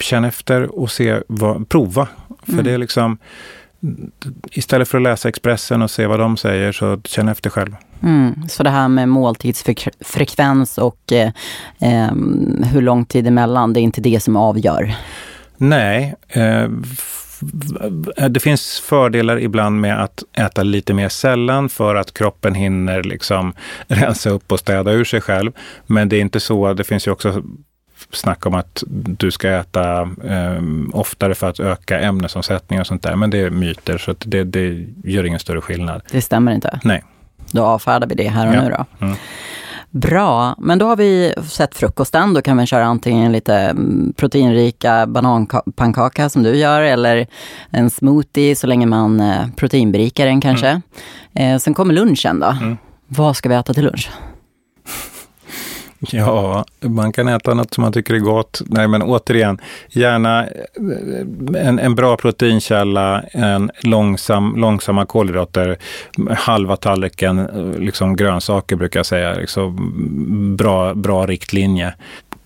känn 0.00 0.24
efter 0.24 0.78
och 0.78 0.90
se, 0.90 1.20
vad, 1.26 1.68
prova. 1.68 2.08
För 2.42 2.52
mm. 2.52 2.64
det 2.64 2.72
är 2.72 2.78
liksom, 2.78 3.18
istället 4.50 4.88
för 4.88 4.98
att 4.98 5.02
läsa 5.02 5.28
Expressen 5.28 5.82
och 5.82 5.90
se 5.90 6.06
vad 6.06 6.18
de 6.18 6.36
säger, 6.36 6.72
så 6.72 7.00
känn 7.04 7.28
efter 7.28 7.50
själv. 7.50 7.76
Mm, 8.02 8.48
så 8.48 8.62
det 8.62 8.70
här 8.70 8.88
med 8.88 9.08
måltidsfrekvens 9.08 10.78
och 10.78 11.12
eh, 11.12 11.32
eh, 11.80 12.14
hur 12.72 12.82
lång 12.82 13.04
tid 13.04 13.26
emellan, 13.26 13.72
det 13.72 13.80
är 13.80 13.82
inte 13.82 14.00
det 14.00 14.20
som 14.20 14.36
avgör? 14.36 14.94
Nej. 15.60 16.14
Eh, 16.28 16.68
det 18.28 18.40
finns 18.40 18.80
fördelar 18.80 19.40
ibland 19.40 19.80
med 19.80 20.02
att 20.02 20.22
äta 20.32 20.62
lite 20.62 20.94
mer 20.94 21.08
sällan 21.08 21.68
för 21.68 21.94
att 21.94 22.14
kroppen 22.14 22.54
hinner 22.54 23.02
liksom 23.02 23.52
rensa 23.88 24.30
upp 24.30 24.52
och 24.52 24.58
städa 24.58 24.92
ur 24.92 25.04
sig 25.04 25.20
själv. 25.20 25.52
Men 25.86 26.08
det 26.08 26.16
är 26.16 26.20
inte 26.20 26.40
så, 26.40 26.72
det 26.72 26.84
finns 26.84 27.06
ju 27.06 27.10
också 27.10 27.42
snack 28.12 28.46
om 28.46 28.54
att 28.54 28.82
du 28.88 29.30
ska 29.30 29.48
äta 29.48 30.00
eh, 30.24 30.62
oftare 30.92 31.34
för 31.34 31.50
att 31.50 31.60
öka 31.60 32.00
ämnesomsättning 32.00 32.80
och 32.80 32.86
sånt 32.86 33.02
där. 33.02 33.16
Men 33.16 33.30
det 33.30 33.38
är 33.38 33.50
myter, 33.50 33.98
så 33.98 34.14
det, 34.18 34.44
det 34.44 34.86
gör 35.04 35.24
ingen 35.24 35.40
större 35.40 35.60
skillnad. 35.60 36.02
Det 36.10 36.22
stämmer 36.22 36.52
inte? 36.52 36.80
Nej. 36.84 37.04
Då 37.52 37.64
avfärdar 37.64 38.06
vi 38.06 38.14
det 38.14 38.28
här 38.28 38.48
och 38.48 38.54
ja. 38.54 38.62
nu 38.62 38.70
då. 38.70 39.06
Mm. 39.06 39.16
Bra, 39.90 40.54
men 40.58 40.78
då 40.78 40.86
har 40.86 40.96
vi 40.96 41.34
sett 41.48 41.74
frukosten. 41.74 42.34
Då 42.34 42.42
kan 42.42 42.56
vi 42.56 42.66
köra 42.66 42.84
antingen 42.84 43.32
lite 43.32 43.54
mm, 43.54 44.12
proteinrika 44.16 45.06
bananpannkaka 45.06 46.28
som 46.28 46.42
du 46.42 46.56
gör 46.56 46.82
eller 46.82 47.26
en 47.70 47.90
smoothie 47.90 48.56
så 48.56 48.66
länge 48.66 48.86
man 48.86 49.20
eh, 49.20 49.46
proteinberikar 49.56 50.26
den 50.26 50.40
kanske. 50.40 50.68
Mm. 50.68 51.54
Eh, 51.54 51.58
sen 51.58 51.74
kommer 51.74 51.94
lunchen 51.94 52.40
då. 52.40 52.46
Mm. 52.46 52.76
Vad 53.06 53.36
ska 53.36 53.48
vi 53.48 53.54
äta 53.54 53.74
till 53.74 53.84
lunch? 53.84 54.10
Ja, 56.00 56.64
man 56.80 57.12
kan 57.12 57.28
äta 57.28 57.54
något 57.54 57.74
som 57.74 57.82
man 57.82 57.92
tycker 57.92 58.14
är 58.14 58.18
gott. 58.18 58.62
Nej, 58.66 58.88
men 58.88 59.02
återigen, 59.02 59.58
gärna 59.88 60.46
eh, 60.46 61.68
en, 61.68 61.78
en 61.78 61.94
bra 61.94 62.16
proteinkälla, 62.16 63.22
en 63.30 63.70
långsam, 63.82 64.56
långsamma 64.56 65.06
kolhydrater, 65.06 65.78
halva 66.36 66.76
tallriken 66.76 67.38
eh, 67.38 67.78
liksom 67.78 68.16
grönsaker 68.16 68.76
brukar 68.76 68.98
jag 68.98 69.06
säga. 69.06 69.34
Liksom 69.34 70.56
bra, 70.56 70.94
bra 70.94 71.26
riktlinje. 71.26 71.94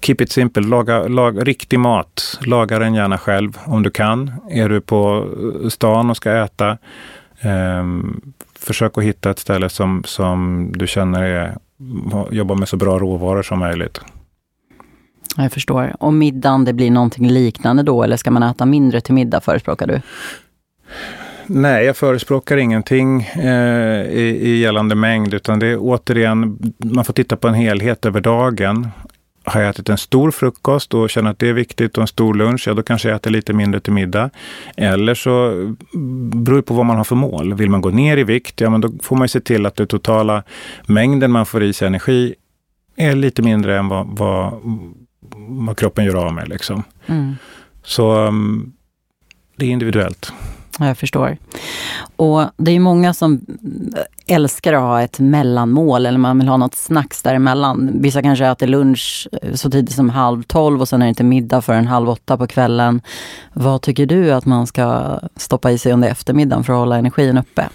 Keep 0.00 0.16
it 0.20 0.32
simple, 0.32 0.62
laga, 0.62 1.08
laga 1.08 1.44
riktig 1.44 1.78
mat. 1.78 2.38
Laga 2.40 2.78
den 2.78 2.94
gärna 2.94 3.18
själv 3.18 3.58
om 3.64 3.82
du 3.82 3.90
kan. 3.90 4.32
Är 4.50 4.68
du 4.68 4.80
på 4.80 5.28
eh, 5.62 5.68
stan 5.68 6.10
och 6.10 6.16
ska 6.16 6.32
äta, 6.32 6.70
eh, 7.40 7.84
försök 8.58 8.98
att 8.98 9.04
hitta 9.04 9.30
ett 9.30 9.38
ställe 9.38 9.68
som, 9.68 10.02
som 10.04 10.68
du 10.74 10.86
känner 10.86 11.22
är 11.22 11.56
jobba 12.30 12.54
med 12.54 12.68
så 12.68 12.76
bra 12.76 12.98
råvaror 12.98 13.42
som 13.42 13.58
möjligt. 13.58 14.00
Jag 15.36 15.52
förstår. 15.52 15.96
Och 16.00 16.12
middagen, 16.12 16.64
det 16.64 16.72
blir 16.72 16.90
någonting 16.90 17.28
liknande 17.28 17.82
då, 17.82 18.02
eller 18.02 18.16
ska 18.16 18.30
man 18.30 18.42
äta 18.42 18.66
mindre 18.66 19.00
till 19.00 19.14
middag, 19.14 19.40
förespråkar 19.40 19.86
du? 19.86 20.00
Nej, 21.46 21.84
jag 21.84 21.96
förespråkar 21.96 22.56
ingenting 22.56 23.22
eh, 23.22 24.02
i, 24.02 24.38
i 24.42 24.58
gällande 24.58 24.94
mängd, 24.94 25.34
utan 25.34 25.58
det 25.58 25.66
är 25.66 25.78
återigen, 25.80 26.58
man 26.78 27.04
får 27.04 27.12
titta 27.12 27.36
på 27.36 27.48
en 27.48 27.54
helhet 27.54 28.06
över 28.06 28.20
dagen 28.20 28.88
har 29.44 29.60
jag 29.60 29.70
ätit 29.70 29.88
en 29.88 29.98
stor 29.98 30.30
frukost 30.30 30.94
och 30.94 31.10
känner 31.10 31.30
att 31.30 31.38
det 31.38 31.48
är 31.48 31.52
viktigt 31.52 31.96
och 31.96 32.00
en 32.00 32.06
stor 32.06 32.34
lunch, 32.34 32.64
ja 32.68 32.74
då 32.74 32.82
kanske 32.82 33.08
jag 33.08 33.16
äter 33.16 33.30
lite 33.30 33.52
mindre 33.52 33.80
till 33.80 33.92
middag. 33.92 34.30
Eller 34.76 35.14
så 35.14 35.50
beror 36.32 36.56
det 36.56 36.62
på 36.62 36.74
vad 36.74 36.86
man 36.86 36.96
har 36.96 37.04
för 37.04 37.16
mål. 37.16 37.54
Vill 37.54 37.70
man 37.70 37.80
gå 37.80 37.90
ner 37.90 38.16
i 38.16 38.24
vikt, 38.24 38.60
ja 38.60 38.70
men 38.70 38.80
då 38.80 38.92
får 39.02 39.16
man 39.16 39.28
se 39.28 39.40
till 39.40 39.66
att 39.66 39.76
den 39.76 39.86
totala 39.86 40.42
mängden 40.86 41.32
man 41.32 41.46
får 41.46 41.62
i 41.62 41.72
sig 41.72 41.88
energi 41.88 42.34
är 42.96 43.14
lite 43.14 43.42
mindre 43.42 43.78
än 43.78 43.88
vad, 43.88 44.06
vad, 44.06 44.60
vad 45.48 45.78
kroppen 45.78 46.04
gör 46.04 46.26
av 46.26 46.34
med. 46.34 46.48
Liksom. 46.48 46.82
Mm. 47.06 47.34
Så 47.82 48.26
um, 48.26 48.72
det 49.56 49.66
är 49.66 49.70
individuellt. 49.70 50.32
Jag 50.78 50.98
förstår. 50.98 51.36
Och 52.16 52.44
det 52.56 52.70
är 52.70 52.80
många 52.80 53.14
som 53.14 53.40
älskar 54.26 54.72
att 54.72 54.80
ha 54.80 55.02
ett 55.02 55.18
mellanmål 55.18 56.06
eller 56.06 56.18
man 56.18 56.38
vill 56.38 56.48
ha 56.48 56.56
något 56.56 56.74
snacks 56.74 57.22
däremellan. 57.22 57.90
Vissa 58.00 58.22
kanske 58.22 58.46
äter 58.46 58.66
lunch 58.66 59.28
eh, 59.42 59.54
så 59.54 59.70
tidigt 59.70 59.94
som 59.94 60.10
halv 60.10 60.42
tolv 60.42 60.80
och 60.80 60.88
sen 60.88 61.02
är 61.02 61.06
det 61.06 61.08
inte 61.08 61.24
middag 61.24 61.62
förrän 61.62 61.86
halv 61.86 62.08
åtta 62.08 62.36
på 62.36 62.46
kvällen. 62.46 63.00
Vad 63.52 63.82
tycker 63.82 64.06
du 64.06 64.32
att 64.32 64.46
man 64.46 64.66
ska 64.66 65.18
stoppa 65.36 65.70
i 65.70 65.78
sig 65.78 65.92
under 65.92 66.08
eftermiddagen 66.08 66.64
för 66.64 66.72
att 66.72 66.78
hålla 66.78 66.96
energin 66.98 67.38
uppe? 67.38 67.68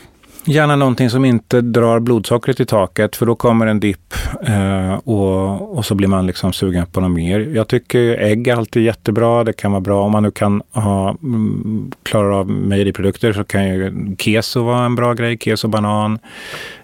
Gärna 0.46 0.76
någonting 0.76 1.10
som 1.10 1.26
inte 1.26 1.62
drar 1.62 2.00
blodsockret 2.00 2.60
i 2.60 2.66
taket 2.66 3.16
för 3.16 3.26
då 3.26 3.36
kommer 3.36 3.68
en 3.68 3.80
dipp 3.80 4.14
eh, 4.48 4.94
och, 4.94 5.78
och 5.78 5.86
så 5.86 5.96
blir 5.96 6.08
man 6.08 6.28
liksom 6.28 6.54
sugen 6.54 6.86
på 6.86 7.02
något 7.02 7.12
mer. 7.12 7.40
Jag 7.40 7.68
tycker 7.68 8.00
ägg 8.18 8.48
är 8.48 8.56
alltid 8.56 8.84
jättebra. 8.84 9.44
Det 9.44 9.54
kan 9.54 9.72
vara 9.72 9.82
bra 9.82 10.04
om 10.04 10.12
man 10.12 10.24
nu 10.24 10.32
kan 10.32 10.62
ha, 10.72 11.10
mm, 11.10 11.92
klarar 12.04 12.32
av 12.32 12.50
mejeriprodukter 12.50 13.34
så 13.34 13.44
kan 13.44 13.68
ju 13.68 14.16
keso 14.20 14.64
vara 14.64 14.86
en 14.86 14.96
bra 14.96 15.14
grej. 15.14 15.38
Keso, 15.38 15.68
banan. 15.68 16.20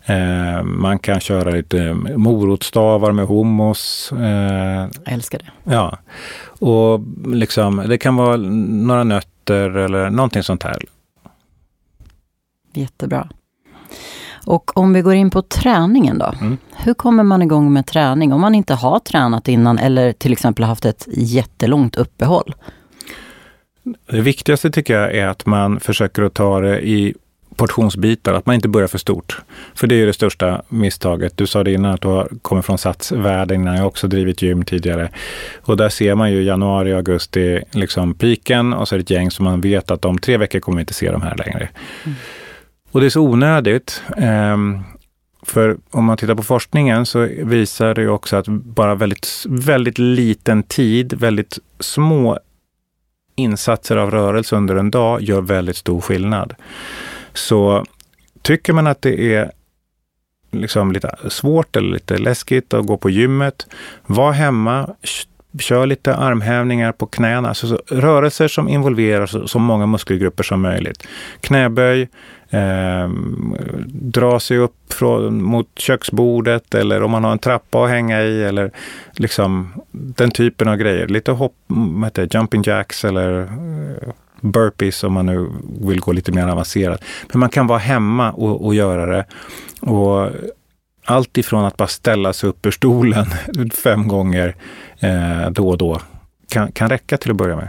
Eh, 0.06 0.64
man 0.64 1.00
kan 1.00 1.20
köra 1.20 1.50
lite 1.52 1.94
morotstavar 2.16 3.12
med 3.12 3.28
hummus. 3.28 4.12
Eh, 4.12 4.90
Jag 5.04 5.14
älskar 5.14 5.40
det. 5.40 5.72
Ja, 5.74 5.98
och 6.60 7.02
liksom, 7.26 7.84
det 7.88 7.98
kan 7.98 8.16
vara 8.16 8.38
några 8.38 9.04
nötter 9.04 9.70
eller 9.78 10.10
någonting 10.10 10.44
sånt 10.44 10.64
här. 10.64 10.78
Jättebra. 12.74 13.28
Och 14.46 14.78
om 14.78 14.94
vi 14.94 15.02
går 15.02 15.14
in 15.14 15.30
på 15.30 15.42
träningen 15.42 16.18
då. 16.18 16.34
Mm. 16.42 16.58
Hur 16.76 16.94
kommer 16.94 17.24
man 17.24 17.42
igång 17.42 17.74
med 17.74 17.86
träning 17.86 18.34
om 18.34 18.42
man 18.42 18.56
inte 18.56 18.74
har 18.74 19.00
tränat 19.00 19.48
innan 19.48 19.78
eller 19.78 20.14
till 20.14 20.34
exempel 20.34 20.66
haft 20.66 20.86
ett 20.86 21.08
jättelångt 21.08 21.96
uppehåll? 21.96 22.56
Det 24.10 24.22
viktigaste 24.22 24.72
tycker 24.72 24.94
jag 25.00 25.16
är 25.16 25.28
att 25.28 25.46
man 25.46 25.80
försöker 25.80 26.24
att 26.24 26.34
ta 26.34 26.60
det 26.60 26.88
i 26.88 27.14
portionsbitar, 27.56 28.34
att 28.34 28.46
man 28.46 28.56
inte 28.56 28.68
börjar 28.68 28.88
för 28.88 28.98
stort. 28.98 29.42
För 29.76 29.88
det 29.88 29.96
är 29.96 30.06
det 30.06 30.14
största 30.14 30.62
misstaget. 30.70 31.38
Du 31.38 31.48
sa 31.48 31.64
det 31.64 31.74
innan 31.74 31.94
att 31.94 32.02
du 32.02 32.08
har 32.08 32.30
kommit 32.42 32.66
från 32.66 32.78
satsvärlden 32.78 33.62
innan. 33.62 33.74
Jag 33.74 33.82
har 33.82 33.88
också 33.88 34.08
drivit 34.08 34.42
gym 34.42 34.66
tidigare. 34.66 35.10
Och 35.62 35.78
där 35.78 35.90
ser 35.90 36.16
man 36.16 36.32
ju 36.32 36.44
januari, 36.44 36.94
augusti, 36.94 37.62
liksom 37.72 38.14
piken 38.14 38.74
och 38.74 38.88
så 38.88 38.96
är 38.96 39.00
det 39.00 39.04
ett 39.04 39.10
gäng 39.10 39.32
som 39.32 39.46
man 39.46 39.62
vet 39.62 39.92
att 39.92 40.06
om 40.06 40.18
tre 40.18 40.38
veckor 40.38 40.60
kommer 40.60 40.78
vi 40.78 40.82
inte 40.82 40.94
se 40.94 41.12
de 41.12 41.22
här 41.22 41.36
längre. 41.38 41.70
Mm. 42.04 42.16
Och 42.96 43.02
det 43.02 43.08
är 43.08 43.10
så 43.10 43.22
onödigt. 43.22 44.04
Um, 44.18 44.84
för 45.44 45.78
om 45.92 46.06
man 46.06 46.18
tittar 46.18 46.36
på 46.36 46.44
forskningen 46.44 47.06
så 47.06 47.20
visar 47.44 47.94
det 47.94 48.08
också 48.08 48.36
att 48.36 48.48
bara 48.48 48.96
väldigt, 48.96 49.46
väldigt 49.50 49.98
liten 49.98 50.64
tid, 50.64 51.14
väldigt 51.14 51.60
små 51.80 52.40
insatser 53.36 53.98
av 53.98 54.12
rörelse 54.12 54.56
under 54.56 54.76
en 54.76 54.92
dag 54.92 55.22
gör 55.22 55.42
väldigt 55.42 55.78
stor 55.78 56.02
skillnad. 56.02 56.56
Så 57.34 57.86
tycker 58.42 58.74
man 58.74 58.88
att 58.88 59.02
det 59.02 59.36
är 59.36 59.52
liksom 60.52 60.92
lite 60.92 61.16
svårt 61.30 61.76
eller 61.76 61.94
lite 61.94 62.18
läskigt 62.18 62.74
att 62.74 62.86
gå 62.86 62.98
på 62.98 63.10
gymmet, 63.10 63.68
var 64.06 64.32
hemma, 64.32 64.90
kör 65.60 65.86
lite 65.86 66.16
armhävningar 66.16 66.92
på 66.92 67.06
knäna. 67.06 67.48
Alltså 67.48 67.80
rörelser 67.88 68.48
som 68.48 68.70
involverar 68.70 69.26
så, 69.26 69.48
så 69.48 69.60
många 69.60 69.86
muskelgrupper 69.86 70.44
som 70.44 70.62
möjligt. 70.62 71.08
Knäböj, 71.42 72.10
eh, 72.50 73.10
dra 73.88 74.40
sig 74.40 74.58
upp 74.58 74.94
från, 74.94 75.44
mot 75.44 75.70
köksbordet 75.76 76.76
eller 76.76 77.04
om 77.04 77.12
man 77.12 77.24
har 77.24 77.32
en 77.32 77.40
trappa 77.40 77.84
att 77.84 77.90
hänga 77.90 78.22
i 78.22 78.44
eller 78.44 78.72
liksom 79.14 79.74
den 79.92 80.32
typen 80.32 80.68
av 80.68 80.78
grejer. 80.78 81.08
Lite 81.08 81.32
hopp, 81.32 81.56
mm, 81.70 82.02
vad 82.02 82.08
heter 82.08 82.22
det, 82.22 82.34
jumping 82.34 82.64
jacks 82.66 83.06
eller 83.06 83.42
eh, 83.42 84.10
burpees 84.42 85.04
om 85.04 85.14
man 85.14 85.26
nu 85.26 85.50
vill 85.82 86.00
gå 86.00 86.12
lite 86.12 86.32
mer 86.32 86.48
avancerat. 86.48 87.04
Men 87.34 87.40
man 87.40 87.50
kan 87.50 87.68
vara 87.68 87.80
hemma 87.80 88.32
och, 88.32 88.66
och 88.66 88.76
göra 88.76 89.06
det. 89.06 89.26
Och 89.82 90.30
allt 91.06 91.38
ifrån 91.38 91.66
att 91.66 91.78
bara 91.78 91.88
ställa 91.88 92.34
sig 92.34 92.50
upp 92.50 92.66
ur 92.66 92.72
stolen 92.72 93.26
fem 93.84 94.08
gånger 94.08 94.56
eh, 95.00 95.50
då 95.52 95.70
och 95.70 95.78
då 95.78 96.02
kan, 96.50 96.72
kan 96.72 96.90
räcka 96.90 97.18
till 97.18 97.32
att 97.32 97.38
börja 97.38 97.56
med. 97.56 97.68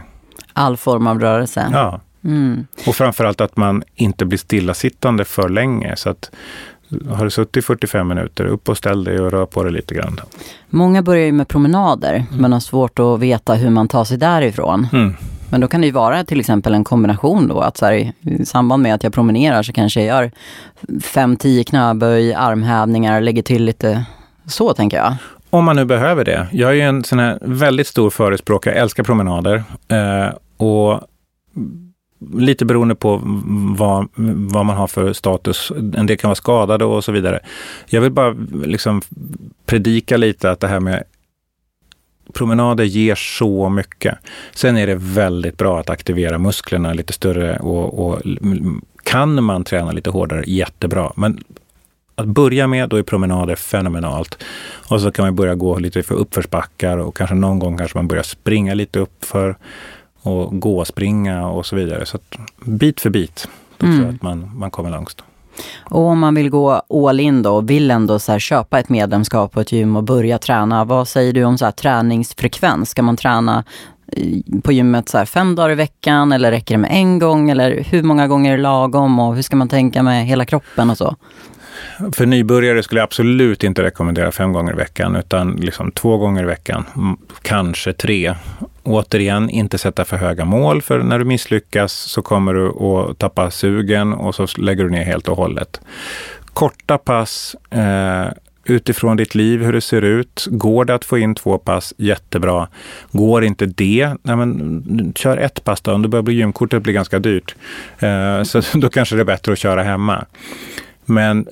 All 0.53 0.77
form 0.77 1.07
av 1.07 1.19
rörelse? 1.19 1.69
Ja. 1.71 2.01
Mm. 2.23 2.67
Och 2.87 2.95
framförallt 2.95 3.41
att 3.41 3.57
man 3.57 3.83
inte 3.95 4.25
blir 4.25 4.37
stillasittande 4.37 5.25
för 5.25 5.49
länge. 5.49 5.95
Så 5.95 6.09
att 6.09 6.31
har 7.09 7.23
du 7.23 7.29
suttit 7.29 7.57
i 7.57 7.61
45 7.61 8.07
minuter, 8.07 8.45
upp 8.45 8.69
och 8.69 8.77
ställ 8.77 9.03
dig 9.03 9.19
och 9.19 9.31
rör 9.31 9.45
på 9.45 9.63
dig 9.63 9.71
lite 9.71 9.95
grann. 9.95 10.19
Många 10.69 11.01
börjar 11.01 11.25
ju 11.25 11.31
med 11.31 11.47
promenader, 11.47 12.13
mm. 12.13 12.41
men 12.41 12.53
har 12.53 12.59
svårt 12.59 12.99
att 12.99 13.19
veta 13.19 13.53
hur 13.53 13.69
man 13.69 13.87
tar 13.87 14.03
sig 14.03 14.17
därifrån. 14.17 14.87
Mm. 14.93 15.15
Men 15.49 15.61
då 15.61 15.67
kan 15.67 15.81
det 15.81 15.87
ju 15.87 15.93
vara 15.93 16.23
till 16.23 16.39
exempel 16.39 16.73
en 16.73 16.83
kombination 16.83 17.47
då, 17.47 17.59
att 17.59 17.77
så 17.77 17.85
här, 17.85 17.93
i 17.93 18.45
samband 18.45 18.83
med 18.83 18.95
att 18.95 19.03
jag 19.03 19.13
promenerar 19.13 19.63
så 19.63 19.73
kanske 19.73 20.03
jag 20.03 20.07
gör 20.07 20.31
5-10 20.87 21.63
knäböj, 21.63 22.33
armhävningar, 22.33 23.21
lägger 23.21 23.41
till 23.41 23.63
lite 23.63 24.05
så 24.45 24.73
tänker 24.73 24.97
jag. 24.97 25.15
Om 25.49 25.65
man 25.65 25.75
nu 25.75 25.85
behöver 25.85 26.25
det. 26.25 26.47
Jag 26.51 26.69
är 26.69 26.73
ju 26.73 26.81
en 26.81 27.03
sån 27.03 27.19
här 27.19 27.39
väldigt 27.41 27.87
stor 27.87 28.09
förespråkare, 28.09 28.73
jag 28.73 28.81
älskar 28.81 29.03
promenader. 29.03 29.63
Eh, 29.87 30.29
och 30.57 31.01
lite 32.33 32.65
beroende 32.65 32.95
på 32.95 33.21
vad, 33.77 34.07
vad 34.35 34.65
man 34.65 34.77
har 34.77 34.87
för 34.87 35.13
status. 35.13 35.71
En 35.95 36.05
del 36.05 36.17
kan 36.17 36.27
vara 36.27 36.35
skadade 36.35 36.85
och 36.85 37.03
så 37.03 37.11
vidare. 37.11 37.39
Jag 37.85 38.01
vill 38.01 38.11
bara 38.11 38.35
liksom 38.65 39.01
predika 39.65 40.17
lite 40.17 40.51
att 40.51 40.59
det 40.59 40.67
här 40.67 40.79
med 40.79 41.03
promenader 42.33 42.83
ger 42.83 43.15
så 43.15 43.69
mycket. 43.69 44.17
Sen 44.53 44.77
är 44.77 44.87
det 44.87 44.95
väldigt 44.95 45.57
bra 45.57 45.79
att 45.79 45.89
aktivera 45.89 46.37
musklerna 46.37 46.93
lite 46.93 47.13
större 47.13 47.57
och, 47.57 48.07
och 48.07 48.21
kan 49.03 49.43
man 49.43 49.63
träna 49.63 49.91
lite 49.91 50.09
hårdare, 50.09 50.43
jättebra. 50.47 51.11
Men 51.15 51.43
att 52.15 52.25
börja 52.25 52.67
med, 52.67 52.89
då 52.89 52.95
är 52.95 53.03
promenader 53.03 53.55
fenomenalt. 53.55 54.43
Och 54.89 55.01
så 55.01 55.11
kan 55.11 55.25
man 55.25 55.35
börja 55.35 55.55
gå 55.55 55.79
lite 55.79 56.03
för 56.03 56.15
uppförsbackar 56.15 56.97
och 56.97 57.17
kanske 57.17 57.35
någon 57.35 57.59
gång 57.59 57.77
kanske 57.77 57.97
man 57.97 58.07
börjar 58.07 58.23
springa 58.23 58.73
lite 58.73 58.99
uppför 58.99 59.57
och 60.21 60.59
gå 60.59 60.79
och 60.79 60.87
springa 60.87 61.47
och 61.47 61.65
så 61.65 61.75
vidare. 61.75 62.05
Så 62.05 62.17
att 62.17 62.37
bit 62.65 63.01
för 63.01 63.09
bit, 63.09 63.49
då 63.77 63.85
mm. 63.85 63.97
tror 63.97 64.07
jag 64.07 64.15
att 64.15 64.21
man, 64.21 64.51
man 64.55 64.71
kommer 64.71 64.89
långt. 64.89 65.23
Och 65.79 66.01
om 66.01 66.19
man 66.19 66.35
vill 66.35 66.49
gå 66.49 66.81
all 67.07 67.19
in 67.19 67.43
då 67.43 67.55
och 67.55 67.69
vill 67.69 67.91
ändå 67.91 68.19
så 68.19 68.39
köpa 68.39 68.79
ett 68.79 68.89
medlemskap 68.89 69.51
på 69.51 69.61
ett 69.61 69.71
gym 69.71 69.95
och 69.95 70.03
börja 70.03 70.37
träna, 70.37 70.85
vad 70.85 71.07
säger 71.07 71.33
du 71.33 71.43
om 71.43 71.57
så 71.57 71.71
träningsfrekvens? 71.71 72.89
Ska 72.89 73.01
man 73.01 73.17
träna 73.17 73.63
eh, 74.11 74.61
på 74.63 74.71
gymmet 74.71 75.09
så 75.09 75.25
fem 75.25 75.55
dagar 75.55 75.69
i 75.69 75.75
veckan 75.75 76.31
eller 76.31 76.51
räcker 76.51 76.73
det 76.73 76.81
med 76.81 76.91
en 76.93 77.19
gång? 77.19 77.49
Eller 77.49 77.83
hur 77.83 78.03
många 78.03 78.27
gånger 78.27 78.53
är 78.53 78.57
lagom 78.57 79.19
och 79.19 79.35
hur 79.35 79.41
ska 79.41 79.55
man 79.55 79.69
tänka 79.69 80.03
med 80.03 80.25
hela 80.25 80.45
kroppen 80.45 80.89
och 80.89 80.97
så? 80.97 81.15
För 82.11 82.25
nybörjare 82.25 82.83
skulle 82.83 82.99
jag 82.99 83.03
absolut 83.03 83.63
inte 83.63 83.83
rekommendera 83.83 84.31
fem 84.31 84.53
gånger 84.53 84.73
i 84.73 84.75
veckan, 84.75 85.15
utan 85.15 85.51
liksom 85.51 85.91
två 85.91 86.17
gånger 86.17 86.43
i 86.43 86.45
veckan, 86.45 86.85
kanske 87.41 87.93
tre. 87.93 88.35
Återigen, 88.83 89.49
inte 89.49 89.77
sätta 89.77 90.05
för 90.05 90.17
höga 90.17 90.45
mål, 90.45 90.81
för 90.81 91.03
när 91.03 91.19
du 91.19 91.25
misslyckas 91.25 91.93
så 91.93 92.21
kommer 92.21 92.53
du 92.53 92.67
att 92.67 93.17
tappa 93.17 93.51
sugen 93.51 94.13
och 94.13 94.35
så 94.35 94.47
lägger 94.57 94.83
du 94.83 94.89
ner 94.89 95.03
helt 95.03 95.27
och 95.27 95.37
hållet. 95.37 95.81
Korta 96.53 96.97
pass, 96.97 97.55
eh, 97.69 98.27
utifrån 98.69 99.17
ditt 99.17 99.35
liv, 99.35 99.63
hur 99.63 99.73
det 99.73 99.81
ser 99.81 100.01
ut. 100.01 100.47
Går 100.49 100.85
det 100.85 100.95
att 100.95 101.05
få 101.05 101.17
in 101.17 101.35
två 101.35 101.57
pass, 101.57 101.93
jättebra. 101.97 102.67
Går 103.11 103.43
inte 103.43 103.65
det, 103.65 104.15
nej 104.21 104.35
men, 104.35 105.13
kör 105.15 105.37
ett 105.37 105.63
pass 105.63 105.81
då. 105.81 105.93
Om 105.93 106.01
du 106.01 106.07
börjar 106.09 106.23
bli 106.23 106.33
gymkortet 106.33 106.83
blir 106.83 106.93
ganska 106.93 107.19
dyrt. 107.19 107.55
Eh, 107.99 108.43
så 108.43 108.61
då 108.73 108.89
kanske 108.89 109.15
det 109.15 109.21
är 109.21 109.25
bättre 109.25 109.51
att 109.51 109.59
köra 109.59 109.83
hemma. 109.83 110.25
Men 111.05 111.47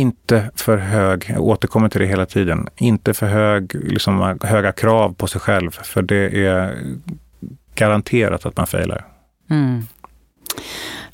inte 0.00 0.50
för 0.54 0.76
hög, 0.76 1.24
jag 1.28 1.42
återkommer 1.42 1.88
till 1.88 2.00
det 2.00 2.06
hela 2.06 2.26
tiden, 2.26 2.68
inte 2.76 3.14
för 3.14 3.26
hög, 3.26 3.74
liksom, 3.74 4.38
höga 4.42 4.72
krav 4.72 5.14
på 5.14 5.26
sig 5.26 5.40
själv. 5.40 5.70
För 5.70 6.02
det 6.02 6.46
är 6.46 6.78
garanterat 7.74 8.46
att 8.46 8.56
man 8.56 8.66
failar. 8.66 9.06
Mm. 9.50 9.86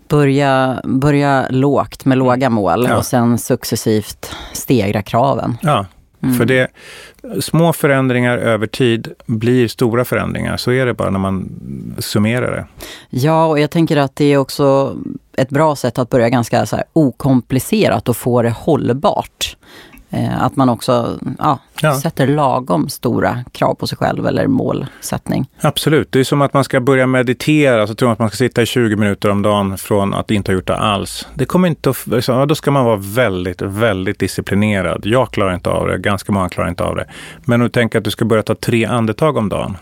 Börja, 0.09 0.81
börja 0.85 1.47
lågt 1.51 2.05
med 2.05 2.19
låga 2.19 2.51
mål 2.51 2.87
ja. 2.89 2.97
och 2.97 3.07
sen 3.07 3.39
successivt 3.39 4.35
stegra 4.53 5.03
kraven. 5.03 5.57
Ja, 5.63 5.87
Mm. 6.23 6.35
För 6.35 6.45
det, 6.45 6.69
små 7.41 7.73
förändringar 7.73 8.39
över 8.39 8.67
tid 8.67 9.13
blir 9.27 9.69
stora 9.69 10.05
förändringar. 10.05 10.57
Så 10.57 10.73
är 10.73 10.87
det 10.87 10.95
bara 10.95 11.11
när 11.11 11.19
man 11.19 11.51
summerar 11.99 12.51
det. 12.51 12.67
Ja, 13.11 13.47
och 13.47 13.61
jag 13.61 13.71
tänker 13.71 13.97
att 13.97 14.17
det 14.17 14.25
är 14.25 14.37
också 14.39 14.97
ett 15.37 15.49
bra 15.49 15.77
sätt 15.77 15.99
att 15.99 16.11
börja 16.11 16.29
ganska 16.29 16.67
så 16.67 16.83
okomplicerat 16.93 18.09
och 18.09 18.17
få 18.17 18.43
det 18.43 18.51
hållbart. 18.51 19.57
Eh, 20.17 20.43
att 20.43 20.57
man 20.57 20.69
också 20.69 21.19
ja, 21.39 21.59
ja. 21.81 22.01
sätter 22.01 22.27
lagom 22.27 22.89
stora 22.89 23.45
krav 23.53 23.75
på 23.75 23.87
sig 23.87 23.99
själv 23.99 24.27
eller 24.27 24.47
målsättning. 24.47 25.51
Absolut, 25.61 26.13
det 26.13 26.21
är 26.21 26.25
som 26.25 26.43
att 26.43 26.53
man 26.53 26.65
ska 26.65 26.81
börja 26.81 27.07
meditera, 27.07 27.87
så 27.87 27.95
tror 27.95 28.07
man 28.09 28.13
att 28.13 28.19
man 28.19 28.29
ska 28.29 28.37
sitta 28.37 28.63
i 28.63 28.67
20 28.67 28.97
minuter 28.97 29.29
om 29.31 29.43
dagen 29.43 29.79
från 29.79 30.15
att 30.15 30.31
inte 30.31 30.53
ha 30.53 30.55
gjort 30.55 30.67
det 30.67 30.77
alls. 30.77 31.29
Det 31.35 31.45
kommer 31.45 31.69
inte 31.69 31.91
att, 31.91 32.07
liksom, 32.07 32.49
då 32.49 32.55
ska 32.55 32.71
man 32.71 32.85
vara 32.85 32.97
väldigt, 32.97 33.63
väldigt 33.63 34.19
disciplinerad. 34.19 35.07
Jag 35.07 35.31
klarar 35.31 35.55
inte 35.55 35.71
av 35.71 35.87
det, 35.87 35.99
ganska 35.99 36.33
många 36.33 36.49
klarar 36.49 36.69
inte 36.69 36.85
av 36.85 36.97
det. 36.97 37.07
Men 37.45 37.61
om 37.61 37.65
du 37.65 37.71
tänker 37.71 37.99
att 37.99 38.05
du 38.05 38.11
ska 38.11 38.25
börja 38.25 38.43
ta 38.43 38.55
tre 38.55 38.85
andetag 38.85 39.37
om 39.37 39.49
dagen, 39.49 39.77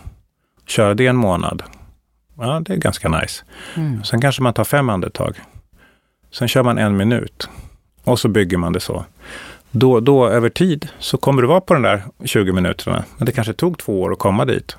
köra 0.67 0.93
det 0.93 1.07
en 1.07 1.15
månad. 1.15 1.63
Ja, 2.37 2.61
det 2.65 2.73
är 2.73 2.77
ganska 2.77 3.09
nice. 3.09 3.43
Mm. 3.75 4.03
Sen 4.03 4.21
kanske 4.21 4.41
man 4.41 4.53
tar 4.53 4.63
fem 4.63 4.89
andetag. 4.89 5.35
Sen 6.31 6.47
kör 6.47 6.63
man 6.63 6.77
en 6.77 6.97
minut 6.97 7.49
och 8.03 8.19
så 8.19 8.27
bygger 8.27 8.57
man 8.57 8.73
det 8.73 8.79
så 8.79 9.05
då, 9.75 9.99
då 9.99 10.27
över 10.27 10.49
tid 10.49 10.87
så 10.99 11.17
kommer 11.17 11.41
du 11.41 11.47
vara 11.47 11.61
på 11.61 11.73
de 11.73 11.83
där 11.83 12.03
20 12.25 12.51
minuterna. 12.51 13.03
Men 13.17 13.25
det 13.25 13.31
kanske 13.31 13.53
tog 13.53 13.77
två 13.77 14.01
år 14.01 14.11
att 14.11 14.19
komma 14.19 14.45
dit. 14.45 14.77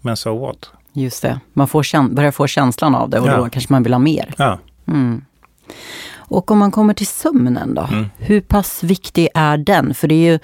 Men 0.00 0.16
so 0.16 0.38
what? 0.38 0.70
Just 0.92 1.22
det, 1.22 1.40
man 1.52 1.68
får 1.68 2.08
börjar 2.14 2.30
få 2.30 2.46
känslan 2.46 2.94
av 2.94 3.10
det 3.10 3.20
och 3.20 3.28
ja. 3.28 3.36
då 3.36 3.48
kanske 3.48 3.72
man 3.72 3.82
vill 3.82 3.92
ha 3.92 3.98
mer. 3.98 4.34
Ja. 4.38 4.58
Mm. 4.86 5.24
Och 6.30 6.50
om 6.50 6.58
man 6.58 6.70
kommer 6.70 6.94
till 6.94 7.06
sömnen 7.06 7.74
då, 7.74 7.88
mm. 7.90 8.06
hur 8.18 8.40
pass 8.40 8.82
viktig 8.82 9.28
är 9.34 9.56
den? 9.56 9.94
För 9.94 10.08
det 10.08 10.14
är 10.14 10.32
ju 10.32 10.38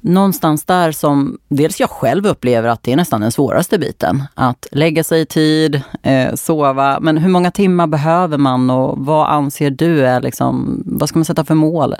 någonstans 0.00 0.64
där 0.64 0.92
som 0.92 1.38
dels 1.48 1.80
jag 1.80 1.90
själv 1.90 2.26
upplever 2.26 2.68
att 2.68 2.82
det 2.82 2.92
är 2.92 2.96
nästan 2.96 3.20
den 3.20 3.32
svåraste 3.32 3.78
biten. 3.78 4.22
Att 4.34 4.66
lägga 4.70 5.04
sig 5.04 5.20
i 5.20 5.26
tid, 5.26 5.80
eh, 6.02 6.34
sova. 6.34 7.00
Men 7.00 7.18
hur 7.18 7.28
många 7.28 7.50
timmar 7.50 7.86
behöver 7.86 8.38
man 8.38 8.70
och 8.70 8.98
vad 8.98 9.28
anser 9.28 9.70
du 9.70 10.06
är 10.06 10.20
liksom, 10.20 10.82
vad 10.86 11.08
ska 11.08 11.18
man 11.18 11.24
sätta 11.24 11.44
för 11.44 11.54
mål? 11.54 11.94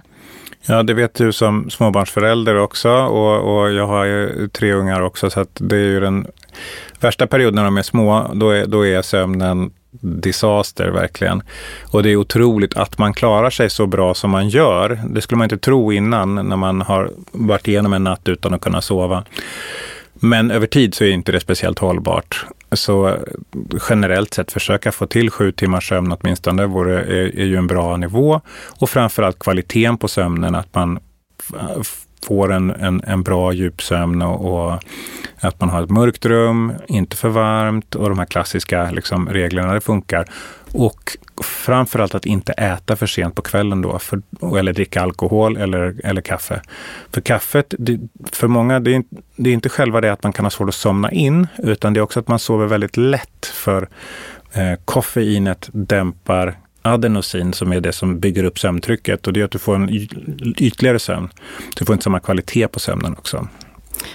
Ja, 0.66 0.82
det 0.82 0.94
vet 0.94 1.14
du 1.14 1.32
som 1.32 1.70
småbarnsförälder 1.70 2.56
också 2.56 2.90
och, 2.90 3.58
och 3.58 3.72
jag 3.72 3.86
har 3.86 4.04
ju 4.04 4.48
tre 4.48 4.72
ungar 4.72 5.00
också 5.00 5.30
så 5.30 5.40
att 5.40 5.56
det 5.60 5.76
är 5.76 5.80
ju 5.80 6.00
den 6.00 6.26
värsta 7.00 7.26
perioden 7.26 7.54
när 7.54 7.64
de 7.64 7.76
är 7.76 7.82
små, 7.82 8.30
då 8.34 8.50
är, 8.50 8.66
då 8.66 8.86
är 8.86 9.02
sömnen 9.02 9.70
disaster 10.00 10.88
verkligen. 10.88 11.42
Och 11.92 12.02
det 12.02 12.10
är 12.10 12.16
otroligt 12.16 12.76
att 12.76 12.98
man 12.98 13.14
klarar 13.14 13.50
sig 13.50 13.70
så 13.70 13.86
bra 13.86 14.14
som 14.14 14.30
man 14.30 14.48
gör. 14.48 15.00
Det 15.10 15.20
skulle 15.20 15.38
man 15.38 15.44
inte 15.44 15.58
tro 15.58 15.92
innan 15.92 16.34
när 16.34 16.56
man 16.56 16.80
har 16.82 17.10
varit 17.32 17.68
igenom 17.68 17.92
en 17.92 18.04
natt 18.04 18.28
utan 18.28 18.54
att 18.54 18.60
kunna 18.60 18.80
sova. 18.80 19.24
Men 20.14 20.50
över 20.50 20.66
tid 20.66 20.94
så 20.94 21.04
är 21.04 21.10
inte 21.10 21.32
det 21.32 21.40
speciellt 21.40 21.78
hållbart. 21.78 22.46
Så 22.72 23.08
eh, 23.08 23.14
generellt 23.90 24.34
sett 24.34 24.52
försöka 24.52 24.92
få 24.92 25.06
till 25.06 25.30
sju 25.30 25.52
timmars 25.52 25.88
sömn 25.88 26.12
åtminstone 26.12 26.66
vore, 26.66 27.00
är, 27.00 27.38
är 27.38 27.44
ju 27.44 27.56
en 27.56 27.66
bra 27.66 27.96
nivå. 27.96 28.40
Och 28.80 28.90
framförallt 28.90 29.38
kvaliteten 29.38 29.98
på 29.98 30.08
sömnen, 30.08 30.54
att 30.54 30.74
man 30.74 30.98
får 32.26 32.52
en, 32.52 32.70
en, 32.70 33.02
en 33.06 33.22
bra 33.22 33.52
djupsömn 33.52 34.22
och, 34.22 34.68
och, 34.68 34.82
att 35.40 35.60
man 35.60 35.70
har 35.70 35.82
ett 35.82 35.90
mörkt 35.90 36.26
rum, 36.26 36.72
inte 36.88 37.16
för 37.16 37.28
varmt 37.28 37.94
och 37.94 38.08
de 38.08 38.18
här 38.18 38.26
klassiska 38.26 38.90
liksom, 38.90 39.28
reglerna, 39.28 39.74
det 39.74 39.80
funkar. 39.80 40.26
Och 40.72 41.16
framförallt 41.42 42.14
att 42.14 42.26
inte 42.26 42.52
äta 42.52 42.96
för 42.96 43.06
sent 43.06 43.34
på 43.34 43.42
kvällen 43.42 43.82
då, 43.82 43.98
för, 43.98 44.22
eller 44.58 44.72
dricka 44.72 45.02
alkohol 45.02 45.56
eller, 45.56 45.94
eller 46.04 46.20
kaffe. 46.20 46.60
För 47.12 47.20
kaffet, 47.20 47.74
det, 47.78 48.00
för 48.32 48.48
många, 48.48 48.80
det 48.80 48.94
är, 48.94 49.04
det 49.36 49.50
är 49.50 49.54
inte 49.54 49.68
själva 49.68 50.00
det 50.00 50.12
att 50.12 50.22
man 50.22 50.32
kan 50.32 50.44
ha 50.44 50.50
svårt 50.50 50.68
att 50.68 50.74
somna 50.74 51.12
in, 51.12 51.46
utan 51.58 51.92
det 51.92 52.00
är 52.00 52.02
också 52.02 52.20
att 52.20 52.28
man 52.28 52.38
sover 52.38 52.66
väldigt 52.66 52.96
lätt 52.96 53.46
för 53.46 53.88
eh, 54.52 54.74
koffeinet 54.84 55.68
dämpar 55.72 56.56
adenosin 56.86 57.52
som 57.52 57.72
är 57.72 57.80
det 57.80 57.92
som 57.92 58.20
bygger 58.20 58.44
upp 58.44 58.58
sömntrycket 58.58 59.26
och 59.26 59.32
det 59.32 59.40
gör 59.40 59.44
att 59.44 59.50
du 59.52 59.58
får 59.58 59.74
en 59.74 59.88
ytligare 60.58 60.98
sömn. 60.98 61.28
Du 61.76 61.84
får 61.84 61.92
inte 61.92 62.04
samma 62.04 62.20
kvalitet 62.20 62.68
på 62.68 62.80
sömnen 62.80 63.12
också. 63.12 63.48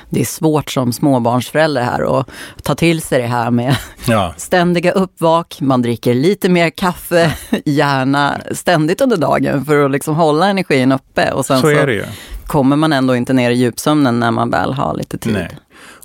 Det 0.09 0.21
är 0.21 0.25
svårt 0.25 0.71
som 0.71 0.93
småbarnsförälder 0.93 1.83
här 1.83 2.19
att 2.19 2.29
ta 2.63 2.75
till 2.75 3.01
sig 3.01 3.21
det 3.21 3.27
här 3.27 3.51
med 3.51 3.75
ja. 4.07 4.33
ständiga 4.37 4.91
uppvak, 4.91 5.57
man 5.61 5.81
dricker 5.81 6.13
lite 6.13 6.49
mer 6.49 6.69
kaffe, 6.69 7.33
gärna 7.65 8.41
ständigt 8.51 9.01
under 9.01 9.17
dagen 9.17 9.65
för 9.65 9.85
att 9.85 9.91
liksom 9.91 10.15
hålla 10.15 10.47
energin 10.47 10.91
uppe. 10.91 11.31
Och 11.31 11.45
sen 11.45 11.61
så, 11.61 11.71
ju. 11.71 12.05
kommer 12.47 12.75
man 12.75 12.93
ändå 12.93 13.15
inte 13.15 13.33
ner 13.33 13.51
i 13.51 13.53
djupsömnen 13.53 14.19
när 14.19 14.31
man 14.31 14.49
väl 14.49 14.73
har 14.73 14.95
lite 14.95 15.17
tid. 15.17 15.33
Nej. 15.33 15.57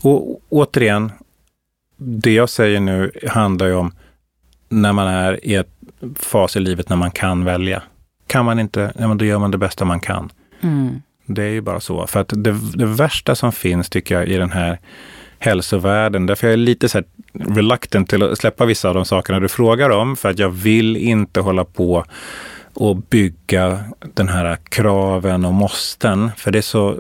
Och 0.03 0.41
återigen, 0.49 1.13
det 1.99 2.33
jag 2.33 2.49
säger 2.49 2.81
nu 2.81 3.11
handlar 3.29 3.67
ju 3.67 3.75
om 3.75 3.93
när 4.69 4.93
man 4.93 5.09
är 5.09 5.47
i 5.47 5.55
ett 5.55 5.76
fas 6.17 6.57
i 6.57 6.61
livet 6.61 6.89
när 6.89 6.97
man 6.97 7.11
kan 7.11 7.45
välja. 7.45 7.83
Kan 8.27 8.45
man 8.45 8.59
inte, 8.59 8.93
ja, 8.99 9.09
men 9.09 9.19
då 9.19 9.25
gör 9.25 9.39
man 9.39 9.51
det 9.51 9.59
bästa 9.59 9.85
man 9.85 10.01
kan. 10.01 10.31
Mm. 10.61 11.03
Det 11.27 11.43
är 11.43 11.51
ju 11.51 11.61
bara 11.61 11.81
så. 11.81 12.07
För 12.07 12.21
att 12.21 12.29
det, 12.29 12.57
det, 12.75 12.87
värsta 12.87 13.35
som 13.35 13.53
finns 13.53 13.89
tycker 13.89 14.15
jag 14.15 14.29
i 14.29 14.37
den 14.37 14.51
här 14.51 14.79
hälsovärlden, 15.39 16.27
därför 16.27 16.47
jag 16.47 16.53
är 16.53 16.57
lite 16.57 16.89
så 16.89 16.99
här 16.99 17.07
reluctant 17.55 18.11
till 18.11 18.23
att 18.23 18.39
släppa 18.39 18.65
vissa 18.65 18.89
av 18.89 18.95
de 18.95 19.05
sakerna 19.05 19.41
du 19.41 19.49
frågar 19.49 19.91
om, 19.91 20.17
för 20.17 20.31
att 20.31 20.39
jag 20.39 20.49
vill 20.49 20.97
inte 20.97 21.41
hålla 21.41 21.65
på 21.65 22.05
och 22.75 22.97
bygga 22.97 23.85
den 24.15 24.29
här 24.29 24.57
kraven 24.57 25.45
och 25.45 25.55
måsten, 25.55 26.31
för 26.37 26.51
det 26.51 26.59
är 26.59 26.63
så 26.63 26.99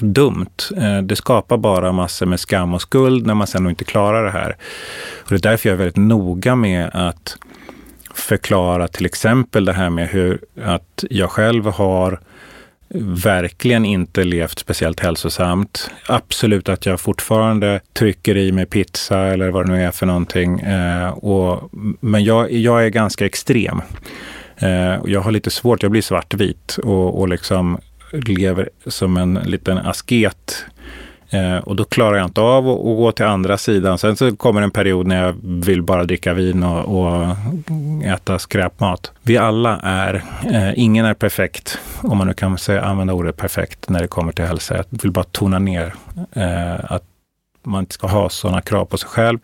dumt. 0.00 0.56
Eh, 0.76 1.02
det 1.02 1.16
skapar 1.16 1.56
bara 1.56 1.92
massor 1.92 2.26
med 2.26 2.40
skam 2.40 2.74
och 2.74 2.82
skuld 2.82 3.26
när 3.26 3.34
man 3.34 3.46
sen 3.46 3.68
inte 3.68 3.84
klarar 3.84 4.24
det 4.24 4.30
här. 4.30 4.56
Och 5.24 5.30
det 5.30 5.34
är 5.34 5.50
därför 5.50 5.68
jag 5.68 5.74
är 5.74 5.78
väldigt 5.78 5.96
noga 5.96 6.56
med 6.56 6.90
att 6.92 7.36
förklara 8.18 8.88
till 8.88 9.06
exempel 9.06 9.64
det 9.64 9.72
här 9.72 9.90
med 9.90 10.08
hur 10.08 10.38
att 10.62 11.04
jag 11.10 11.30
själv 11.30 11.66
har 11.66 12.20
verkligen 13.24 13.84
inte 13.84 14.24
levt 14.24 14.58
speciellt 14.58 15.00
hälsosamt. 15.00 15.90
Absolut 16.06 16.68
att 16.68 16.86
jag 16.86 17.00
fortfarande 17.00 17.80
trycker 17.92 18.36
i 18.36 18.52
mig 18.52 18.66
pizza 18.66 19.18
eller 19.18 19.50
vad 19.50 19.66
det 19.66 19.72
nu 19.72 19.84
är 19.84 19.90
för 19.90 20.06
någonting. 20.06 20.60
Eh, 20.60 21.08
och, 21.08 21.70
men 22.00 22.24
jag, 22.24 22.52
jag 22.52 22.84
är 22.84 22.88
ganska 22.88 23.26
extrem. 23.26 23.82
Eh, 24.56 24.98
jag 25.04 25.20
har 25.20 25.30
lite 25.30 25.50
svårt, 25.50 25.82
jag 25.82 25.92
blir 25.92 26.02
svartvit 26.02 26.78
och, 26.82 27.20
och 27.20 27.28
liksom 27.28 27.78
lever 28.12 28.70
som 28.86 29.16
en 29.16 29.34
liten 29.34 29.78
asket 29.78 30.64
Eh, 30.77 30.77
Eh, 31.30 31.58
och 31.58 31.76
då 31.76 31.84
klarar 31.84 32.16
jag 32.16 32.26
inte 32.26 32.40
av 32.40 32.68
att, 32.68 32.78
gå 32.78 33.12
till 33.12 33.24
andra 33.24 33.58
sidan. 33.58 33.98
Sen 33.98 34.16
så 34.16 34.36
kommer 34.36 34.62
en 34.62 34.70
period 34.70 35.06
när 35.06 35.24
jag 35.24 35.34
vill 35.42 35.82
bara 35.82 36.04
dricka 36.04 36.34
vin 36.34 36.62
och, 36.62 36.98
och 36.98 37.36
äta 38.04 38.38
skräpmat. 38.38 39.12
Vi 39.22 39.38
alla 39.38 39.80
är, 39.82 40.22
eh, 40.46 40.78
ingen 40.78 41.04
är 41.04 41.14
perfekt, 41.14 41.78
om 42.02 42.18
man 42.18 42.26
nu 42.26 42.34
kan 42.34 42.58
säga, 42.58 42.82
använda 42.82 43.12
ordet 43.12 43.36
perfekt 43.36 43.88
när 43.88 44.00
det 44.00 44.08
kommer 44.08 44.32
till 44.32 44.44
hälsa. 44.44 44.76
Jag 44.76 44.84
vill 44.90 45.10
bara 45.10 45.24
tona 45.24 45.58
ner 45.58 45.94
eh, 46.32 46.92
att 46.92 47.02
man 47.64 47.80
inte 47.80 47.94
ska 47.94 48.06
ha 48.06 48.28
sådana 48.28 48.60
krav 48.60 48.84
på 48.84 48.98
sig 48.98 49.08
själv, 49.08 49.38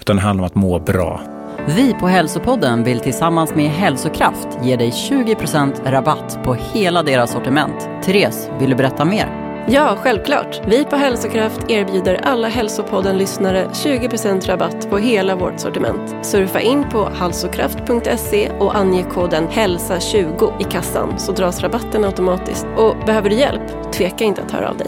utan 0.00 0.16
det 0.16 0.22
handlar 0.22 0.42
om 0.44 0.46
att 0.46 0.54
må 0.54 0.78
bra. 0.78 1.20
Vi 1.66 1.94
på 2.00 2.06
Hälsopodden 2.06 2.84
vill 2.84 3.00
tillsammans 3.00 3.54
med 3.54 3.70
Hälsokraft 3.70 4.48
ge 4.62 4.76
dig 4.76 4.90
20% 4.90 5.90
rabatt 5.90 6.38
på 6.44 6.54
hela 6.54 7.02
deras 7.02 7.32
sortiment. 7.32 7.88
Therese, 8.04 8.50
vill 8.60 8.70
du 8.70 8.76
berätta 8.76 9.04
mer? 9.04 9.43
Ja, 9.68 9.98
självklart. 10.02 10.60
Vi 10.66 10.84
på 10.84 10.96
Hälsokraft 10.96 11.70
erbjuder 11.70 12.14
alla 12.14 12.48
Hälsopodden-lyssnare 12.48 13.68
20% 13.72 14.46
rabatt 14.46 14.90
på 14.90 14.98
hela 14.98 15.36
vårt 15.36 15.60
sortiment. 15.60 16.26
Surfa 16.26 16.60
in 16.60 16.84
på 16.92 17.04
halsokraft.se 17.04 18.50
och 18.50 18.76
ange 18.76 19.02
koden 19.02 19.48
HÄLSA20 19.48 20.60
i 20.60 20.64
kassan 20.64 21.18
så 21.18 21.32
dras 21.32 21.60
rabatten 21.60 22.04
automatiskt. 22.04 22.66
Och 22.76 22.96
behöver 23.06 23.30
du 23.30 23.36
hjälp? 23.36 23.92
Tveka 23.92 24.24
inte 24.24 24.42
att 24.42 24.50
höra 24.50 24.70
av 24.70 24.76
dig. 24.76 24.86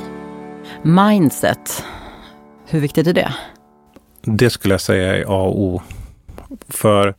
Mindset, 0.83 1.85
hur 2.69 2.81
viktigt 2.81 3.07
är 3.07 3.13
det? 3.13 3.35
Det 4.23 4.51
skulle 4.51 4.75
jag 4.75 4.81
säga 4.81 5.17
är 5.17 5.23
A 5.23 5.43
och 5.43 5.61
O. 5.61 5.83
För, 6.69 7.15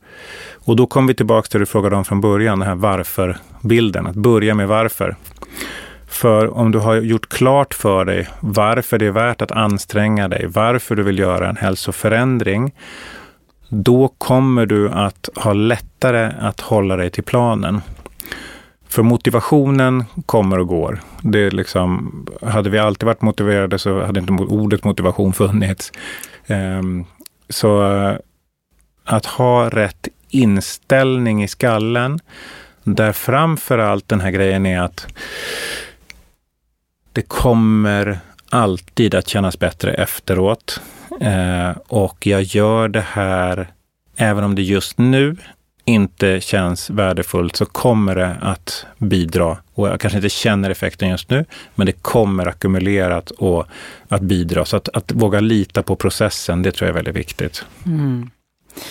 och 0.64 0.76
då 0.76 0.86
kommer 0.86 1.08
vi 1.08 1.14
tillbaka 1.14 1.48
till 1.48 1.60
det 1.60 1.62
du 1.62 1.66
frågade 1.66 1.96
om 1.96 2.04
från 2.04 2.20
början, 2.20 2.58
den 2.58 2.68
här 2.68 2.74
varför-bilden. 2.74 4.06
Att 4.06 4.16
börja 4.16 4.54
med 4.54 4.68
varför. 4.68 5.16
För 6.08 6.56
om 6.56 6.72
du 6.72 6.78
har 6.78 6.94
gjort 6.94 7.28
klart 7.28 7.74
för 7.74 8.04
dig 8.04 8.28
varför 8.40 8.98
det 8.98 9.06
är 9.06 9.10
värt 9.10 9.42
att 9.42 9.52
anstränga 9.52 10.28
dig, 10.28 10.46
varför 10.46 10.96
du 10.96 11.02
vill 11.02 11.18
göra 11.18 11.48
en 11.48 11.56
hälsoförändring, 11.56 12.74
då 13.68 14.08
kommer 14.18 14.66
du 14.66 14.90
att 14.90 15.28
ha 15.36 15.52
lättare 15.52 16.32
att 16.40 16.60
hålla 16.60 16.96
dig 16.96 17.10
till 17.10 17.24
planen. 17.24 17.80
För 18.88 19.02
motivationen 19.02 20.04
kommer 20.26 20.58
och 20.58 20.66
går. 20.66 21.00
Det 21.22 21.38
är 21.38 21.50
liksom, 21.50 22.26
hade 22.42 22.70
vi 22.70 22.78
alltid 22.78 23.06
varit 23.06 23.22
motiverade 23.22 23.78
så 23.78 24.04
hade 24.04 24.20
inte 24.20 24.32
ordet 24.32 24.84
motivation 24.84 25.32
funnits. 25.32 25.92
Ehm, 26.46 27.04
så 27.48 27.92
eh, 27.92 28.16
att 29.04 29.26
ha 29.26 29.68
rätt 29.68 30.08
inställning 30.30 31.42
i 31.42 31.48
skallen, 31.48 32.18
där 32.84 33.12
framför 33.12 33.78
allt 33.78 34.08
den 34.08 34.20
här 34.20 34.30
grejen 34.30 34.66
är 34.66 34.80
att 34.80 35.06
det 37.18 37.22
kommer 37.22 38.18
alltid 38.50 39.14
att 39.14 39.28
kännas 39.28 39.58
bättre 39.58 39.94
efteråt. 39.94 40.80
Eh, 41.20 41.70
och 41.88 42.26
jag 42.26 42.42
gör 42.42 42.88
det 42.88 43.04
här, 43.08 43.72
även 44.16 44.44
om 44.44 44.54
det 44.54 44.62
just 44.62 44.98
nu 44.98 45.36
inte 45.84 46.40
känns 46.40 46.90
värdefullt, 46.90 47.56
så 47.56 47.66
kommer 47.66 48.14
det 48.14 48.36
att 48.40 48.86
bidra. 48.98 49.58
Och 49.74 49.88
jag 49.88 50.00
kanske 50.00 50.18
inte 50.18 50.28
känner 50.28 50.70
effekten 50.70 51.08
just 51.08 51.30
nu, 51.30 51.44
men 51.74 51.86
det 51.86 51.92
kommer 51.92 52.46
ackumulerat 52.46 53.30
och 53.30 53.66
att 54.08 54.22
bidra. 54.22 54.64
Så 54.64 54.76
att, 54.76 54.88
att 54.88 55.12
våga 55.12 55.40
lita 55.40 55.82
på 55.82 55.96
processen, 55.96 56.62
det 56.62 56.72
tror 56.72 56.86
jag 56.88 56.92
är 56.92 57.02
väldigt 57.02 57.16
viktigt. 57.16 57.64
Mm. 57.86 58.30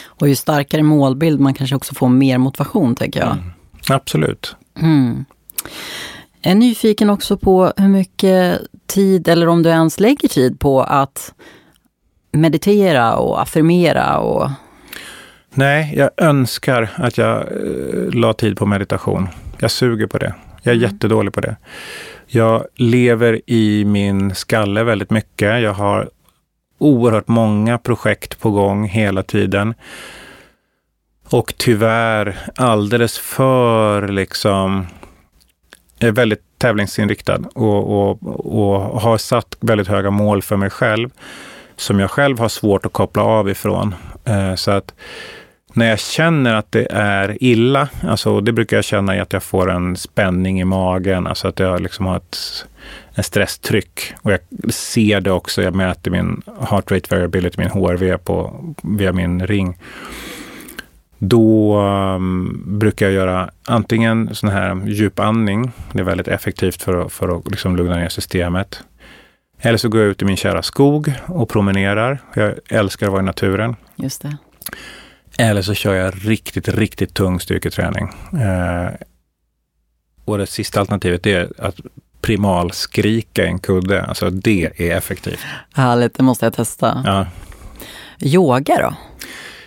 Och 0.06 0.30
ju 0.30 0.36
starkare 0.36 0.84
målbild, 0.84 1.40
man 1.40 1.54
kanske 1.54 1.76
också 1.76 1.94
får 1.94 2.10
mer 2.10 2.38
motivation, 2.38 2.96
tänker 2.96 3.20
jag. 3.20 3.32
Mm. 3.32 3.52
Absolut. 3.90 4.56
Mm. 4.82 5.26
Jag 6.48 6.52
är 6.52 6.56
nyfiken 6.56 7.10
också 7.10 7.38
på 7.38 7.74
hur 7.78 7.88
mycket 7.88 8.62
tid, 8.86 9.28
eller 9.28 9.48
om 9.48 9.64
du 9.64 9.70
ens 9.70 10.00
lägger 10.00 10.28
tid 10.28 10.60
på 10.60 10.82
att 10.82 11.34
meditera 12.32 13.16
och 13.16 13.42
affirmera 13.42 14.18
och... 14.18 14.50
Nej, 15.54 15.94
jag 15.98 16.10
önskar 16.18 16.90
att 16.96 17.18
jag 17.18 17.38
eh, 17.38 18.14
la 18.14 18.34
tid 18.34 18.58
på 18.58 18.66
meditation. 18.66 19.28
Jag 19.58 19.72
suger 19.72 20.08
på 20.08 20.18
det. 20.18 20.34
Jag 20.62 20.72
är 20.72 20.78
mm. 20.78 20.92
jättedålig 20.92 21.34
på 21.34 21.42
det. 21.42 21.56
Jag 22.28 22.66
lever 22.76 23.42
i 23.46 23.86
min 23.86 24.36
skalle 24.36 24.84
väldigt 24.84 25.10
mycket. 25.10 25.62
Jag 25.62 25.74
har 25.74 26.10
oerhört 26.78 27.28
många 27.28 27.78
projekt 27.78 28.40
på 28.40 28.52
gång 28.52 28.88
hela 28.88 29.24
tiden. 29.24 29.74
Och 31.30 31.54
tyvärr 31.58 32.38
alldeles 32.56 33.18
för 33.18 34.08
liksom 34.08 34.88
är 36.00 36.12
väldigt 36.12 36.42
tävlingsinriktad 36.58 37.40
och, 37.56 38.10
och, 38.10 38.24
och 38.62 39.02
har 39.02 39.18
satt 39.18 39.58
väldigt 39.60 39.88
höga 39.88 40.10
mål 40.10 40.42
för 40.42 40.58
mig 40.58 40.70
själv 40.70 41.10
som 41.76 42.00
jag 42.00 42.12
själv 42.12 42.40
har 42.40 42.50
svårt 42.50 42.86
att 42.86 42.94
koppla 42.94 43.24
av 43.24 43.50
ifrån. 43.50 43.96
Eh, 44.26 44.56
så 44.56 44.72
att 44.72 44.94
när 45.74 45.90
jag 45.90 46.00
känner 46.00 46.54
att 46.54 46.72
det 46.72 46.88
är 46.92 47.44
illa, 47.44 47.90
alltså 48.04 48.42
det 48.42 48.52
brukar 48.52 48.78
jag 48.78 48.86
känna 48.86 49.16
i 49.16 49.20
att 49.20 49.34
jag 49.34 49.44
får 49.44 49.72
en 49.72 49.96
spänning 49.96 50.62
i 50.62 50.66
magen, 50.66 51.28
alltså 51.28 51.48
att 51.48 51.60
jag 51.60 51.82
liksom 51.82 52.06
har 52.06 52.18
ett 52.18 52.38
en 53.18 53.24
stresstryck. 53.24 54.14
Och 54.22 54.32
jag 54.32 54.40
ser 54.74 55.21
det 55.21 55.32
också, 55.32 55.62
jag 55.62 55.76
mäter 55.76 56.12
min 56.12 56.42
heart 56.69 56.92
rate 56.92 57.15
variability, 57.15 57.56
min 57.58 57.69
HRV 57.69 58.17
på, 58.17 58.63
via 58.84 59.13
min 59.13 59.48
ring. 59.48 59.78
Då 61.20 61.80
um, 61.82 62.63
brukar 62.80 63.06
jag 63.06 63.13
göra 63.13 63.50
antingen 63.65 64.36
sån 64.36 64.50
här 64.50 64.88
djupandning. 64.88 65.72
Det 65.94 66.00
är 66.00 66.04
väldigt 66.04 66.28
effektivt 66.28 66.82
för 66.82 67.06
att, 67.06 67.12
för 67.12 67.38
att 67.38 67.52
liksom 67.52 67.76
lugna 67.76 67.96
ner 67.96 68.10
systemet. 68.10 68.84
Eller 69.60 69.78
så 69.78 69.90
går 69.90 70.02
jag 70.02 70.10
ut 70.10 70.22
i 70.22 70.26
min 70.26 70.38
kära 70.38 70.62
skog 70.62 71.13
och 71.26 71.50
promenerar. 71.50 72.20
Jag 72.34 72.54
älskar 72.70 73.06
att 73.06 73.12
vara 73.12 73.22
i 73.22 73.26
naturen. 73.26 73.76
Just 73.96 74.22
det. 74.22 74.38
Eller 75.40 75.62
så 75.62 75.74
kör 75.74 75.94
jag 75.94 76.13
riktigt, 76.18 76.68
riktigt 76.68 77.13
tung 77.13 77.40
styrketräning. 77.40 78.10
Eh, 78.42 78.90
och 80.26 80.38
det 80.38 80.48
sista 80.48 80.80
alternativet 80.80 81.26
är 81.26 81.50
att 81.58 81.76
primalskrika 82.22 83.44
i 83.44 83.48
en 83.48 83.60
kudde. 83.60 84.04
Alltså 84.04 84.30
det 84.30 84.72
är 84.78 84.98
effektivt. 84.98 85.40
Härligt, 85.74 86.13
det 86.13 86.24
måste 86.24 86.46
jag 86.46 86.54
testa. 86.54 87.02
Ja. 87.06 87.26
Yoga 88.20 88.78
då? 88.78 88.96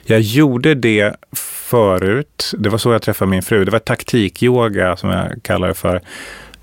Jag 0.05 0.21
gjorde 0.21 0.75
det 0.75 1.17
förut. 1.33 2.55
Det 2.59 2.69
var 2.69 2.79
så 2.79 2.93
jag 2.93 3.03
träffade 3.03 3.31
min 3.31 3.43
fru. 3.43 3.65
Det 3.65 3.71
var 3.71 3.79
taktikyoga 3.79 4.97
som 4.97 5.11
jag 5.11 5.43
kallar 5.43 5.69
det 5.69 5.75
för. 5.75 6.01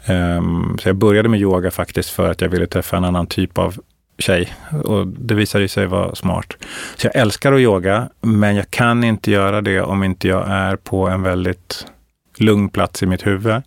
Um, 0.09 0.77
så 0.79 0.89
jag 0.89 0.95
började 0.95 1.29
med 1.29 1.39
yoga 1.39 1.71
faktiskt 1.71 2.09
för 2.09 2.31
att 2.31 2.41
jag 2.41 2.49
ville 2.49 2.67
träffa 2.67 2.97
en 2.97 3.05
annan 3.05 3.27
typ 3.27 3.57
av 3.57 3.75
tjej 4.17 4.53
och 4.83 5.07
det 5.07 5.35
visade 5.35 5.67
sig 5.67 5.85
vara 5.85 6.15
smart. 6.15 6.57
Så 6.95 7.07
jag 7.07 7.15
älskar 7.15 7.53
att 7.53 7.59
yoga, 7.59 8.09
men 8.21 8.55
jag 8.55 8.71
kan 8.71 9.03
inte 9.03 9.31
göra 9.31 9.61
det 9.61 9.81
om 9.81 10.03
inte 10.03 10.27
jag 10.27 10.47
är 10.47 10.75
på 10.75 11.07
en 11.07 11.23
väldigt 11.23 11.85
lugn 12.37 12.69
plats 12.69 13.03
i 13.03 13.05
mitt 13.05 13.27
huvud. 13.27 13.61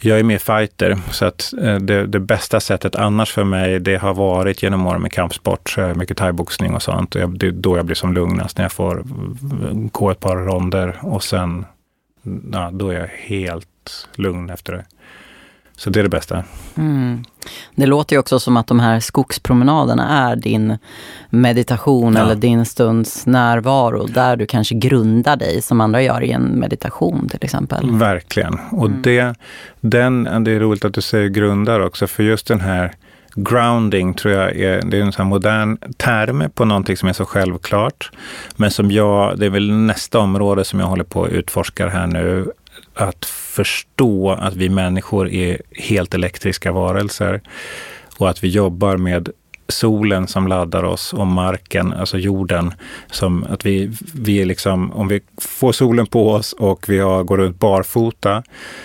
Jag 0.00 0.18
är 0.18 0.22
mer 0.22 0.38
fighter, 0.38 0.98
så 1.10 1.24
att 1.24 1.52
eh, 1.62 1.76
det, 1.76 2.06
det, 2.06 2.20
bästa 2.20 2.60
sättet 2.60 2.96
annars 2.96 3.32
för 3.32 3.44
mig, 3.44 3.80
det 3.80 3.96
har 3.96 4.14
varit 4.14 4.62
genom 4.62 4.86
åren 4.86 5.02
med 5.02 5.12
kampsport, 5.12 5.70
så 5.70 5.80
mycket 5.80 6.16
thaiboxning 6.16 6.74
och 6.74 6.82
sånt. 6.82 7.14
Jag, 7.14 7.38
det 7.38 7.46
är 7.46 7.50
då 7.50 7.76
jag 7.76 7.86
blir 7.86 7.96
som 7.96 8.12
lugnast, 8.12 8.58
när 8.58 8.64
jag 8.64 8.72
får 8.72 8.98
eh, 8.98 9.72
gå 9.72 10.10
ett 10.10 10.20
par 10.20 10.36
ronder 10.36 10.98
och 11.02 11.24
sen, 11.24 11.64
ja, 12.52 12.70
då 12.72 12.88
är 12.88 13.00
jag 13.00 13.06
helt 13.06 14.08
lugn 14.14 14.50
efter 14.50 14.72
det. 14.72 14.84
Så 15.76 15.90
det 15.90 16.00
är 16.00 16.02
det 16.02 16.08
bästa. 16.08 16.44
Mm. 16.74 17.24
Det 17.74 17.86
låter 17.86 18.16
ju 18.16 18.20
också 18.20 18.40
som 18.40 18.56
att 18.56 18.66
de 18.66 18.80
här 18.80 19.00
skogspromenaderna 19.00 20.30
är 20.30 20.36
din 20.36 20.78
meditation 21.30 22.14
ja. 22.14 22.22
eller 22.22 22.34
din 22.34 22.64
stunds 22.64 23.26
närvaro, 23.26 24.06
där 24.06 24.36
du 24.36 24.46
kanske 24.46 24.74
grundar 24.74 25.36
dig 25.36 25.62
som 25.62 25.80
andra 25.80 26.02
gör 26.02 26.22
i 26.22 26.30
en 26.30 26.42
meditation 26.42 27.28
till 27.28 27.44
exempel. 27.44 27.90
Verkligen. 27.90 28.58
Och 28.70 28.86
mm. 28.86 29.02
det, 29.02 29.34
den, 29.80 30.44
det 30.44 30.50
är 30.50 30.60
roligt 30.60 30.84
att 30.84 30.94
du 30.94 31.00
säger 31.00 31.28
grundar 31.28 31.80
också, 31.80 32.06
för 32.06 32.22
just 32.22 32.46
den 32.46 32.60
här 32.60 32.92
grounding 33.36 34.14
tror 34.14 34.34
jag 34.34 34.56
är, 34.56 34.82
det 34.82 34.98
är 34.98 35.02
en 35.02 35.12
sån 35.12 35.26
modern 35.26 35.78
term 35.96 36.50
på 36.54 36.64
någonting 36.64 36.96
som 36.96 37.08
är 37.08 37.12
så 37.12 37.24
självklart. 37.24 38.10
Men 38.56 38.70
som 38.70 38.90
jag, 38.90 39.38
det 39.38 39.46
är 39.46 39.50
väl 39.50 39.72
nästa 39.72 40.18
område 40.18 40.64
som 40.64 40.80
jag 40.80 40.86
håller 40.86 41.04
på 41.04 41.24
att 41.24 41.30
utforska 41.30 41.88
här 41.88 42.06
nu 42.06 42.46
att 42.96 43.24
förstå 43.24 44.30
att 44.30 44.56
vi 44.56 44.68
människor 44.68 45.28
är 45.28 45.62
helt 45.72 46.14
elektriska 46.14 46.72
varelser 46.72 47.40
och 48.18 48.30
att 48.30 48.44
vi 48.44 48.48
jobbar 48.48 48.96
med 48.96 49.28
solen 49.68 50.26
som 50.26 50.48
laddar 50.48 50.82
oss 50.82 51.12
och 51.12 51.26
marken, 51.26 51.92
alltså 51.92 52.18
jorden. 52.18 52.74
Som 53.10 53.44
att 53.44 53.66
vi, 53.66 53.90
vi 54.14 54.42
är 54.42 54.46
liksom, 54.46 54.92
om 54.92 55.08
vi 55.08 55.20
får 55.40 55.72
solen 55.72 56.06
på 56.06 56.30
oss 56.30 56.52
och 56.52 56.88
vi 56.88 56.98
har, 56.98 57.24
går 57.24 57.36
runt 57.36 57.58
barfota 57.58 58.42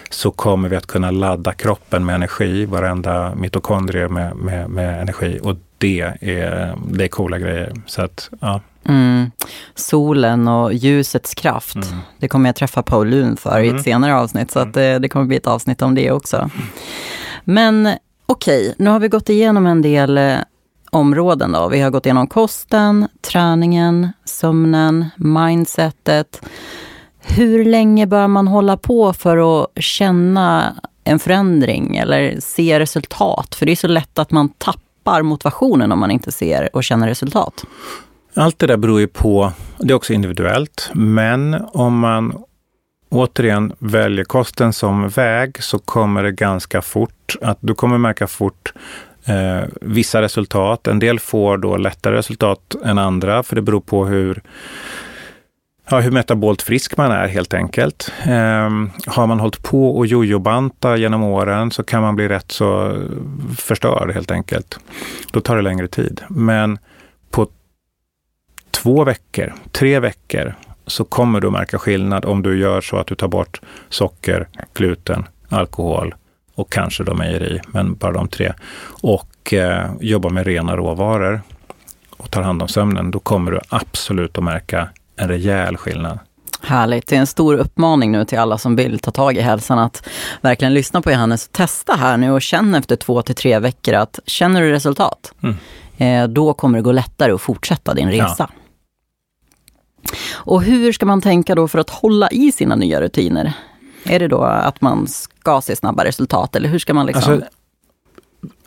så 0.09 0.31
kommer 0.31 0.69
vi 0.69 0.75
att 0.75 0.87
kunna 0.87 1.11
ladda 1.11 1.53
kroppen 1.53 2.05
med 2.05 2.15
energi, 2.15 2.65
varenda 2.65 3.35
mitokondrie 3.35 4.07
med, 4.07 4.35
med, 4.35 4.69
med 4.69 5.01
energi. 5.01 5.39
Och 5.43 5.57
det 5.77 6.01
är, 6.19 6.75
det 6.91 7.03
är 7.03 7.07
coola 7.07 7.39
grejer. 7.39 7.73
Så 7.85 8.01
att, 8.01 8.29
ja. 8.41 8.61
Mm. 8.85 9.31
Solen 9.75 10.47
och 10.47 10.73
ljusets 10.73 11.33
kraft. 11.33 11.75
Mm. 11.75 11.99
Det 12.17 12.27
kommer 12.27 12.49
jag 12.49 12.55
träffa 12.55 12.83
Paul 12.83 13.07
Lun 13.07 13.37
för 13.37 13.51
mm. 13.51 13.63
i 13.63 13.67
ett 13.67 13.71
mm. 13.71 13.83
senare 13.83 14.15
avsnitt, 14.15 14.51
så 14.51 14.59
att 14.59 14.73
det, 14.73 14.99
det, 14.99 15.09
kommer 15.09 15.25
bli 15.25 15.37
ett 15.37 15.47
avsnitt 15.47 15.81
om 15.81 15.95
det 15.95 16.11
också. 16.11 16.49
Men 17.43 17.93
okej, 18.25 18.61
okay, 18.61 18.73
nu 18.77 18.89
har 18.89 18.99
vi 18.99 19.07
gått 19.07 19.29
igenom 19.29 19.65
en 19.65 19.81
del 19.81 20.17
eh, 20.17 20.37
områden. 20.91 21.51
Då. 21.51 21.67
Vi 21.67 21.79
har 21.81 21.89
gått 21.89 22.05
igenom 22.05 22.27
kosten, 22.27 23.07
träningen, 23.21 24.09
sömnen, 24.25 25.05
mindsetet. 25.15 26.41
Hur 27.19 27.65
länge 27.65 28.07
bör 28.07 28.27
man 28.27 28.47
hålla 28.47 28.77
på 28.77 29.13
för 29.13 29.63
att 29.63 29.67
känna 29.83 30.75
en 31.03 31.19
förändring 31.19 31.97
eller 31.97 32.39
se 32.39 32.79
resultat? 32.79 33.55
För 33.55 33.65
det 33.65 33.71
är 33.71 33.75
så 33.75 33.87
lätt 33.87 34.19
att 34.19 34.31
man 34.31 34.49
tappar 34.49 35.21
motivationen 35.21 35.91
om 35.91 35.99
man 35.99 36.11
inte 36.11 36.31
ser 36.31 36.75
och 36.75 36.83
känner 36.83 37.07
resultat. 37.07 37.63
Allt 38.33 38.59
det 38.59 38.67
där 38.67 38.77
beror 38.77 38.99
ju 38.99 39.07
på, 39.07 39.53
det 39.77 39.93
är 39.93 39.95
också 39.95 40.13
individuellt, 40.13 40.89
men 40.93 41.53
om 41.73 41.99
man 41.99 42.43
återigen 43.09 43.73
väljer 43.79 44.25
kosten 44.25 44.73
som 44.73 45.09
väg 45.09 45.63
så 45.63 45.79
kommer 45.79 46.23
det 46.23 46.31
ganska 46.31 46.81
fort 46.81 47.35
att 47.41 47.57
du 47.61 47.75
kommer 47.75 47.97
märka 47.97 48.27
fort 48.27 48.73
eh, 49.25 49.67
vissa 49.81 50.21
resultat. 50.21 50.87
En 50.87 50.99
del 50.99 51.19
får 51.19 51.57
då 51.57 51.77
lättare 51.77 52.15
resultat 52.15 52.75
än 52.85 52.97
andra, 52.97 53.43
för 53.43 53.55
det 53.55 53.61
beror 53.61 53.81
på 53.81 54.05
hur 54.05 54.41
Ja, 55.89 55.99
hur 55.99 56.11
metabolt 56.11 56.61
frisk 56.61 56.97
man 56.97 57.11
är 57.11 57.27
helt 57.27 57.53
enkelt. 57.53 58.11
Eh, 58.23 58.69
har 59.07 59.27
man 59.27 59.39
hållit 59.39 59.63
på 59.63 59.97
och 59.97 60.05
jojobanta 60.05 60.97
genom 60.97 61.23
åren 61.23 61.71
så 61.71 61.83
kan 61.83 62.01
man 62.01 62.15
bli 62.15 62.27
rätt 62.27 62.51
så 62.51 62.97
förstörd 63.57 64.11
helt 64.11 64.31
enkelt. 64.31 64.79
Då 65.31 65.41
tar 65.41 65.55
det 65.55 65.61
längre 65.61 65.87
tid. 65.87 66.21
Men 66.29 66.79
på 67.29 67.47
två 68.71 69.03
veckor, 69.03 69.53
tre 69.71 69.99
veckor 69.99 70.55
så 70.87 71.03
kommer 71.03 71.41
du 71.41 71.49
märka 71.49 71.79
skillnad 71.79 72.25
om 72.25 72.41
du 72.41 72.59
gör 72.59 72.81
så 72.81 72.97
att 72.97 73.07
du 73.07 73.15
tar 73.15 73.27
bort 73.27 73.61
socker, 73.89 74.47
gluten, 74.73 75.27
alkohol 75.49 76.15
och 76.55 76.71
kanske 76.71 77.03
då 77.03 77.13
mejeri, 77.13 77.61
men 77.67 77.95
bara 77.95 78.11
de 78.11 78.27
tre. 78.27 78.53
Och 79.01 79.53
eh, 79.53 79.91
jobbar 79.99 80.29
med 80.29 80.45
rena 80.45 80.77
råvaror 80.77 81.41
och 82.17 82.31
tar 82.31 82.41
hand 82.41 82.61
om 82.61 82.67
sömnen, 82.67 83.11
då 83.11 83.19
kommer 83.19 83.51
du 83.51 83.59
absolut 83.69 84.37
att 84.37 84.43
märka 84.43 84.89
en 85.15 85.27
rejäl 85.27 85.77
skillnad. 85.77 86.19
Härligt. 86.63 87.07
Det 87.07 87.15
är 87.15 87.19
en 87.19 87.27
stor 87.27 87.55
uppmaning 87.55 88.11
nu 88.11 88.25
till 88.25 88.39
alla 88.39 88.57
som 88.57 88.75
vill 88.75 88.99
ta 88.99 89.11
tag 89.11 89.37
i 89.37 89.41
hälsan 89.41 89.79
att 89.79 90.07
verkligen 90.41 90.73
lyssna 90.73 91.01
på 91.01 91.11
Johannes. 91.11 91.47
Testa 91.47 91.93
här 91.95 92.17
nu 92.17 92.31
och 92.31 92.41
känn 92.41 92.75
efter 92.75 92.95
två 92.95 93.21
till 93.21 93.35
tre 93.35 93.59
veckor 93.59 93.93
att 93.93 94.19
känner 94.25 94.61
du 94.61 94.71
resultat, 94.71 95.33
mm. 95.43 95.55
eh, 95.97 96.27
då 96.27 96.53
kommer 96.53 96.77
det 96.77 96.81
gå 96.81 96.91
lättare 96.91 97.31
att 97.31 97.41
fortsätta 97.41 97.93
din 97.93 98.11
resa. 98.11 98.35
Ja. 98.37 98.49
Och 100.31 100.63
hur 100.63 100.91
ska 100.91 101.05
man 101.05 101.21
tänka 101.21 101.55
då 101.55 101.67
för 101.67 101.79
att 101.79 101.89
hålla 101.89 102.29
i 102.29 102.51
sina 102.51 102.75
nya 102.75 103.01
rutiner? 103.01 103.53
Är 104.03 104.19
det 104.19 104.27
då 104.27 104.43
att 104.43 104.81
man 104.81 105.07
ska 105.07 105.61
se 105.61 105.75
snabba 105.75 106.05
resultat 106.05 106.55
eller 106.55 106.69
hur 106.69 106.79
ska 106.79 106.93
man 106.93 107.05
liksom? 107.05 107.33
Alltså, 107.33 107.49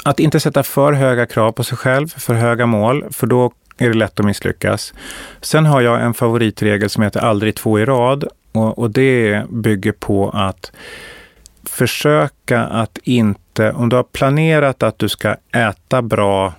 att 0.04 0.20
inte 0.20 0.40
sätta 0.40 0.62
för 0.62 0.92
höga 0.92 1.26
krav 1.26 1.52
på 1.52 1.64
sig 1.64 1.78
själv, 1.78 2.08
för 2.08 2.34
höga 2.34 2.66
mål, 2.66 3.04
för 3.10 3.26
då 3.26 3.52
är 3.78 3.88
det 3.88 3.94
lätt 3.94 4.20
att 4.20 4.26
misslyckas. 4.26 4.94
Sen 5.40 5.66
har 5.66 5.80
jag 5.80 6.02
en 6.02 6.14
favoritregel 6.14 6.90
som 6.90 7.02
heter 7.02 7.20
aldrig 7.20 7.54
två 7.54 7.78
i 7.78 7.84
rad 7.84 8.24
och, 8.52 8.78
och 8.78 8.90
det 8.90 9.42
bygger 9.50 9.92
på 9.92 10.30
att 10.30 10.72
försöka 11.64 12.60
att 12.64 12.98
inte, 13.02 13.72
om 13.72 13.88
du 13.88 13.96
har 13.96 14.02
planerat 14.02 14.82
att 14.82 14.98
du 14.98 15.08
ska 15.08 15.36
äta 15.52 16.02
bra 16.02 16.54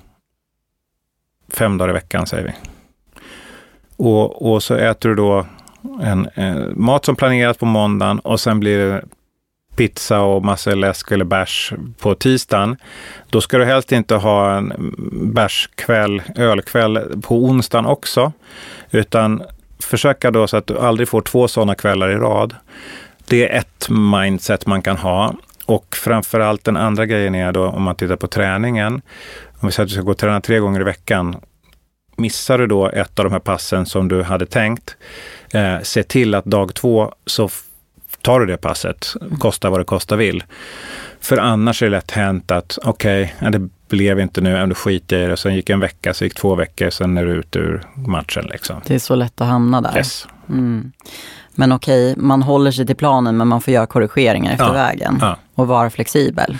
fem 1.49 1.77
dagar 1.77 1.89
i 1.89 1.93
veckan, 1.93 2.27
säger 2.27 2.43
vi. 2.43 2.74
Och, 3.97 4.51
och 4.51 4.63
så 4.63 4.75
äter 4.75 5.09
du 5.09 5.15
då 5.15 5.45
en, 6.01 6.29
en, 6.33 6.73
mat 6.75 7.05
som 7.05 7.15
planerat 7.15 7.59
på 7.59 7.65
måndagen 7.65 8.19
och 8.19 8.39
sen 8.39 8.59
blir 8.59 8.77
det 8.77 9.03
pizza 9.75 10.21
och 10.21 10.45
massa 10.45 10.75
läsk 10.75 11.11
eller 11.11 11.25
bärs 11.25 11.73
på 11.99 12.15
tisdagen. 12.15 12.77
Då 13.29 13.41
ska 13.41 13.57
du 13.57 13.65
helst 13.65 13.91
inte 13.91 14.15
ha 14.15 14.57
en 14.57 14.95
bärskväll, 15.33 16.21
ölkväll 16.35 17.21
på 17.21 17.45
onsdagen 17.45 17.85
också. 17.85 18.31
Utan 18.91 19.43
försöka 19.79 20.31
då 20.31 20.47
så 20.47 20.57
att 20.57 20.67
du 20.67 20.79
aldrig 20.79 21.09
får 21.09 21.21
två 21.21 21.47
sådana 21.47 21.75
kvällar 21.75 22.09
i 22.09 22.15
rad. 22.15 22.55
Det 23.27 23.49
är 23.49 23.59
ett 23.59 23.89
mindset 23.89 24.65
man 24.65 24.81
kan 24.81 24.97
ha. 24.97 25.35
Och 25.65 25.95
framför 25.95 26.39
allt 26.39 26.63
den 26.63 26.77
andra 26.77 27.05
grejen 27.05 27.35
är 27.35 27.51
då 27.51 27.65
om 27.65 27.83
man 27.83 27.95
tittar 27.95 28.15
på 28.15 28.27
träningen. 28.27 29.01
Om 29.59 29.67
vi 29.67 29.71
säger 29.71 29.85
att 29.85 29.89
du 29.89 29.93
ska 29.93 30.01
gå 30.01 30.11
och 30.11 30.17
träna 30.17 30.41
tre 30.41 30.59
gånger 30.59 30.81
i 30.81 30.83
veckan 30.83 31.35
missar 32.15 32.57
du 32.57 32.67
då 32.67 32.89
ett 32.89 33.19
av 33.19 33.25
de 33.25 33.31
här 33.31 33.39
passen 33.39 33.85
som 33.85 34.07
du 34.07 34.23
hade 34.23 34.45
tänkt, 34.45 34.95
eh, 35.53 35.79
se 35.83 36.03
till 36.03 36.35
att 36.35 36.45
dag 36.45 36.73
två 36.73 37.13
så 37.25 37.49
tar 38.21 38.39
du 38.39 38.45
det 38.45 38.57
passet, 38.57 39.13
kosta 39.39 39.69
vad 39.69 39.79
det 39.79 39.83
kosta 39.83 40.15
vill. 40.15 40.43
För 41.19 41.37
annars 41.37 41.81
är 41.81 41.85
det 41.85 41.91
lätt 41.91 42.11
hänt 42.11 42.51
att 42.51 42.77
okej, 42.83 43.35
okay, 43.37 43.51
det 43.51 43.69
blev 43.87 44.19
inte 44.19 44.41
nu, 44.41 44.57
ändå 44.57 44.75
skiter 44.75 45.17
i 45.19 45.27
det. 45.27 45.37
Sen 45.37 45.55
gick 45.55 45.69
en 45.69 45.79
vecka, 45.79 46.13
så 46.13 46.23
gick 46.23 46.35
två 46.35 46.55
veckor, 46.55 46.89
sen 46.89 47.17
är 47.17 47.25
du 47.25 47.31
ute 47.31 47.59
ur 47.59 47.83
matchen. 47.95 48.45
Liksom. 48.45 48.81
Det 48.85 48.95
är 48.95 48.99
så 48.99 49.15
lätt 49.15 49.41
att 49.41 49.47
hamna 49.47 49.81
där. 49.81 49.97
Yes. 49.97 50.27
Mm. 50.49 50.91
Men 51.51 51.71
okej, 51.71 52.11
okay, 52.11 52.23
man 52.23 52.41
håller 52.41 52.71
sig 52.71 52.85
till 52.85 52.95
planen 52.95 53.37
men 53.37 53.47
man 53.47 53.61
får 53.61 53.73
göra 53.73 53.85
korrigeringar 53.85 54.51
efter 54.51 54.65
ja. 54.65 54.73
vägen 54.73 55.17
ja. 55.21 55.37
och 55.55 55.67
vara 55.67 55.89
flexibel. 55.89 56.57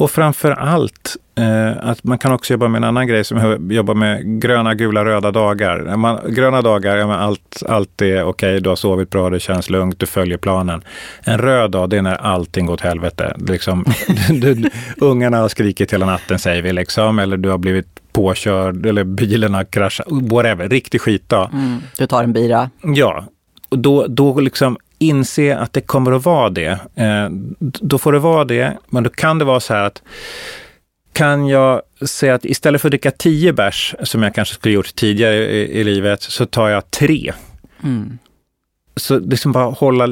Och 0.00 0.10
framför 0.10 0.50
allt 0.50 1.16
eh, 1.38 1.88
att 1.88 2.04
man 2.04 2.18
kan 2.18 2.32
också 2.32 2.52
jobba 2.52 2.68
med 2.68 2.78
en 2.78 2.84
annan 2.84 3.06
grej 3.06 3.24
som 3.24 3.68
jobbar 3.70 3.94
med 3.94 4.40
gröna, 4.42 4.74
gula, 4.74 5.04
röda 5.04 5.30
dagar. 5.30 5.96
Man, 5.96 6.20
gröna 6.28 6.62
dagar, 6.62 6.96
ja, 6.96 7.16
allt, 7.16 7.62
allt 7.68 8.02
är 8.02 8.06
okej, 8.06 8.24
okay, 8.24 8.60
du 8.60 8.68
har 8.68 8.76
sovit 8.76 9.10
bra, 9.10 9.30
det 9.30 9.40
känns 9.40 9.70
lugnt, 9.70 9.98
du 9.98 10.06
följer 10.06 10.38
planen. 10.38 10.82
En 11.24 11.38
röd 11.38 11.70
dag, 11.70 11.90
det 11.90 11.96
är 11.96 12.02
när 12.02 12.14
allting 12.14 12.66
går 12.66 12.74
åt 12.74 12.80
helvete. 12.80 13.36
Liksom, 13.38 13.84
du, 14.28 14.70
ungarna 14.96 15.38
har 15.38 15.48
skrikit 15.48 15.92
hela 15.92 16.06
natten 16.06 16.38
säger 16.38 16.62
vi, 16.62 16.72
liksom, 16.72 17.18
eller 17.18 17.36
du 17.36 17.48
har 17.48 17.58
blivit 17.58 18.12
påkörd 18.12 18.86
eller 18.86 19.04
bilen 19.04 19.54
har 19.54 19.64
kraschat, 19.64 20.06
whatever, 20.10 20.68
riktig 20.68 21.00
skitdag. 21.00 21.50
Mm, 21.52 21.78
du 21.98 22.06
tar 22.06 22.24
en 22.24 22.32
bira. 22.32 22.70
Ja, 22.82 23.24
och 23.68 23.78
då, 23.78 24.06
då 24.06 24.40
liksom 24.40 24.76
inse 25.00 25.56
att 25.56 25.72
det 25.72 25.80
kommer 25.80 26.12
att 26.12 26.24
vara 26.24 26.50
det. 26.50 26.78
Eh, 26.94 27.28
då 27.58 27.98
får 27.98 28.12
det 28.12 28.18
vara 28.18 28.44
det, 28.44 28.76
men 28.88 29.02
då 29.02 29.10
kan 29.10 29.38
det 29.38 29.44
vara 29.44 29.60
så 29.60 29.74
här 29.74 29.84
att 29.84 30.02
kan 31.12 31.48
jag 31.48 31.82
säga 32.06 32.34
att 32.34 32.44
istället 32.44 32.80
för 32.80 32.88
att 32.88 32.90
dricka 32.90 33.10
tio 33.10 33.52
bärs, 33.52 33.94
som 34.02 34.22
jag 34.22 34.34
kanske 34.34 34.54
skulle 34.54 34.74
gjort 34.74 34.94
tidigare 34.94 35.34
i, 35.34 35.80
i 35.80 35.84
livet, 35.84 36.22
så 36.22 36.46
tar 36.46 36.68
jag 36.68 36.90
tre. 36.90 37.32
Mm. 37.82 38.18
Så 38.96 39.18
liksom 39.18 39.52
bara 39.52 39.64
hålla, 39.64 40.06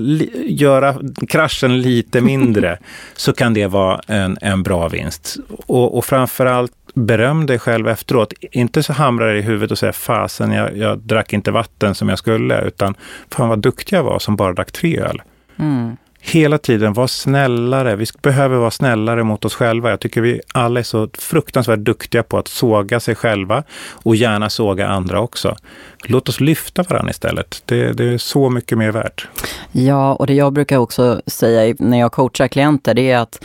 göra 0.47 0.97
kraschen 1.29 1.83
lite 1.83 2.21
mindre, 2.21 2.79
så 3.17 3.33
kan 3.33 3.55
det 3.55 3.67
vara 3.67 4.01
en, 4.07 4.39
en 4.41 4.63
bra 4.63 4.89
vinst. 4.89 5.37
Och, 5.67 5.99
och 5.99 6.05
framförallt 6.05 6.73
beröm 7.07 7.47
dig 7.47 7.59
själv 7.59 7.89
efteråt. 7.89 8.33
Inte 8.53 8.83
så 8.83 8.93
hamra 8.93 9.27
dig 9.27 9.39
i 9.39 9.43
huvudet 9.43 9.71
och 9.71 9.79
säga 9.79 9.93
fasen, 9.93 10.53
jag, 10.53 10.77
jag 10.77 10.99
drack 10.99 11.33
inte 11.33 11.51
vatten 11.51 11.95
som 11.95 12.09
jag 12.09 12.19
skulle, 12.19 12.61
utan 12.61 12.95
fan 13.31 13.49
vad 13.49 13.59
duktig 13.59 13.97
jag 13.97 14.03
var 14.03 14.19
som 14.19 14.37
bara 14.37 14.53
drack 14.53 14.73
tre 14.73 15.01
öl. 15.01 15.23
Mm 15.59 15.97
hela 16.21 16.59
tiden 16.59 16.93
vara 16.93 17.09
snällare. 17.09 17.97
Vi 17.97 18.07
behöver 18.23 18.57
vara 18.57 18.71
snällare 18.71 19.25
mot 19.25 19.45
oss 19.45 19.55
själva. 19.55 19.91
Jag 19.91 20.01
tycker 20.01 20.21
vi 20.21 20.41
alla 20.55 20.81
är 20.81 20.85
så 20.85 21.09
fruktansvärt 21.19 21.79
duktiga 21.79 22.23
på 22.23 22.39
att 22.39 22.49
såga 22.49 23.01
sig 23.01 23.15
själva 23.15 23.63
och 23.91 24.17
gärna 24.17 24.51
såga 24.51 24.89
andra 24.89 25.21
också. 25.21 25.57
Låt 26.05 26.29
oss 26.29 26.41
lyfta 26.41 26.83
varandra 26.83 27.11
istället. 27.11 27.63
Det, 27.65 27.93
det 27.93 28.05
är 28.05 28.19
så 28.19 28.51
mycket 28.51 28.79
mer 28.79 28.93
värt. 28.93 29.29
Ja, 29.73 30.15
och 30.15 30.27
det 30.27 30.35
jag 30.35 30.53
brukar 30.53 30.79
också 30.79 31.23
säga 31.27 31.75
när 31.79 31.99
jag 31.99 32.13
coachar 32.13 32.49
klienter, 32.49 32.95
det 32.95 33.11
är 33.11 33.19
att 33.19 33.45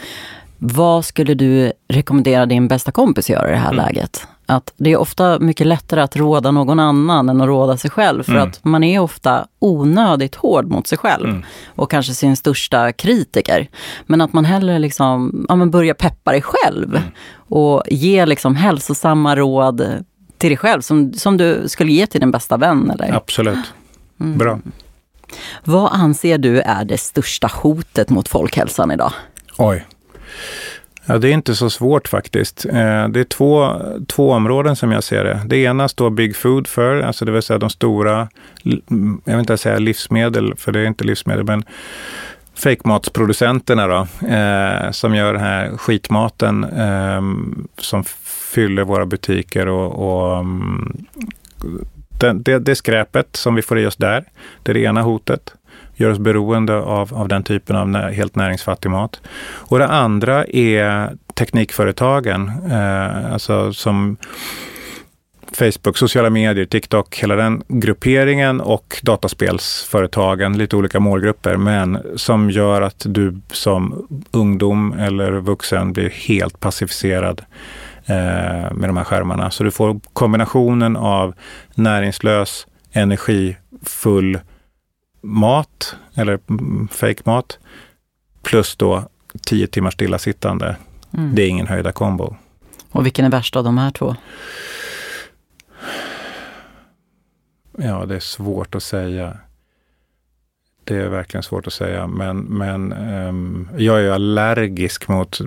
vad 0.65 1.05
skulle 1.05 1.33
du 1.33 1.71
rekommendera 1.87 2.45
din 2.45 2.67
bästa 2.67 2.91
kompis 2.91 3.29
göra 3.29 3.47
i 3.49 3.51
det 3.51 3.57
här 3.57 3.73
mm. 3.73 3.85
läget? 3.85 4.27
att 4.45 4.73
det 4.77 4.91
är 4.91 4.97
ofta 4.97 5.39
mycket 5.39 5.67
lättare 5.67 6.01
att 6.01 6.15
råda 6.15 6.51
någon 6.51 6.79
annan 6.79 7.29
än 7.29 7.41
att 7.41 7.47
råda 7.47 7.77
sig 7.77 7.91
själv. 7.91 8.23
För 8.23 8.31
mm. 8.31 8.47
att 8.47 8.63
man 8.63 8.83
är 8.83 8.99
ofta 8.99 9.47
onödigt 9.59 10.35
hård 10.35 10.67
mot 10.67 10.87
sig 10.87 10.97
själv 10.97 11.29
mm. 11.29 11.43
och 11.67 11.91
kanske 11.91 12.13
sin 12.13 12.35
största 12.35 12.91
kritiker. 12.91 13.67
Men 14.05 14.21
att 14.21 14.33
man 14.33 14.45
hellre 14.45 14.79
liksom, 14.79 15.45
ja, 15.49 15.55
men 15.55 15.71
börjar 15.71 15.93
peppa 15.93 16.31
dig 16.31 16.41
själv 16.41 16.95
mm. 16.95 17.09
och 17.35 17.83
ge 17.91 18.25
liksom 18.25 18.55
hälsosamma 18.55 19.35
råd 19.35 20.05
till 20.37 20.49
dig 20.49 20.57
själv 20.57 20.81
som, 20.81 21.13
som 21.13 21.37
du 21.37 21.63
skulle 21.67 21.91
ge 21.91 22.07
till 22.07 22.19
din 22.19 22.31
bästa 22.31 22.57
vän. 22.57 22.91
Eller? 22.91 23.13
Absolut. 23.15 23.73
Mm. 24.19 24.37
Bra. 24.37 24.59
Vad 25.63 25.89
anser 25.93 26.37
du 26.37 26.59
är 26.59 26.85
det 26.85 26.97
största 26.97 27.49
hotet 27.53 28.09
mot 28.09 28.27
folkhälsan 28.27 28.91
idag? 28.91 29.13
Oj. 29.57 29.85
Ja, 31.05 31.17
det 31.17 31.29
är 31.29 31.33
inte 31.33 31.55
så 31.55 31.69
svårt 31.69 32.07
faktiskt. 32.07 32.65
Eh, 32.65 33.07
det 33.07 33.19
är 33.19 33.23
två, 33.23 33.81
två 34.07 34.31
områden 34.31 34.75
som 34.75 34.91
jag 34.91 35.03
ser 35.03 35.23
det. 35.23 35.41
Det 35.45 35.57
ena 35.57 35.87
står 35.87 36.09
Big 36.09 36.35
Food 36.35 36.67
för, 36.67 37.01
alltså 37.01 37.25
det 37.25 37.31
vill 37.31 37.41
säga 37.41 37.59
de 37.59 37.69
stora, 37.69 38.29
jag 38.63 39.21
vill 39.25 39.39
inte 39.39 39.57
säga 39.57 39.79
livsmedel, 39.79 40.53
för 40.57 40.71
det 40.71 40.79
är 40.79 40.85
inte 40.85 41.03
livsmedel, 41.03 41.43
men 41.43 41.63
fejkmatsproducenterna 42.55 43.87
då, 43.87 44.27
eh, 44.27 44.91
som 44.91 45.15
gör 45.15 45.33
den 45.33 45.41
här 45.41 45.77
skitmaten 45.77 46.63
eh, 46.63 47.21
som 47.77 48.03
fyller 48.53 48.83
våra 48.83 49.05
butiker 49.05 49.67
och, 49.67 49.91
och 50.07 50.39
mm, 50.39 51.05
det, 52.19 52.33
det, 52.33 52.59
det 52.59 52.75
skräpet 52.75 53.35
som 53.35 53.55
vi 53.55 53.61
får 53.61 53.79
i 53.79 53.85
oss 53.85 53.95
där, 53.95 54.25
det 54.63 54.71
är 54.71 54.73
det 54.73 54.83
ena 54.83 55.01
hotet 55.01 55.53
gör 55.95 56.09
oss 56.09 56.19
beroende 56.19 56.75
av, 56.75 57.13
av 57.13 57.27
den 57.27 57.43
typen 57.43 57.75
av 57.75 57.89
nä, 57.89 58.11
helt 58.11 58.35
näringsfattig 58.35 58.89
mat. 58.89 59.21
Och 59.43 59.79
det 59.79 59.87
andra 59.87 60.45
är 60.45 61.17
teknikföretagen, 61.33 62.51
eh, 62.71 63.33
alltså 63.33 63.73
som 63.73 64.17
Facebook, 65.57 65.97
sociala 65.97 66.29
medier, 66.29 66.65
TikTok, 66.65 67.15
hela 67.15 67.35
den 67.35 67.63
grupperingen 67.67 68.61
och 68.61 68.99
dataspelsföretagen, 69.03 70.57
lite 70.57 70.75
olika 70.75 70.99
målgrupper, 70.99 71.57
men 71.57 71.99
som 72.15 72.49
gör 72.49 72.81
att 72.81 73.05
du 73.05 73.39
som 73.51 74.07
ungdom 74.31 74.93
eller 74.99 75.31
vuxen 75.31 75.93
blir 75.93 76.09
helt 76.09 76.59
passiviserad 76.59 77.41
eh, 78.05 78.73
med 78.73 78.89
de 78.89 78.97
här 78.97 79.03
skärmarna. 79.03 79.51
Så 79.51 79.63
du 79.63 79.71
får 79.71 79.99
kombinationen 80.13 80.95
av 80.95 81.33
näringslös, 81.75 82.67
energifull 82.91 84.39
mat, 85.23 85.95
eller 86.15 86.39
fake 86.91 87.21
mat 87.25 87.59
plus 88.41 88.75
då 88.75 89.03
tio 89.41 89.67
timmars 89.67 89.93
stillasittande. 89.93 90.75
Mm. 91.13 91.35
Det 91.35 91.43
är 91.43 91.47
ingen 91.47 91.67
höjda 91.67 91.91
kombo. 91.91 92.35
Och 92.91 93.05
vilken 93.05 93.25
är 93.25 93.29
värst 93.29 93.55
av 93.55 93.63
de 93.63 93.77
här 93.77 93.91
två? 93.91 94.15
Ja, 97.77 98.05
det 98.05 98.15
är 98.15 98.19
svårt 98.19 98.75
att 98.75 98.83
säga. 98.83 99.37
Det 100.83 100.95
är 100.95 101.09
verkligen 101.09 101.43
svårt 101.43 101.67
att 101.67 101.73
säga, 101.73 102.07
men, 102.07 102.39
men 102.39 102.93
um, 102.93 103.69
jag 103.77 104.01
är 104.01 104.11
allergisk 104.11 105.07
mot, 105.07 105.41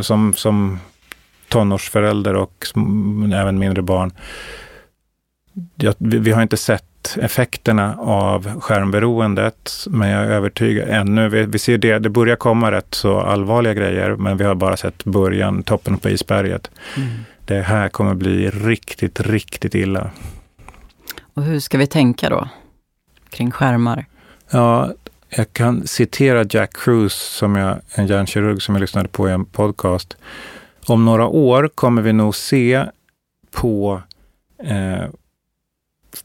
som, 0.00 0.34
som 0.34 0.78
tonårsförälder 1.48 2.34
och 2.34 2.66
även 3.34 3.58
mindre 3.58 3.82
barn. 3.82 4.12
Jag, 5.74 5.94
vi, 5.98 6.18
vi, 6.18 6.30
har 6.30 6.42
inte 6.42 6.56
sett 6.56 6.84
effekterna 7.16 7.96
av 7.98 8.60
skärmberoendet, 8.60 9.86
men 9.90 10.08
jag 10.08 10.24
är 10.24 10.30
övertygad 10.30 10.88
ännu. 10.88 11.28
Vi, 11.28 11.42
vi 11.42 11.58
ser 11.58 11.78
det, 11.78 11.98
det 11.98 12.10
börjar 12.10 12.36
komma 12.36 12.70
rätt 12.70 12.94
så 12.94 13.20
allvarliga 13.20 13.74
grejer, 13.74 14.16
men 14.16 14.36
vi 14.36 14.44
har 14.44 14.54
bara 14.54 14.76
sett 14.76 15.04
början, 15.04 15.62
toppen 15.62 15.98
på 15.98 16.08
isberget. 16.08 16.70
Mm. 16.96 17.08
Det 17.44 17.60
här 17.60 17.88
kommer 17.88 18.14
bli 18.14 18.50
riktigt, 18.50 19.20
riktigt 19.20 19.74
illa. 19.74 20.10
Och 21.34 21.42
hur 21.42 21.60
ska 21.60 21.78
vi 21.78 21.86
tänka 21.86 22.30
då 22.30 22.48
kring 23.30 23.50
skärmar? 23.50 24.06
Ja, 24.50 24.92
jag 25.28 25.52
kan 25.52 25.86
citera 25.86 26.44
Jack 26.50 26.76
Cruz, 26.76 27.14
som 27.14 27.56
jag, 27.56 27.78
en 27.94 28.06
hjärnkirurg 28.06 28.62
som 28.62 28.74
jag 28.74 28.80
lyssnade 28.80 29.08
på 29.08 29.28
i 29.28 29.32
en 29.32 29.44
podcast. 29.44 30.16
Om 30.86 31.04
några 31.04 31.26
år 31.26 31.70
kommer 31.74 32.02
vi 32.02 32.12
nog 32.12 32.34
se 32.34 32.84
på 33.50 34.02
eh, 34.64 35.04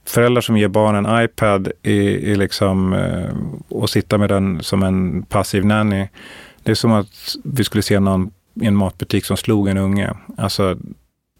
föräldrar 0.05 0.41
som 0.41 0.57
ger 0.57 0.67
barnen 0.67 1.05
en 1.05 1.23
iPad 1.23 1.71
i, 1.83 1.97
i 2.31 2.35
liksom, 2.35 2.93
eh, 2.93 3.35
och 3.69 3.89
sitta 3.89 4.17
med 4.17 4.29
den 4.29 4.63
som 4.63 4.83
en 4.83 5.23
passiv 5.23 5.65
nanny. 5.65 6.07
Det 6.63 6.71
är 6.71 6.75
som 6.75 6.91
att 6.91 7.35
vi 7.43 7.63
skulle 7.63 7.81
se 7.81 7.99
någon 7.99 8.31
i 8.61 8.65
en 8.65 8.75
matbutik 8.75 9.25
som 9.25 9.37
slog 9.37 9.67
en 9.67 9.77
unge. 9.77 10.13
Alltså, 10.37 10.77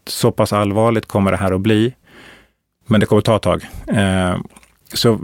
så 0.06 0.32
pass 0.32 0.52
allvarligt 0.52 1.06
kommer 1.06 1.30
det 1.30 1.36
här 1.36 1.52
att 1.52 1.60
bli. 1.60 1.94
Men 2.86 3.00
det 3.00 3.06
kommer 3.06 3.18
att 3.18 3.24
ta 3.24 3.36
ett 3.36 3.42
tag. 3.42 3.66
Eh, 3.86 4.36
så 4.94 5.18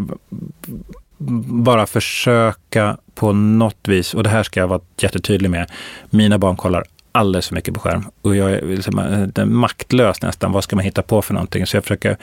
bara 1.48 1.86
försöka 1.86 2.96
på 3.14 3.32
något 3.32 3.88
vis, 3.88 4.14
och 4.14 4.22
det 4.22 4.30
här 4.30 4.42
ska 4.42 4.60
jag 4.60 4.68
vara 4.68 4.80
jättetydlig 4.98 5.50
med. 5.50 5.70
Mina 6.10 6.38
barn 6.38 6.56
kollar 6.56 6.84
alldeles 7.12 7.48
för 7.48 7.54
mycket 7.54 7.74
på 7.74 7.80
skärm 7.80 8.04
och 8.22 8.36
jag 8.36 8.50
är 8.50 8.62
liksom, 8.62 8.98
eh, 9.36 9.44
maktlös 9.44 10.22
nästan. 10.22 10.52
Vad 10.52 10.64
ska 10.64 10.76
man 10.76 10.84
hitta 10.84 11.02
på 11.02 11.22
för 11.22 11.34
någonting? 11.34 11.66
Så 11.66 11.76
jag 11.76 11.84
försöker 11.84 12.16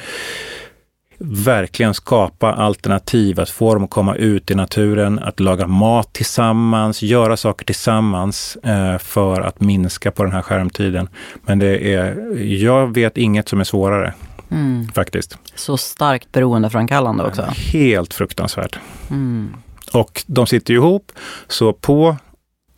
verkligen 1.20 1.93
skapa 1.93 2.53
alternativ, 2.53 3.39
att 3.39 3.49
få 3.49 3.74
dem 3.74 3.84
att 3.84 3.89
komma 3.89 4.15
ut 4.15 4.51
i 4.51 4.55
naturen, 4.55 5.20
att 5.20 5.39
laga 5.39 5.68
mat 5.68 6.13
tillsammans, 6.13 7.01
göra 7.01 7.38
saker 7.38 7.65
tillsammans 7.65 8.55
eh, 8.55 8.97
för 8.97 9.41
att 9.41 9.61
minska 9.61 10.11
på 10.11 10.24
den 10.24 10.32
här 10.32 10.41
skärmtiden. 10.41 11.09
Men 11.45 11.59
det 11.59 11.93
är, 11.93 12.36
jag 12.43 12.93
vet 12.93 13.18
inget 13.18 13.49
som 13.49 13.59
är 13.59 13.63
svårare. 13.63 14.13
Mm. 14.51 14.88
Faktiskt. 14.95 15.38
Så 15.55 15.78
starkt 15.78 16.32
beroendeframkallande 16.32 17.24
också. 17.24 17.41
Helt 17.74 18.13
fruktansvärt. 18.13 18.80
Mm. 19.09 19.53
Och 19.93 20.24
de 20.28 20.47
sitter 20.47 20.74
ju 20.74 20.80
ihop, 20.80 21.11
så 21.47 21.74
på 21.74 22.15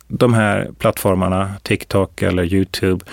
de 0.08 0.34
här 0.34 0.70
plattformarna, 0.78 1.52
TikTok 1.62 2.22
eller 2.22 2.54
Youtube, 2.54 3.04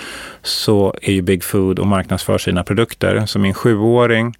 så 0.41 0.95
är 1.01 1.11
ju 1.11 1.21
Big 1.21 1.43
Food 1.43 1.79
och 1.79 1.87
marknadsför 1.87 2.37
sina 2.37 2.63
produkter. 2.63 3.25
Så 3.25 3.39
min 3.39 3.53
sjuåring 3.53 4.35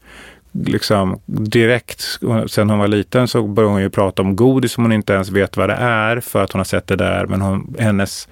liksom 0.51 1.19
direkt, 1.25 2.03
sen 2.47 2.69
hon 2.69 2.79
var 2.79 2.87
liten 2.87 3.27
så 3.27 3.43
började 3.43 3.73
hon 3.73 3.81
ju 3.81 3.89
prata 3.89 4.21
om 4.21 4.35
godis 4.35 4.71
som 4.71 4.83
hon 4.83 4.93
inte 4.93 5.13
ens 5.13 5.29
vet 5.29 5.57
vad 5.57 5.69
det 5.69 5.75
är 5.75 6.19
för 6.19 6.43
att 6.43 6.51
hon 6.51 6.59
har 6.59 6.65
sett 6.65 6.87
det 6.87 6.95
där. 6.95 7.25
Men 7.25 7.41
hon, 7.41 7.75
hennes 7.79 8.27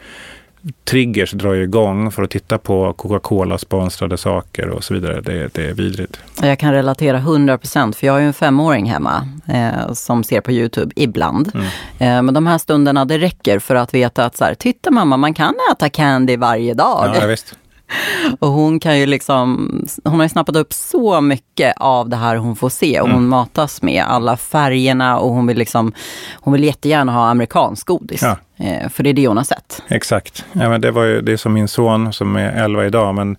triggers 0.84 1.32
drar 1.32 1.53
ju 1.53 1.63
igång 1.63 2.11
för 2.11 2.24
att 2.24 2.30
titta 2.30 2.57
på 2.57 2.93
Coca-Cola 2.93 3.57
sponsrade 3.57 4.18
saker 4.18 4.70
och 4.70 4.84
så 4.84 4.93
vidare. 4.93 5.22
Det, 5.22 5.53
det 5.53 5.70
är 5.70 5.74
vidrigt. 5.74 6.20
Jag 6.41 6.59
kan 6.59 6.74
relatera 6.74 7.18
100 7.18 7.57
procent, 7.57 7.95
för 7.95 8.07
jag 8.07 8.13
har 8.13 8.20
ju 8.20 8.28
en 8.28 8.34
femåring 8.34 8.89
hemma 8.89 9.28
eh, 9.47 9.93
som 9.93 10.24
ser 10.24 10.41
på 10.41 10.51
Youtube 10.51 10.93
ibland. 10.95 11.51
Mm. 11.55 11.68
Eh, 11.99 12.24
men 12.24 12.34
de 12.34 12.47
här 12.47 12.57
stunderna, 12.57 13.05
det 13.05 13.18
räcker 13.18 13.59
för 13.59 13.76
att 13.76 13.93
veta 13.93 14.26
att 14.26 14.38
så 14.38 14.43
här, 14.43 14.53
titta 14.53 14.91
mamma, 14.91 15.18
man 15.18 15.34
kan 15.34 15.53
äta 15.72 15.89
candy 15.89 16.38
varje 16.38 16.74
dag. 16.74 17.16
Ja, 17.22 17.28
visst. 17.28 17.55
Och 18.40 18.48
hon 18.48 18.80
kan 18.80 19.00
ju 19.00 19.06
liksom, 19.06 19.70
hon 20.04 20.14
har 20.14 20.24
ju 20.24 20.30
snappat 20.30 20.56
upp 20.56 20.74
så 20.74 21.22
mycket 21.22 21.74
av 21.78 22.10
det 22.10 22.16
här 22.16 22.36
hon 22.36 22.56
får 22.56 22.70
se 22.70 23.02
och 23.02 23.08
hon 23.08 23.18
mm. 23.18 23.30
matas 23.30 23.82
med 23.82 24.04
alla 24.08 24.38
färgerna 24.38 25.20
och 25.20 25.30
hon 25.30 25.48
vill 25.48 25.58
liksom, 25.58 25.94
hon 26.34 26.54
vill 26.54 26.64
jättegärna 26.64 27.12
ha 27.12 27.28
amerikansk 27.28 27.88
godis. 27.88 28.22
Ja. 28.22 28.38
Eh, 28.66 28.90
för 28.90 29.04
det 29.04 29.10
är 29.10 29.14
det 29.14 29.28
hon 29.28 29.38
har 29.38 29.44
sett. 29.44 29.84
Exakt. 29.88 30.46
Ja, 30.54 30.70
men 30.70 30.82
det 30.82 30.92
var 30.92 31.04
ju 31.04 31.22
det 31.22 31.32
är 31.32 31.38
som 31.38 31.54
min 31.54 31.68
son 31.68 32.14
som 32.14 32.36
är 32.36 32.52
11 32.52 32.86
idag, 32.86 33.16
men 33.16 33.38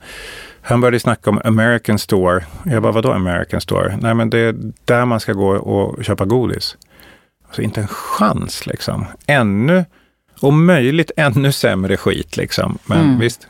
han 0.62 0.80
började 0.80 1.00
snacka 1.00 1.30
om 1.30 1.40
American 1.44 1.98
Store. 1.98 2.44
Jag 2.64 2.82
bara, 2.82 2.92
vadå 2.92 3.12
American 3.12 3.60
Store? 3.60 3.98
Nej, 4.00 4.14
men 4.14 4.30
det 4.30 4.38
är 4.38 4.54
där 4.84 5.04
man 5.04 5.20
ska 5.20 5.32
gå 5.32 5.48
och 5.48 6.04
köpa 6.04 6.24
godis. 6.24 6.76
Så 7.52 7.62
inte 7.62 7.80
en 7.80 7.88
chans 7.88 8.66
liksom. 8.66 9.06
Ännu, 9.26 9.84
om 10.40 10.66
möjligt 10.66 11.10
ännu 11.16 11.52
sämre 11.52 11.96
skit 11.96 12.36
liksom. 12.36 12.78
Men 12.86 13.00
mm. 13.00 13.18
visst. 13.18 13.48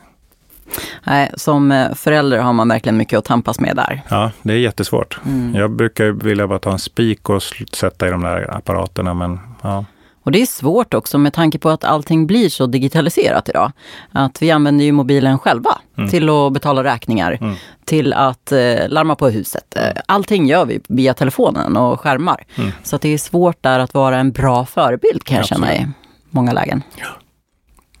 Nej, 1.03 1.31
som 1.35 1.71
eh, 1.71 1.93
förälder 1.93 2.37
har 2.37 2.53
man 2.53 2.67
verkligen 2.67 2.97
mycket 2.97 3.19
att 3.19 3.25
tampas 3.25 3.59
med 3.59 3.75
där. 3.75 4.01
Ja, 4.09 4.31
det 4.41 4.53
är 4.53 4.57
jättesvårt. 4.57 5.19
Mm. 5.25 5.55
Jag 5.55 5.71
brukar 5.71 6.05
vilja 6.05 6.47
bara 6.47 6.59
ta 6.59 6.71
en 6.71 6.79
spik 6.79 7.29
och 7.29 7.43
sätta 7.73 8.07
i 8.07 8.11
de 8.11 8.21
där 8.21 8.57
apparaterna, 8.57 9.13
men 9.13 9.39
ja. 9.61 9.85
Och 10.27 10.31
det 10.31 10.41
är 10.41 10.45
svårt 10.45 10.93
också 10.93 11.17
med 11.17 11.33
tanke 11.33 11.59
på 11.59 11.69
att 11.69 11.83
allting 11.83 12.27
blir 12.27 12.49
så 12.49 12.65
digitaliserat 12.65 13.49
idag. 13.49 13.71
Att 14.11 14.41
vi 14.41 14.51
använder 14.51 14.85
ju 14.85 14.91
mobilen 14.91 15.39
själva 15.39 15.77
mm. 15.97 16.09
till 16.09 16.29
att 16.29 16.53
betala 16.53 16.83
räkningar, 16.83 17.37
mm. 17.41 17.55
till 17.85 18.13
att 18.13 18.51
eh, 18.51 18.87
larma 18.87 19.15
på 19.15 19.29
huset. 19.29 19.75
Mm. 19.75 19.97
Allting 20.05 20.47
gör 20.47 20.65
vi 20.65 20.79
via 20.87 21.13
telefonen 21.13 21.77
och 21.77 21.99
skärmar. 21.99 22.43
Mm. 22.55 22.71
Så 22.83 22.97
det 22.97 23.09
är 23.09 23.17
svårt 23.17 23.63
där 23.63 23.79
att 23.79 23.93
vara 23.93 24.17
en 24.17 24.31
bra 24.31 24.65
förebild 24.65 25.23
kan 25.23 25.37
jag 25.37 25.45
känna 25.45 25.75
i 25.75 25.87
många 26.29 26.51
lägen. 26.51 26.83
Ja. 26.95 27.07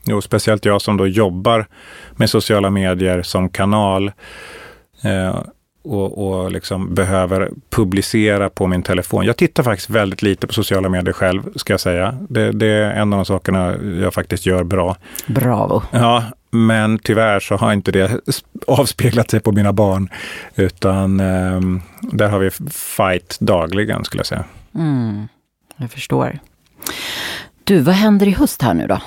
Jo, 0.07 0.21
speciellt 0.21 0.65
jag 0.65 0.81
som 0.81 0.97
då 0.97 1.07
jobbar 1.07 1.67
med 2.11 2.29
sociala 2.29 2.69
medier 2.69 3.21
som 3.21 3.49
kanal. 3.49 4.11
Eh, 5.01 5.39
och, 5.83 6.27
och 6.27 6.51
liksom 6.51 6.93
behöver 6.93 7.49
publicera 7.69 8.49
på 8.49 8.67
min 8.67 8.83
telefon. 8.83 9.25
Jag 9.25 9.37
tittar 9.37 9.63
faktiskt 9.63 9.89
väldigt 9.89 10.21
lite 10.21 10.47
på 10.47 10.53
sociala 10.53 10.89
medier 10.89 11.13
själv, 11.13 11.43
ska 11.55 11.73
jag 11.73 11.79
säga. 11.79 12.17
Det, 12.29 12.51
det 12.51 12.67
är 12.67 12.91
en 12.91 13.13
av 13.13 13.17
de 13.17 13.25
sakerna 13.25 13.75
jag 14.01 14.13
faktiskt 14.13 14.45
gör 14.45 14.63
bra. 14.63 14.97
Bravo! 15.27 15.83
Ja, 15.91 16.23
men 16.49 16.99
tyvärr 16.99 17.39
så 17.39 17.55
har 17.55 17.73
inte 17.73 17.91
det 17.91 18.11
avspeglat 18.67 19.31
sig 19.31 19.39
på 19.39 19.51
mina 19.51 19.73
barn, 19.73 20.09
utan 20.55 21.19
eh, 21.19 21.61
där 22.01 22.29
har 22.29 22.39
vi 22.39 22.49
fight 22.71 23.37
dagligen, 23.39 24.03
skulle 24.03 24.19
jag 24.19 24.27
säga. 24.27 24.43
Mm, 24.75 25.27
jag 25.77 25.91
förstår. 25.91 26.39
Du, 27.63 27.79
vad 27.79 27.95
händer 27.95 28.27
i 28.27 28.31
höst 28.31 28.61
här 28.61 28.73
nu 28.73 28.87
då? 28.87 29.01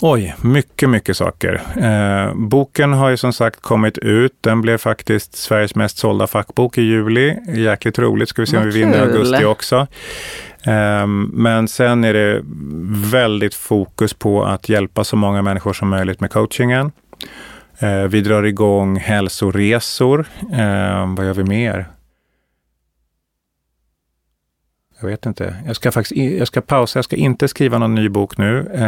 Oj, 0.00 0.34
mycket, 0.40 0.90
mycket 0.90 1.16
saker. 1.16 1.60
Eh, 1.76 2.34
boken 2.34 2.92
har 2.92 3.10
ju 3.10 3.16
som 3.16 3.32
sagt 3.32 3.60
kommit 3.60 3.98
ut. 3.98 4.32
Den 4.40 4.60
blev 4.60 4.78
faktiskt 4.78 5.36
Sveriges 5.36 5.74
mest 5.74 5.98
sålda 5.98 6.26
fackbok 6.26 6.78
i 6.78 6.82
juli. 6.82 7.36
Jäkligt 7.48 7.98
roligt. 7.98 8.28
Ska 8.28 8.42
vi 8.42 8.46
se 8.46 8.56
om 8.56 8.64
vi 8.64 8.70
vinner 8.70 8.98
i 8.98 9.00
augusti 9.00 9.44
också. 9.44 9.86
Eh, 10.64 11.06
men 11.32 11.68
sen 11.68 12.04
är 12.04 12.14
det 12.14 12.40
väldigt 13.12 13.54
fokus 13.54 14.14
på 14.14 14.44
att 14.44 14.68
hjälpa 14.68 15.04
så 15.04 15.16
många 15.16 15.42
människor 15.42 15.72
som 15.72 15.88
möjligt 15.88 16.20
med 16.20 16.30
coachingen. 16.30 16.92
Eh, 17.78 18.02
vi 18.02 18.20
drar 18.20 18.42
igång 18.42 18.96
hälsoresor. 18.96 20.26
Eh, 20.52 21.14
vad 21.16 21.26
gör 21.26 21.34
vi 21.34 21.44
mer? 21.44 21.86
Jag 25.04 25.10
vet 25.10 25.26
inte. 25.26 25.56
Jag 25.66 25.76
ska 25.76 25.92
faktiskt 25.92 26.16
jag 26.38 26.46
ska 26.48 26.60
pausa. 26.60 26.98
Jag 26.98 27.04
ska 27.04 27.16
inte 27.16 27.48
skriva 27.48 27.78
någon 27.78 27.94
ny 27.94 28.08
bok 28.08 28.38
nu. 28.38 28.70
Eh, 28.74 28.82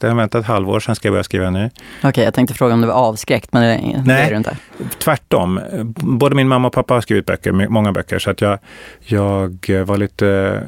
jag 0.00 0.08
har 0.08 0.14
väntat 0.14 0.40
ett 0.40 0.46
halvår, 0.46 0.80
sen 0.80 0.94
ska 0.94 1.08
jag 1.08 1.12
börja 1.12 1.24
skriva 1.24 1.46
en 1.46 1.52
ny. 1.52 1.66
Okej, 1.66 2.08
okay, 2.08 2.24
jag 2.24 2.34
tänkte 2.34 2.54
fråga 2.54 2.74
om 2.74 2.80
du 2.80 2.86
var 2.86 2.94
avskräckt, 2.94 3.52
men 3.52 3.62
det, 3.62 4.02
Nej, 4.06 4.26
är 4.26 4.30
du 4.30 4.36
inte. 4.36 4.56
tvärtom. 4.98 5.60
Både 5.96 6.34
min 6.34 6.48
mamma 6.48 6.68
och 6.68 6.74
pappa 6.74 6.94
har 6.94 7.00
skrivit 7.00 7.26
böcker, 7.26 7.52
många 7.52 7.92
böcker, 7.92 8.18
så 8.18 8.30
att 8.30 8.40
jag, 8.40 8.58
jag 9.06 9.84
var 9.84 9.96
lite 9.96 10.60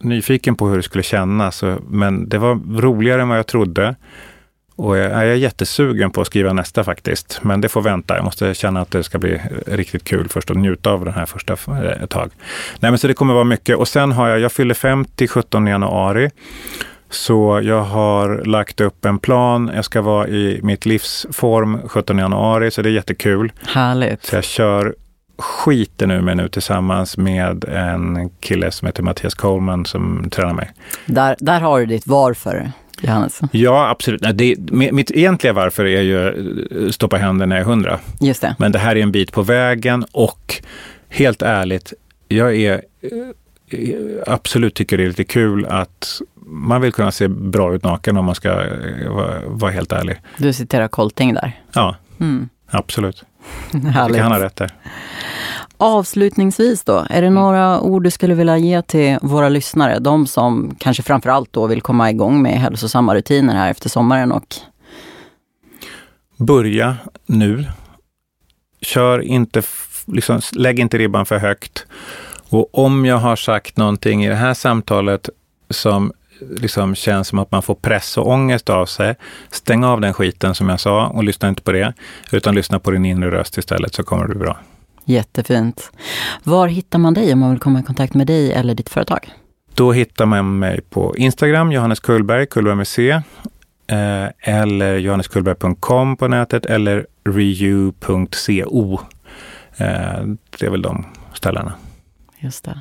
nyfiken 0.00 0.54
på 0.54 0.68
hur 0.68 0.76
det 0.76 0.82
skulle 0.82 1.04
kännas. 1.04 1.64
Men 1.88 2.28
det 2.28 2.38
var 2.38 2.80
roligare 2.80 3.22
än 3.22 3.28
vad 3.28 3.38
jag 3.38 3.46
trodde. 3.46 3.96
Och 4.78 4.98
jag 4.98 5.12
är 5.12 5.34
jättesugen 5.34 6.10
på 6.10 6.20
att 6.20 6.26
skriva 6.26 6.52
nästa 6.52 6.84
faktiskt. 6.84 7.40
Men 7.42 7.60
det 7.60 7.68
får 7.68 7.82
vänta. 7.82 8.16
Jag 8.16 8.24
måste 8.24 8.54
känna 8.54 8.80
att 8.80 8.90
det 8.90 9.02
ska 9.02 9.18
bli 9.18 9.40
riktigt 9.66 10.04
kul 10.04 10.28
först 10.28 10.50
och 10.50 10.56
njuta 10.56 10.90
av 10.90 11.04
den 11.04 11.14
här 11.14 11.26
första 11.26 11.56
ett 12.02 12.10
tag. 12.10 12.30
Nej, 12.80 12.90
men 12.90 12.98
så 12.98 13.08
det 13.08 13.14
kommer 13.14 13.34
vara 13.34 13.44
mycket. 13.44 13.76
Och 13.76 13.88
sen 13.88 14.12
har 14.12 14.28
jag, 14.28 14.40
jag 14.40 14.52
fyller 14.52 14.74
50 14.74 15.28
17 15.28 15.66
januari. 15.66 16.30
Så 17.10 17.60
jag 17.62 17.82
har 17.82 18.44
lagt 18.44 18.80
upp 18.80 19.04
en 19.04 19.18
plan. 19.18 19.70
Jag 19.74 19.84
ska 19.84 20.02
vara 20.02 20.28
i 20.28 20.60
mitt 20.62 20.86
livsform 20.86 21.88
17 21.88 22.18
januari, 22.18 22.70
så 22.70 22.82
det 22.82 22.88
är 22.88 22.92
jättekul. 22.92 23.52
Härligt. 23.66 24.24
Så 24.24 24.36
jag 24.36 24.44
kör 24.44 24.94
skiter 25.38 26.06
nu 26.06 26.20
med 26.20 26.36
nu 26.36 26.48
tillsammans 26.48 27.16
med 27.16 27.64
en 27.64 28.30
kille 28.40 28.70
som 28.70 28.86
heter 28.86 29.02
Mattias 29.02 29.34
Coleman 29.34 29.86
som 29.86 30.30
tränar 30.30 30.54
mig. 30.54 30.70
Där, 31.06 31.36
där 31.38 31.60
har 31.60 31.80
du 31.80 31.86
ditt 31.86 32.06
varför. 32.06 32.72
Johannes? 33.00 33.40
Ja, 33.52 33.88
absolut. 33.88 34.22
Det, 34.34 34.56
mitt 34.70 35.10
egentliga 35.10 35.52
varför 35.52 35.84
är 35.84 36.02
ju 36.02 36.28
eh, 36.28 36.90
stoppa 36.90 37.16
händerna 37.16 37.48
när 37.48 37.56
jag 37.56 37.62
är 37.62 37.70
hundra. 37.70 37.98
Just 38.20 38.40
det. 38.40 38.54
Men 38.58 38.72
det 38.72 38.78
här 38.78 38.96
är 38.96 39.02
en 39.02 39.12
bit 39.12 39.32
på 39.32 39.42
vägen 39.42 40.04
och 40.12 40.62
helt 41.08 41.42
ärligt, 41.42 41.92
jag 42.28 42.56
är 42.56 42.82
eh, 43.00 43.10
absolut 44.26 44.74
tycker 44.74 44.96
det 44.96 45.04
är 45.04 45.08
lite 45.08 45.24
kul 45.24 45.66
att 45.66 46.20
man 46.46 46.80
vill 46.80 46.92
kunna 46.92 47.12
se 47.12 47.28
bra 47.28 47.74
ut 47.74 47.84
naken 47.84 48.16
om 48.16 48.24
man 48.24 48.34
ska 48.34 48.48
eh, 48.48 49.08
vara, 49.08 49.40
vara 49.46 49.70
helt 49.70 49.92
ärlig. 49.92 50.20
Du 50.36 50.52
citerar 50.52 50.88
Colting 50.88 51.34
där. 51.34 51.52
Ja, 51.72 51.96
mm. 52.20 52.48
absolut. 52.70 53.24
Härligt. 53.72 54.16
Jag 54.16 54.22
han 54.22 54.32
ha 54.32 54.44
rätt 54.44 54.56
där. 54.56 54.72
Avslutningsvis 55.80 56.84
då, 56.84 57.06
är 57.10 57.22
det 57.22 57.30
några 57.30 57.80
ord 57.80 58.04
du 58.04 58.10
skulle 58.10 58.34
vilja 58.34 58.56
ge 58.56 58.82
till 58.82 59.18
våra 59.22 59.48
lyssnare? 59.48 59.98
De 59.98 60.26
som 60.26 60.76
kanske 60.78 61.02
framförallt 61.02 61.52
då 61.52 61.66
vill 61.66 61.82
komma 61.82 62.10
igång 62.10 62.42
med 62.42 62.52
hälsosamma 62.52 63.14
rutiner 63.14 63.54
här 63.54 63.70
efter 63.70 63.88
sommaren 63.88 64.32
och... 64.32 64.54
Börja 66.36 66.96
nu. 67.26 67.64
Kör 68.80 69.20
inte, 69.20 69.62
liksom, 70.06 70.40
lägg 70.52 70.78
inte 70.78 70.98
ribban 70.98 71.26
för 71.26 71.38
högt. 71.38 71.86
Och 72.50 72.78
om 72.78 73.04
jag 73.04 73.16
har 73.16 73.36
sagt 73.36 73.76
någonting 73.76 74.24
i 74.24 74.28
det 74.28 74.34
här 74.34 74.54
samtalet 74.54 75.30
som 75.70 76.12
liksom 76.40 76.94
känns 76.94 77.28
som 77.28 77.38
att 77.38 77.50
man 77.50 77.62
får 77.62 77.74
press 77.74 78.18
och 78.18 78.28
ångest 78.28 78.70
av 78.70 78.86
sig, 78.86 79.14
stäng 79.50 79.84
av 79.84 80.00
den 80.00 80.14
skiten 80.14 80.54
som 80.54 80.68
jag 80.68 80.80
sa 80.80 81.06
och 81.06 81.24
lyssna 81.24 81.48
inte 81.48 81.62
på 81.62 81.72
det, 81.72 81.94
utan 82.32 82.54
lyssna 82.54 82.78
på 82.78 82.90
din 82.90 83.04
inre 83.04 83.30
röst 83.30 83.58
istället 83.58 83.94
så 83.94 84.02
kommer 84.02 84.22
det 84.22 84.28
bli 84.28 84.38
bra. 84.38 84.58
Jättefint. 85.08 85.92
Var 86.44 86.68
hittar 86.68 86.98
man 86.98 87.14
dig 87.14 87.32
om 87.32 87.38
man 87.38 87.50
vill 87.50 87.58
komma 87.58 87.80
i 87.80 87.82
kontakt 87.82 88.14
med 88.14 88.26
dig 88.26 88.52
eller 88.52 88.74
ditt 88.74 88.88
företag? 88.88 89.32
Då 89.74 89.92
hittar 89.92 90.26
man 90.26 90.58
mig 90.58 90.80
på 90.90 91.16
Instagram, 91.16 91.72
Johannes 91.72 92.00
Kullberg, 92.00 92.46
Kullberg 92.46 92.76
med 92.76 92.88
C, 92.88 93.10
eh, 93.10 94.54
eller 94.54 94.96
johanneskullberg.com 94.96 96.16
på 96.16 96.28
nätet 96.28 96.66
eller 96.66 97.06
reu.co. 97.24 99.00
Eh, 99.76 100.24
det 100.58 100.66
är 100.66 100.70
väl 100.70 100.82
de 100.82 101.06
ställena. 101.34 101.72
Just 102.38 102.64
det. 102.64 102.80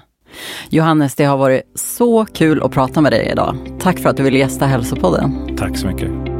Johannes, 0.69 1.15
det 1.15 1.25
har 1.25 1.37
varit 1.37 1.61
så 1.75 2.25
kul 2.25 2.63
att 2.63 2.71
prata 2.71 3.01
med 3.01 3.11
dig 3.11 3.29
idag. 3.31 3.57
Tack 3.79 3.99
för 3.99 4.09
att 4.09 4.17
du 4.17 4.23
ville 4.23 4.37
gästa 4.37 4.65
Hälsopodden. 4.65 5.57
Tack 5.57 5.77
så 5.77 5.87
mycket. 5.87 6.36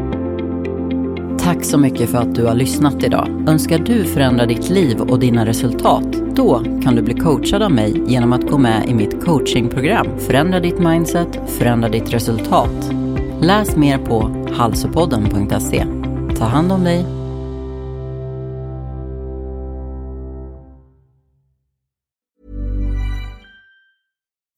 Tack 1.48 1.66
så 1.66 1.78
mycket 1.78 2.10
för 2.10 2.18
att 2.18 2.36
du 2.36 2.46
har 2.46 2.56
lyssnat 2.56 3.04
idag. 3.04 3.46
Önskar 3.48 3.80
du 3.80 4.06
förändra 4.06 4.46
ditt 4.46 4.70
liv 4.70 5.02
och 5.02 5.20
dina 5.20 5.46
resultat? 5.46 6.04
Då 6.36 6.64
kan 6.84 6.96
du 6.96 7.02
bli 7.02 7.14
coachad 7.14 7.64
av 7.64 7.72
mig 7.72 8.04
genom 8.08 8.34
att 8.34 8.50
gå 8.50 8.58
med 8.58 8.90
i 8.90 8.94
mitt 8.94 9.26
coachingprogram 9.26 10.20
Förändra 10.20 10.60
ditt 10.60 10.80
mindset, 10.80 11.28
förändra 11.58 11.90
ditt 11.90 12.14
resultat. 12.14 12.92
Läs 13.42 13.76
mer 13.76 13.98
på 13.98 14.48
halsopodden.se. 14.54 15.86
Ta 16.38 16.46
hand 16.46 16.72
om 16.72 16.84
dig. 16.84 17.00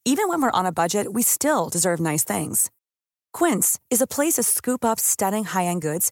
Even 0.05 0.29
when 0.29 0.41
we're 0.41 0.59
on 0.59 0.65
a 0.65 0.71
budget 0.71 1.07
we 1.15 1.23
still 1.23 1.69
deserve 1.71 2.11
nice 2.11 2.37
things. 2.37 2.67
Quince 3.37 3.79
is 3.89 4.01
a 4.01 4.07
place 4.07 4.33
to 4.33 4.43
scoop 4.43 4.85
up 4.85 4.99
stunning 4.99 5.45
high-end 5.45 5.81
goods 5.81 6.11